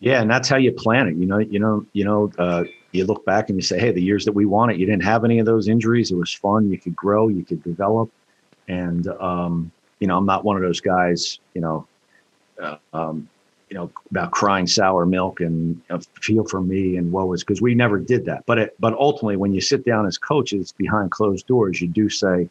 Yeah, 0.00 0.20
and 0.20 0.30
that's 0.30 0.48
how 0.48 0.56
you 0.56 0.72
plan 0.72 1.08
it. 1.08 1.16
You 1.16 1.26
know, 1.26 1.38
you 1.38 1.58
know, 1.58 1.86
you 1.92 2.04
know, 2.04 2.30
uh, 2.38 2.64
you 2.92 3.06
look 3.06 3.24
back 3.24 3.48
and 3.48 3.56
you 3.56 3.62
say, 3.62 3.78
hey, 3.78 3.92
the 3.92 4.02
years 4.02 4.24
that 4.26 4.32
we 4.32 4.44
won 4.44 4.70
it, 4.70 4.76
you 4.76 4.86
didn't 4.86 5.04
have 5.04 5.24
any 5.24 5.38
of 5.38 5.46
those 5.46 5.68
injuries. 5.68 6.10
It 6.10 6.16
was 6.16 6.32
fun. 6.32 6.70
You 6.70 6.78
could 6.78 6.94
grow, 6.94 7.28
you 7.28 7.44
could 7.44 7.62
develop. 7.62 8.10
And, 8.68 9.06
um, 9.08 9.70
you 10.00 10.06
know, 10.06 10.18
I'm 10.18 10.26
not 10.26 10.44
one 10.44 10.56
of 10.56 10.62
those 10.62 10.80
guys, 10.80 11.38
you 11.54 11.60
know, 11.60 11.86
uh, 12.60 12.76
um, 12.92 13.28
you 13.68 13.76
know, 13.76 13.90
about 14.10 14.30
crying 14.30 14.66
sour 14.66 15.06
milk 15.06 15.40
and 15.40 15.74
you 15.74 15.82
know, 15.90 16.00
feel 16.20 16.44
for 16.44 16.60
me 16.60 16.96
and 16.96 17.10
woe 17.10 17.32
is 17.32 17.42
because 17.42 17.60
we 17.60 17.74
never 17.74 17.98
did 17.98 18.24
that. 18.26 18.46
But 18.46 18.58
it, 18.58 18.76
but 18.78 18.94
ultimately, 18.94 19.36
when 19.36 19.52
you 19.52 19.60
sit 19.60 19.84
down 19.84 20.06
as 20.06 20.18
coaches 20.18 20.72
behind 20.72 21.10
closed 21.10 21.46
doors, 21.46 21.80
you 21.80 21.88
do 21.88 22.08
say, 22.08 22.48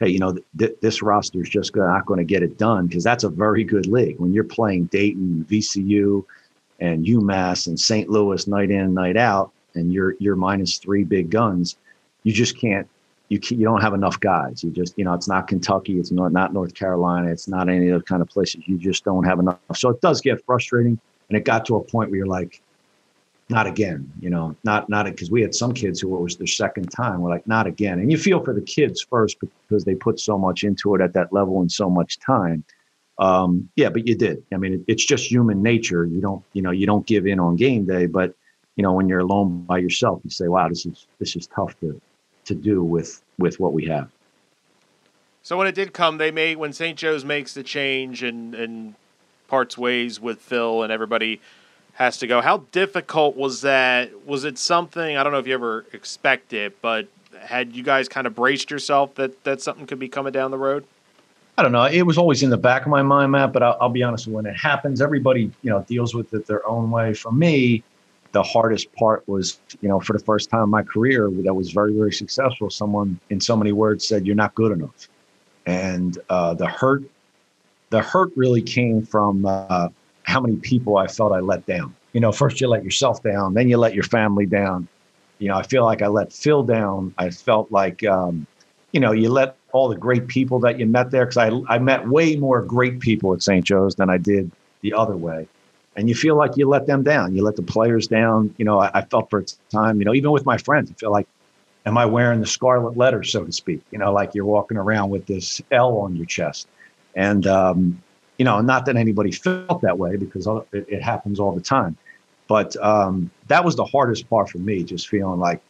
hey, 0.00 0.08
you 0.08 0.18
know, 0.18 0.36
th- 0.58 0.76
this 0.80 1.00
roster 1.00 1.42
is 1.42 1.48
just 1.48 1.76
not 1.76 2.06
going 2.06 2.18
to 2.18 2.24
get 2.24 2.42
it 2.42 2.58
done 2.58 2.88
because 2.88 3.04
that's 3.04 3.24
a 3.24 3.28
very 3.28 3.62
good 3.62 3.86
league. 3.86 4.18
When 4.18 4.32
you're 4.32 4.42
playing 4.42 4.86
Dayton, 4.86 5.46
VCU, 5.48 6.24
and 6.80 7.06
UMass 7.06 7.68
and 7.68 7.78
St. 7.78 8.10
Louis 8.10 8.48
night 8.48 8.72
in, 8.72 8.80
and 8.80 8.94
night 8.94 9.16
out, 9.16 9.52
and 9.74 9.92
you're 9.92 10.16
you're 10.18 10.36
minus 10.36 10.78
three 10.78 11.04
big 11.04 11.30
guns, 11.30 11.76
you 12.24 12.32
just 12.32 12.58
can't. 12.58 12.88
You 13.32 13.40
you 13.44 13.64
don't 13.64 13.80
have 13.80 13.94
enough 13.94 14.20
guys. 14.20 14.62
You 14.62 14.70
just 14.70 14.92
you 14.98 15.06
know 15.06 15.14
it's 15.14 15.26
not 15.26 15.48
Kentucky, 15.48 15.98
it's 15.98 16.10
not 16.10 16.32
not 16.32 16.52
North 16.52 16.74
Carolina, 16.74 17.30
it's 17.30 17.48
not 17.48 17.70
any 17.70 17.88
of 17.88 17.94
those 17.94 18.06
kind 18.06 18.20
of 18.20 18.28
places. 18.28 18.62
You 18.66 18.76
just 18.76 19.04
don't 19.04 19.24
have 19.24 19.38
enough. 19.38 19.58
So 19.74 19.88
it 19.88 20.02
does 20.02 20.20
get 20.20 20.44
frustrating, 20.44 21.00
and 21.30 21.38
it 21.38 21.46
got 21.46 21.64
to 21.66 21.76
a 21.76 21.82
point 21.82 22.10
where 22.10 22.18
you're 22.18 22.26
like, 22.26 22.60
not 23.48 23.66
again. 23.66 24.12
You 24.20 24.28
know, 24.28 24.54
not 24.64 24.90
not 24.90 25.06
because 25.06 25.30
we 25.30 25.40
had 25.40 25.54
some 25.54 25.72
kids 25.72 25.98
who 25.98 26.14
it 26.14 26.20
was 26.20 26.36
their 26.36 26.46
second 26.46 26.90
time. 26.90 27.22
We're 27.22 27.30
like, 27.30 27.46
not 27.46 27.66
again. 27.66 28.00
And 28.00 28.12
you 28.12 28.18
feel 28.18 28.44
for 28.44 28.52
the 28.52 28.60
kids 28.60 29.00
first 29.00 29.38
because 29.40 29.84
they 29.84 29.94
put 29.94 30.20
so 30.20 30.36
much 30.36 30.62
into 30.62 30.94
it 30.94 31.00
at 31.00 31.14
that 31.14 31.32
level 31.32 31.62
and 31.62 31.72
so 31.72 31.88
much 31.88 32.18
time. 32.18 32.64
Um, 33.18 33.70
yeah, 33.76 33.88
but 33.88 34.06
you 34.06 34.14
did. 34.14 34.42
I 34.52 34.58
mean, 34.58 34.74
it, 34.74 34.80
it's 34.88 35.06
just 35.06 35.30
human 35.30 35.62
nature. 35.62 36.04
You 36.04 36.20
don't, 36.20 36.44
you 36.52 36.60
know, 36.60 36.70
you 36.70 36.86
don't 36.86 37.06
give 37.06 37.26
in 37.26 37.40
on 37.40 37.56
game 37.56 37.86
day, 37.86 38.04
but 38.04 38.34
you 38.76 38.82
know, 38.82 38.92
when 38.92 39.08
you're 39.08 39.20
alone 39.20 39.62
by 39.62 39.78
yourself, 39.78 40.20
you 40.22 40.30
say, 40.30 40.48
"Wow, 40.48 40.68
this 40.68 40.84
is 40.84 41.06
this 41.18 41.34
is 41.34 41.46
tough 41.46 41.78
to 41.80 41.98
to 42.44 42.54
do 42.54 42.82
with 42.82 43.21
with 43.38 43.60
what 43.60 43.72
we 43.72 43.86
have." 43.86 44.10
So 45.42 45.56
when 45.56 45.66
it 45.66 45.74
did 45.74 45.92
come, 45.92 46.18
they 46.18 46.30
made 46.30 46.56
when 46.56 46.72
St. 46.72 46.96
Joe's 46.96 47.24
makes 47.24 47.54
the 47.54 47.62
change 47.62 48.22
and 48.22 48.54
and 48.54 48.94
parts 49.48 49.76
ways 49.76 50.18
with 50.18 50.40
Phil 50.40 50.82
and 50.82 50.90
everybody 50.90 51.40
has 51.94 52.16
to 52.18 52.26
go. 52.26 52.40
How 52.40 52.64
difficult 52.72 53.36
was 53.36 53.60
that? 53.62 54.26
Was 54.26 54.44
it 54.44 54.56
something 54.56 55.16
I 55.16 55.22
don't 55.22 55.32
know 55.32 55.38
if 55.38 55.46
you 55.46 55.54
ever 55.54 55.84
expect 55.92 56.52
it, 56.52 56.80
but 56.80 57.08
had 57.38 57.74
you 57.74 57.82
guys 57.82 58.08
kind 58.08 58.26
of 58.26 58.34
braced 58.34 58.70
yourself 58.70 59.14
that 59.16 59.44
that 59.44 59.60
something 59.60 59.86
could 59.86 59.98
be 59.98 60.08
coming 60.08 60.32
down 60.32 60.50
the 60.50 60.58
road? 60.58 60.84
I 61.58 61.62
don't 61.62 61.72
know. 61.72 61.84
It 61.84 62.02
was 62.02 62.16
always 62.16 62.42
in 62.42 62.48
the 62.48 62.56
back 62.56 62.82
of 62.82 62.88
my 62.88 63.02
mind, 63.02 63.32
Matt. 63.32 63.52
But 63.52 63.62
I'll, 63.62 63.76
I'll 63.80 63.88
be 63.90 64.02
honest. 64.02 64.26
When 64.26 64.46
it 64.46 64.56
happens, 64.56 65.02
everybody 65.02 65.50
you 65.62 65.70
know 65.70 65.84
deals 65.88 66.14
with 66.14 66.32
it 66.32 66.46
their 66.46 66.66
own 66.66 66.90
way. 66.90 67.12
For 67.14 67.30
me, 67.30 67.82
the 68.32 68.42
hardest 68.42 68.92
part 68.94 69.26
was, 69.28 69.60
you 69.80 69.88
know, 69.88 70.00
for 70.00 70.14
the 70.14 70.24
first 70.24 70.50
time 70.50 70.64
in 70.64 70.70
my 70.70 70.82
career 70.82 71.30
that 71.44 71.54
was 71.54 71.70
very, 71.70 71.92
very 71.92 72.12
successful, 72.12 72.70
someone 72.70 73.20
in 73.30 73.40
so 73.40 73.56
many 73.56 73.72
words 73.72 74.06
said, 74.06 74.26
You're 74.26 74.34
not 74.34 74.54
good 74.54 74.72
enough. 74.72 75.08
And 75.66 76.18
uh, 76.28 76.54
the 76.54 76.66
hurt, 76.66 77.04
the 77.90 78.00
hurt 78.00 78.32
really 78.34 78.62
came 78.62 79.02
from 79.02 79.46
uh, 79.46 79.88
how 80.24 80.40
many 80.40 80.56
people 80.56 80.96
I 80.96 81.06
felt 81.06 81.32
I 81.32 81.40
let 81.40 81.64
down. 81.66 81.94
You 82.14 82.20
know, 82.20 82.32
first 82.32 82.60
you 82.60 82.68
let 82.68 82.84
yourself 82.84 83.22
down, 83.22 83.54
then 83.54 83.68
you 83.68 83.76
let 83.76 83.94
your 83.94 84.04
family 84.04 84.46
down. 84.46 84.88
You 85.38 85.48
know, 85.48 85.56
I 85.56 85.62
feel 85.62 85.84
like 85.84 86.02
I 86.02 86.06
let 86.06 86.32
Phil 86.32 86.62
down. 86.62 87.14
I 87.18 87.30
felt 87.30 87.70
like, 87.70 88.04
um, 88.04 88.46
you 88.92 89.00
know, 89.00 89.12
you 89.12 89.28
let 89.28 89.56
all 89.72 89.88
the 89.88 89.96
great 89.96 90.26
people 90.26 90.58
that 90.60 90.78
you 90.78 90.86
met 90.86 91.10
there, 91.10 91.26
because 91.26 91.36
I, 91.36 91.74
I 91.74 91.78
met 91.78 92.06
way 92.08 92.36
more 92.36 92.62
great 92.62 93.00
people 93.00 93.34
at 93.34 93.42
St. 93.42 93.64
Joe's 93.64 93.94
than 93.94 94.10
I 94.10 94.18
did 94.18 94.50
the 94.82 94.92
other 94.94 95.16
way 95.16 95.48
and 95.96 96.08
you 96.08 96.14
feel 96.14 96.36
like 96.36 96.56
you 96.56 96.68
let 96.68 96.86
them 96.86 97.02
down. 97.02 97.34
You 97.34 97.42
let 97.42 97.56
the 97.56 97.62
players 97.62 98.06
down. 98.06 98.54
You 98.56 98.64
know, 98.64 98.80
I, 98.80 98.90
I, 98.94 99.02
felt 99.02 99.28
for 99.30 99.40
a 99.40 99.44
time, 99.70 99.98
you 99.98 100.04
know, 100.04 100.14
even 100.14 100.30
with 100.30 100.46
my 100.46 100.56
friends, 100.56 100.90
I 100.90 100.94
feel 100.94 101.10
like, 101.10 101.26
am 101.84 101.98
I 101.98 102.06
wearing 102.06 102.40
the 102.40 102.46
scarlet 102.46 102.96
letter, 102.96 103.22
so 103.22 103.44
to 103.44 103.52
speak? 103.52 103.82
You 103.90 103.98
know, 103.98 104.12
like 104.12 104.34
you're 104.34 104.46
walking 104.46 104.76
around 104.76 105.10
with 105.10 105.26
this 105.26 105.60
L 105.70 105.98
on 105.98 106.16
your 106.16 106.26
chest. 106.26 106.68
And, 107.14 107.46
um, 107.46 108.02
you 108.38 108.44
know, 108.44 108.60
not 108.60 108.86
that 108.86 108.96
anybody 108.96 109.32
felt 109.32 109.82
that 109.82 109.98
way 109.98 110.16
because 110.16 110.46
it, 110.72 110.86
it 110.88 111.02
happens 111.02 111.38
all 111.38 111.52
the 111.52 111.60
time. 111.60 111.96
But 112.48 112.74
um, 112.76 113.30
that 113.48 113.64
was 113.64 113.76
the 113.76 113.84
hardest 113.84 114.28
part 114.28 114.50
for 114.50 114.58
me, 114.58 114.84
just 114.84 115.08
feeling 115.08 115.40
like, 115.40 115.60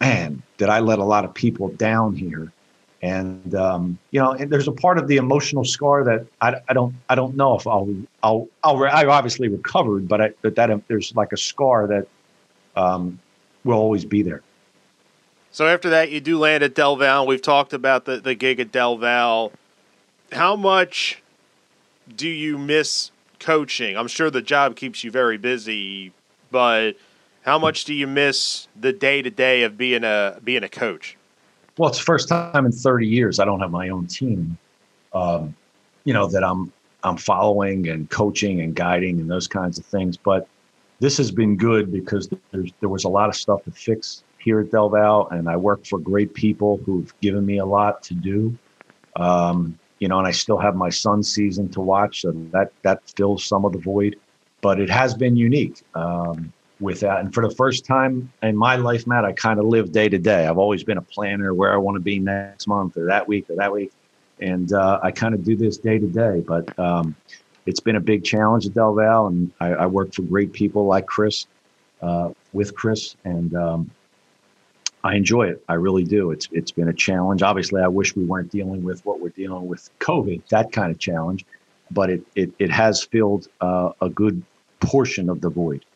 man, 0.00 0.42
did 0.58 0.68
I 0.68 0.80
let 0.80 0.98
a 0.98 1.04
lot 1.04 1.24
of 1.24 1.34
people 1.34 1.68
down 1.68 2.14
here? 2.14 2.52
And 3.02 3.54
um, 3.54 3.98
you 4.10 4.20
know 4.20 4.32
and 4.32 4.50
there's 4.50 4.68
a 4.68 4.72
part 4.72 4.98
of 4.98 5.08
the 5.08 5.16
emotional 5.16 5.64
scar 5.64 6.04
that 6.04 6.26
I, 6.40 6.56
I 6.68 6.72
don't 6.72 6.94
I 7.08 7.14
don't 7.14 7.36
know 7.36 7.56
if 7.56 7.66
I'll 7.66 7.88
I'll 8.22 8.48
I'll 8.64 8.82
I 8.84 9.04
obviously 9.06 9.48
recovered 9.48 10.08
but 10.08 10.20
I, 10.20 10.32
but 10.42 10.54
that 10.56 10.70
there's 10.88 11.14
like 11.14 11.32
a 11.32 11.36
scar 11.36 11.86
that 11.86 12.08
um, 12.74 13.18
will 13.64 13.78
always 13.78 14.04
be 14.04 14.22
there. 14.22 14.42
So 15.50 15.66
after 15.66 15.88
that, 15.90 16.10
you 16.10 16.20
do 16.20 16.38
land 16.38 16.62
at 16.62 16.74
Del 16.74 16.96
Val. 16.96 17.26
We've 17.26 17.42
talked 17.42 17.72
about 17.72 18.04
the 18.04 18.18
the 18.18 18.34
gig 18.34 18.60
at 18.60 18.72
Del 18.72 18.96
Val. 18.96 19.52
How 20.32 20.56
much 20.56 21.22
do 22.14 22.28
you 22.28 22.58
miss 22.58 23.10
coaching? 23.40 23.96
I'm 23.96 24.08
sure 24.08 24.30
the 24.30 24.42
job 24.42 24.76
keeps 24.76 25.04
you 25.04 25.10
very 25.10 25.38
busy, 25.38 26.12
but 26.50 26.92
how 27.42 27.58
much 27.58 27.84
do 27.84 27.94
you 27.94 28.06
miss 28.06 28.68
the 28.78 28.92
day 28.92 29.22
to 29.22 29.30
day 29.30 29.62
of 29.62 29.78
being 29.78 30.04
a 30.04 30.40
being 30.42 30.64
a 30.64 30.68
coach? 30.68 31.16
Well, 31.78 31.90
it's 31.90 31.98
the 31.98 32.04
first 32.04 32.28
time 32.28 32.64
in 32.64 32.72
30 32.72 33.06
years 33.06 33.38
I 33.38 33.44
don't 33.44 33.60
have 33.60 33.70
my 33.70 33.88
own 33.88 34.06
team, 34.06 34.56
um, 35.12 35.54
you 36.04 36.14
know, 36.14 36.26
that 36.28 36.42
I'm 36.42 36.72
I'm 37.04 37.16
following 37.16 37.88
and 37.88 38.10
coaching 38.10 38.60
and 38.60 38.74
guiding 38.74 39.20
and 39.20 39.30
those 39.30 39.46
kinds 39.46 39.78
of 39.78 39.84
things. 39.84 40.16
But 40.16 40.48
this 40.98 41.16
has 41.18 41.30
been 41.30 41.56
good 41.56 41.92
because 41.92 42.28
there's 42.50 42.72
there 42.80 42.88
was 42.88 43.04
a 43.04 43.08
lot 43.08 43.28
of 43.28 43.36
stuff 43.36 43.62
to 43.64 43.70
fix 43.70 44.24
here 44.38 44.60
at 44.60 44.70
Del 44.70 44.88
Val, 44.88 45.28
and 45.28 45.48
I 45.48 45.56
work 45.56 45.84
for 45.84 45.98
great 45.98 46.32
people 46.34 46.78
who've 46.86 47.12
given 47.20 47.44
me 47.44 47.58
a 47.58 47.66
lot 47.66 48.02
to 48.04 48.14
do. 48.14 48.56
Um, 49.16 49.78
you 49.98 50.08
know, 50.08 50.18
and 50.18 50.26
I 50.26 50.30
still 50.30 50.58
have 50.58 50.74
my 50.74 50.90
son's 50.90 51.32
season 51.32 51.68
to 51.70 51.80
watch, 51.80 52.22
so 52.22 52.32
that 52.52 52.72
that 52.82 53.02
fills 53.10 53.44
some 53.44 53.64
of 53.64 53.72
the 53.72 53.78
void. 53.78 54.16
But 54.62 54.80
it 54.80 54.90
has 54.90 55.14
been 55.14 55.36
unique. 55.36 55.82
Um, 55.94 56.52
with 56.80 57.00
that. 57.00 57.20
And 57.20 57.32
for 57.32 57.46
the 57.46 57.54
first 57.54 57.84
time 57.84 58.30
in 58.42 58.56
my 58.56 58.76
life, 58.76 59.06
Matt, 59.06 59.24
I 59.24 59.32
kind 59.32 59.58
of 59.58 59.66
live 59.66 59.92
day 59.92 60.08
to 60.08 60.18
day. 60.18 60.46
I've 60.46 60.58
always 60.58 60.84
been 60.84 60.98
a 60.98 61.02
planner 61.02 61.54
where 61.54 61.72
I 61.72 61.76
want 61.76 61.96
to 61.96 62.00
be 62.00 62.18
next 62.18 62.66
month 62.66 62.96
or 62.96 63.06
that 63.06 63.26
week 63.26 63.48
or 63.48 63.56
that 63.56 63.72
week. 63.72 63.92
And 64.40 64.72
uh, 64.72 65.00
I 65.02 65.10
kind 65.10 65.34
of 65.34 65.42
do 65.44 65.56
this 65.56 65.78
day 65.78 65.98
to 65.98 66.06
day. 66.06 66.40
But 66.46 66.78
um, 66.78 67.16
it's 67.64 67.80
been 67.80 67.96
a 67.96 68.00
big 68.00 68.24
challenge 68.24 68.66
at 68.66 68.74
Del 68.74 68.94
Val. 68.94 69.28
And 69.28 69.50
I, 69.60 69.68
I 69.68 69.86
work 69.86 70.12
for 70.12 70.22
great 70.22 70.52
people 70.52 70.86
like 70.86 71.06
Chris, 71.06 71.46
uh, 72.02 72.30
with 72.52 72.74
Chris. 72.74 73.16
And 73.24 73.54
um, 73.54 73.90
I 75.02 75.14
enjoy 75.14 75.48
it. 75.48 75.64
I 75.68 75.74
really 75.74 76.04
do. 76.04 76.30
It's 76.30 76.48
It's 76.52 76.72
been 76.72 76.88
a 76.88 76.92
challenge. 76.94 77.42
Obviously, 77.42 77.80
I 77.80 77.88
wish 77.88 78.14
we 78.14 78.24
weren't 78.24 78.50
dealing 78.50 78.82
with 78.84 79.04
what 79.06 79.20
we're 79.20 79.30
dealing 79.30 79.66
with 79.66 79.88
COVID, 80.00 80.46
that 80.48 80.72
kind 80.72 80.90
of 80.92 80.98
challenge. 80.98 81.46
But 81.90 82.10
it, 82.10 82.22
it, 82.34 82.50
it 82.58 82.70
has 82.70 83.02
filled 83.02 83.48
uh, 83.62 83.92
a 84.02 84.10
good 84.10 84.42
portion 84.80 85.30
of 85.30 85.40
the 85.40 85.48
void. 85.48 85.86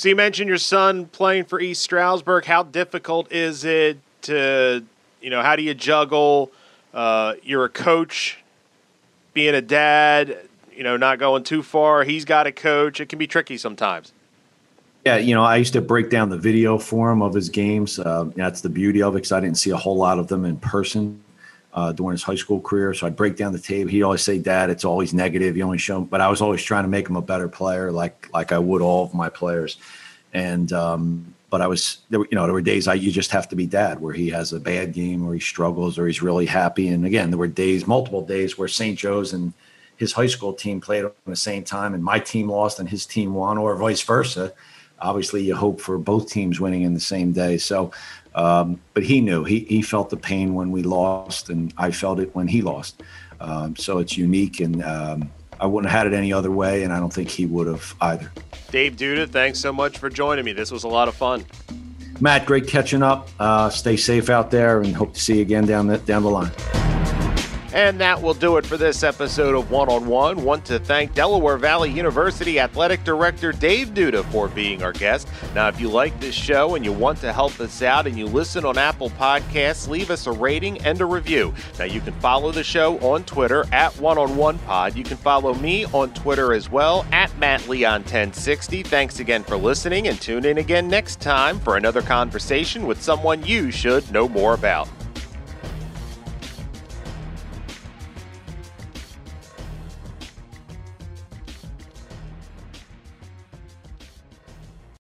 So 0.00 0.08
you 0.08 0.16
mentioned 0.16 0.48
your 0.48 0.56
son 0.56 1.04
playing 1.04 1.44
for 1.44 1.60
East 1.60 1.82
Stroudsburg. 1.82 2.46
How 2.46 2.62
difficult 2.62 3.30
is 3.30 3.66
it 3.66 3.98
to, 4.22 4.82
you 5.20 5.28
know, 5.28 5.42
how 5.42 5.56
do 5.56 5.62
you 5.62 5.74
juggle? 5.74 6.50
Uh, 6.94 7.34
you're 7.42 7.66
a 7.66 7.68
coach, 7.68 8.38
being 9.34 9.54
a 9.54 9.60
dad, 9.60 10.38
you 10.74 10.84
know, 10.84 10.96
not 10.96 11.18
going 11.18 11.42
too 11.42 11.62
far. 11.62 12.02
He's 12.04 12.24
got 12.24 12.46
a 12.46 12.52
coach. 12.52 12.98
It 12.98 13.10
can 13.10 13.18
be 13.18 13.26
tricky 13.26 13.58
sometimes. 13.58 14.14
Yeah, 15.04 15.18
you 15.18 15.34
know, 15.34 15.44
I 15.44 15.56
used 15.56 15.74
to 15.74 15.82
break 15.82 16.08
down 16.08 16.30
the 16.30 16.38
video 16.38 16.78
for 16.78 17.12
him 17.12 17.20
of 17.20 17.34
his 17.34 17.50
games. 17.50 17.98
Uh, 17.98 18.30
that's 18.34 18.62
the 18.62 18.70
beauty 18.70 19.02
of 19.02 19.12
it 19.12 19.16
because 19.16 19.32
I 19.32 19.40
didn't 19.40 19.58
see 19.58 19.68
a 19.68 19.76
whole 19.76 19.98
lot 19.98 20.18
of 20.18 20.28
them 20.28 20.46
in 20.46 20.56
person 20.56 21.22
uh, 21.72 21.92
during 21.92 22.12
his 22.12 22.22
high 22.22 22.34
school 22.34 22.60
career. 22.60 22.92
So 22.94 23.06
I'd 23.06 23.16
break 23.16 23.36
down 23.36 23.52
the 23.52 23.58
tape. 23.58 23.88
He'd 23.88 24.02
always 24.02 24.22
say, 24.22 24.38
"Dad, 24.38 24.70
it's 24.70 24.84
always 24.84 25.14
negative. 25.14 25.56
You 25.56 25.64
only 25.64 25.78
show." 25.78 26.00
But 26.00 26.20
I 26.20 26.28
was 26.28 26.40
always 26.40 26.62
trying 26.62 26.84
to 26.84 26.88
make 26.88 27.08
him 27.08 27.16
a 27.16 27.22
better 27.22 27.48
player, 27.48 27.92
like 27.92 28.28
like 28.32 28.52
I 28.52 28.58
would 28.58 28.82
all 28.82 29.04
of 29.04 29.14
my 29.14 29.28
players. 29.28 29.76
And 30.32 30.72
um, 30.72 31.34
but 31.50 31.60
I 31.60 31.66
was 31.66 31.98
there. 32.10 32.20
Were, 32.20 32.28
you 32.30 32.36
know, 32.36 32.44
there 32.44 32.52
were 32.52 32.60
days 32.62 32.88
I 32.88 32.94
you 32.94 33.12
just 33.12 33.30
have 33.32 33.48
to 33.48 33.56
be 33.56 33.66
dad, 33.66 34.00
where 34.00 34.12
he 34.12 34.30
has 34.30 34.52
a 34.52 34.60
bad 34.60 34.92
game, 34.92 35.26
or 35.26 35.34
he 35.34 35.40
struggles, 35.40 35.98
or 35.98 36.06
he's 36.06 36.22
really 36.22 36.46
happy. 36.46 36.88
And 36.88 37.04
again, 37.04 37.30
there 37.30 37.38
were 37.38 37.48
days, 37.48 37.86
multiple 37.86 38.24
days, 38.24 38.58
where 38.58 38.68
St. 38.68 38.98
Joe's 38.98 39.32
and 39.32 39.52
his 39.96 40.12
high 40.12 40.28
school 40.28 40.54
team 40.54 40.80
played 40.80 41.04
on 41.04 41.12
the 41.26 41.36
same 41.36 41.62
time, 41.62 41.94
and 41.94 42.02
my 42.02 42.18
team 42.18 42.50
lost 42.50 42.78
and 42.80 42.88
his 42.88 43.04
team 43.04 43.34
won, 43.34 43.58
or 43.58 43.76
vice 43.76 44.02
versa. 44.02 44.52
Obviously, 45.00 45.42
you 45.42 45.54
hope 45.54 45.80
for 45.80 45.98
both 45.98 46.28
teams 46.28 46.60
winning 46.60 46.82
in 46.82 46.94
the 46.94 47.00
same 47.00 47.32
day. 47.32 47.58
So 47.58 47.92
um, 48.34 48.80
but 48.94 49.02
he 49.02 49.20
knew 49.20 49.44
he 49.44 49.60
he 49.60 49.82
felt 49.82 50.10
the 50.10 50.16
pain 50.16 50.54
when 50.54 50.70
we 50.70 50.82
lost, 50.82 51.48
and 51.48 51.72
I 51.76 51.90
felt 51.90 52.20
it 52.20 52.34
when 52.34 52.48
he 52.48 52.62
lost. 52.62 53.02
Um, 53.40 53.74
so 53.76 53.98
it's 53.98 54.16
unique, 54.16 54.60
and 54.60 54.82
um, 54.84 55.30
I 55.58 55.66
wouldn't 55.66 55.90
have 55.90 56.04
had 56.04 56.12
it 56.12 56.16
any 56.16 56.32
other 56.32 56.50
way, 56.50 56.84
and 56.84 56.92
I 56.92 57.00
don't 57.00 57.12
think 57.12 57.28
he 57.28 57.46
would 57.46 57.66
have 57.66 57.94
either. 58.00 58.30
Dave 58.70 58.96
Duda, 58.96 59.28
thanks 59.28 59.58
so 59.58 59.72
much 59.72 59.98
for 59.98 60.08
joining 60.08 60.44
me. 60.44 60.52
This 60.52 60.70
was 60.70 60.84
a 60.84 60.88
lot 60.88 61.08
of 61.08 61.14
fun. 61.14 61.44
Matt, 62.20 62.46
great 62.46 62.68
catching 62.68 63.02
up. 63.02 63.28
Uh, 63.40 63.70
stay 63.70 63.96
safe 63.96 64.30
out 64.30 64.50
there, 64.50 64.80
and 64.80 64.94
hope 64.94 65.14
to 65.14 65.20
see 65.20 65.36
you 65.36 65.42
again 65.42 65.66
down 65.66 65.86
the 65.86 65.98
down 65.98 66.22
the 66.22 66.30
line. 66.30 66.52
And 67.72 68.00
that 68.00 68.20
will 68.20 68.34
do 68.34 68.56
it 68.56 68.66
for 68.66 68.76
this 68.76 69.04
episode 69.04 69.54
of 69.54 69.70
One 69.70 69.88
on 69.88 70.06
One. 70.06 70.42
Want 70.42 70.64
to 70.66 70.80
thank 70.80 71.14
Delaware 71.14 71.56
Valley 71.56 71.90
University 71.90 72.58
Athletic 72.58 73.04
Director 73.04 73.52
Dave 73.52 73.90
Duda 73.90 74.24
for 74.32 74.48
being 74.48 74.82
our 74.82 74.92
guest. 74.92 75.28
Now, 75.54 75.68
if 75.68 75.80
you 75.80 75.88
like 75.88 76.18
this 76.18 76.34
show 76.34 76.74
and 76.74 76.84
you 76.84 76.92
want 76.92 77.20
to 77.20 77.32
help 77.32 77.60
us 77.60 77.80
out 77.82 78.08
and 78.08 78.18
you 78.18 78.26
listen 78.26 78.64
on 78.64 78.76
Apple 78.76 79.10
Podcasts, 79.10 79.86
leave 79.86 80.10
us 80.10 80.26
a 80.26 80.32
rating 80.32 80.78
and 80.84 81.00
a 81.00 81.06
review. 81.06 81.54
Now, 81.78 81.84
you 81.84 82.00
can 82.00 82.14
follow 82.14 82.50
the 82.50 82.64
show 82.64 82.98
on 82.98 83.22
Twitter 83.22 83.64
at 83.72 83.96
One 84.00 84.18
on 84.18 84.36
One 84.36 84.58
Pod. 84.60 84.96
You 84.96 85.04
can 85.04 85.16
follow 85.16 85.54
me 85.54 85.84
on 85.86 86.12
Twitter 86.12 86.52
as 86.52 86.68
well 86.70 87.06
at 87.12 87.36
Matt 87.38 87.68
Leon 87.68 88.00
1060. 88.00 88.82
Thanks 88.82 89.20
again 89.20 89.44
for 89.44 89.56
listening 89.56 90.08
and 90.08 90.20
tune 90.20 90.44
in 90.44 90.58
again 90.58 90.88
next 90.88 91.20
time 91.20 91.60
for 91.60 91.76
another 91.76 92.02
conversation 92.02 92.86
with 92.86 93.00
someone 93.00 93.44
you 93.44 93.70
should 93.70 94.10
know 94.10 94.28
more 94.28 94.54
about. 94.54 94.88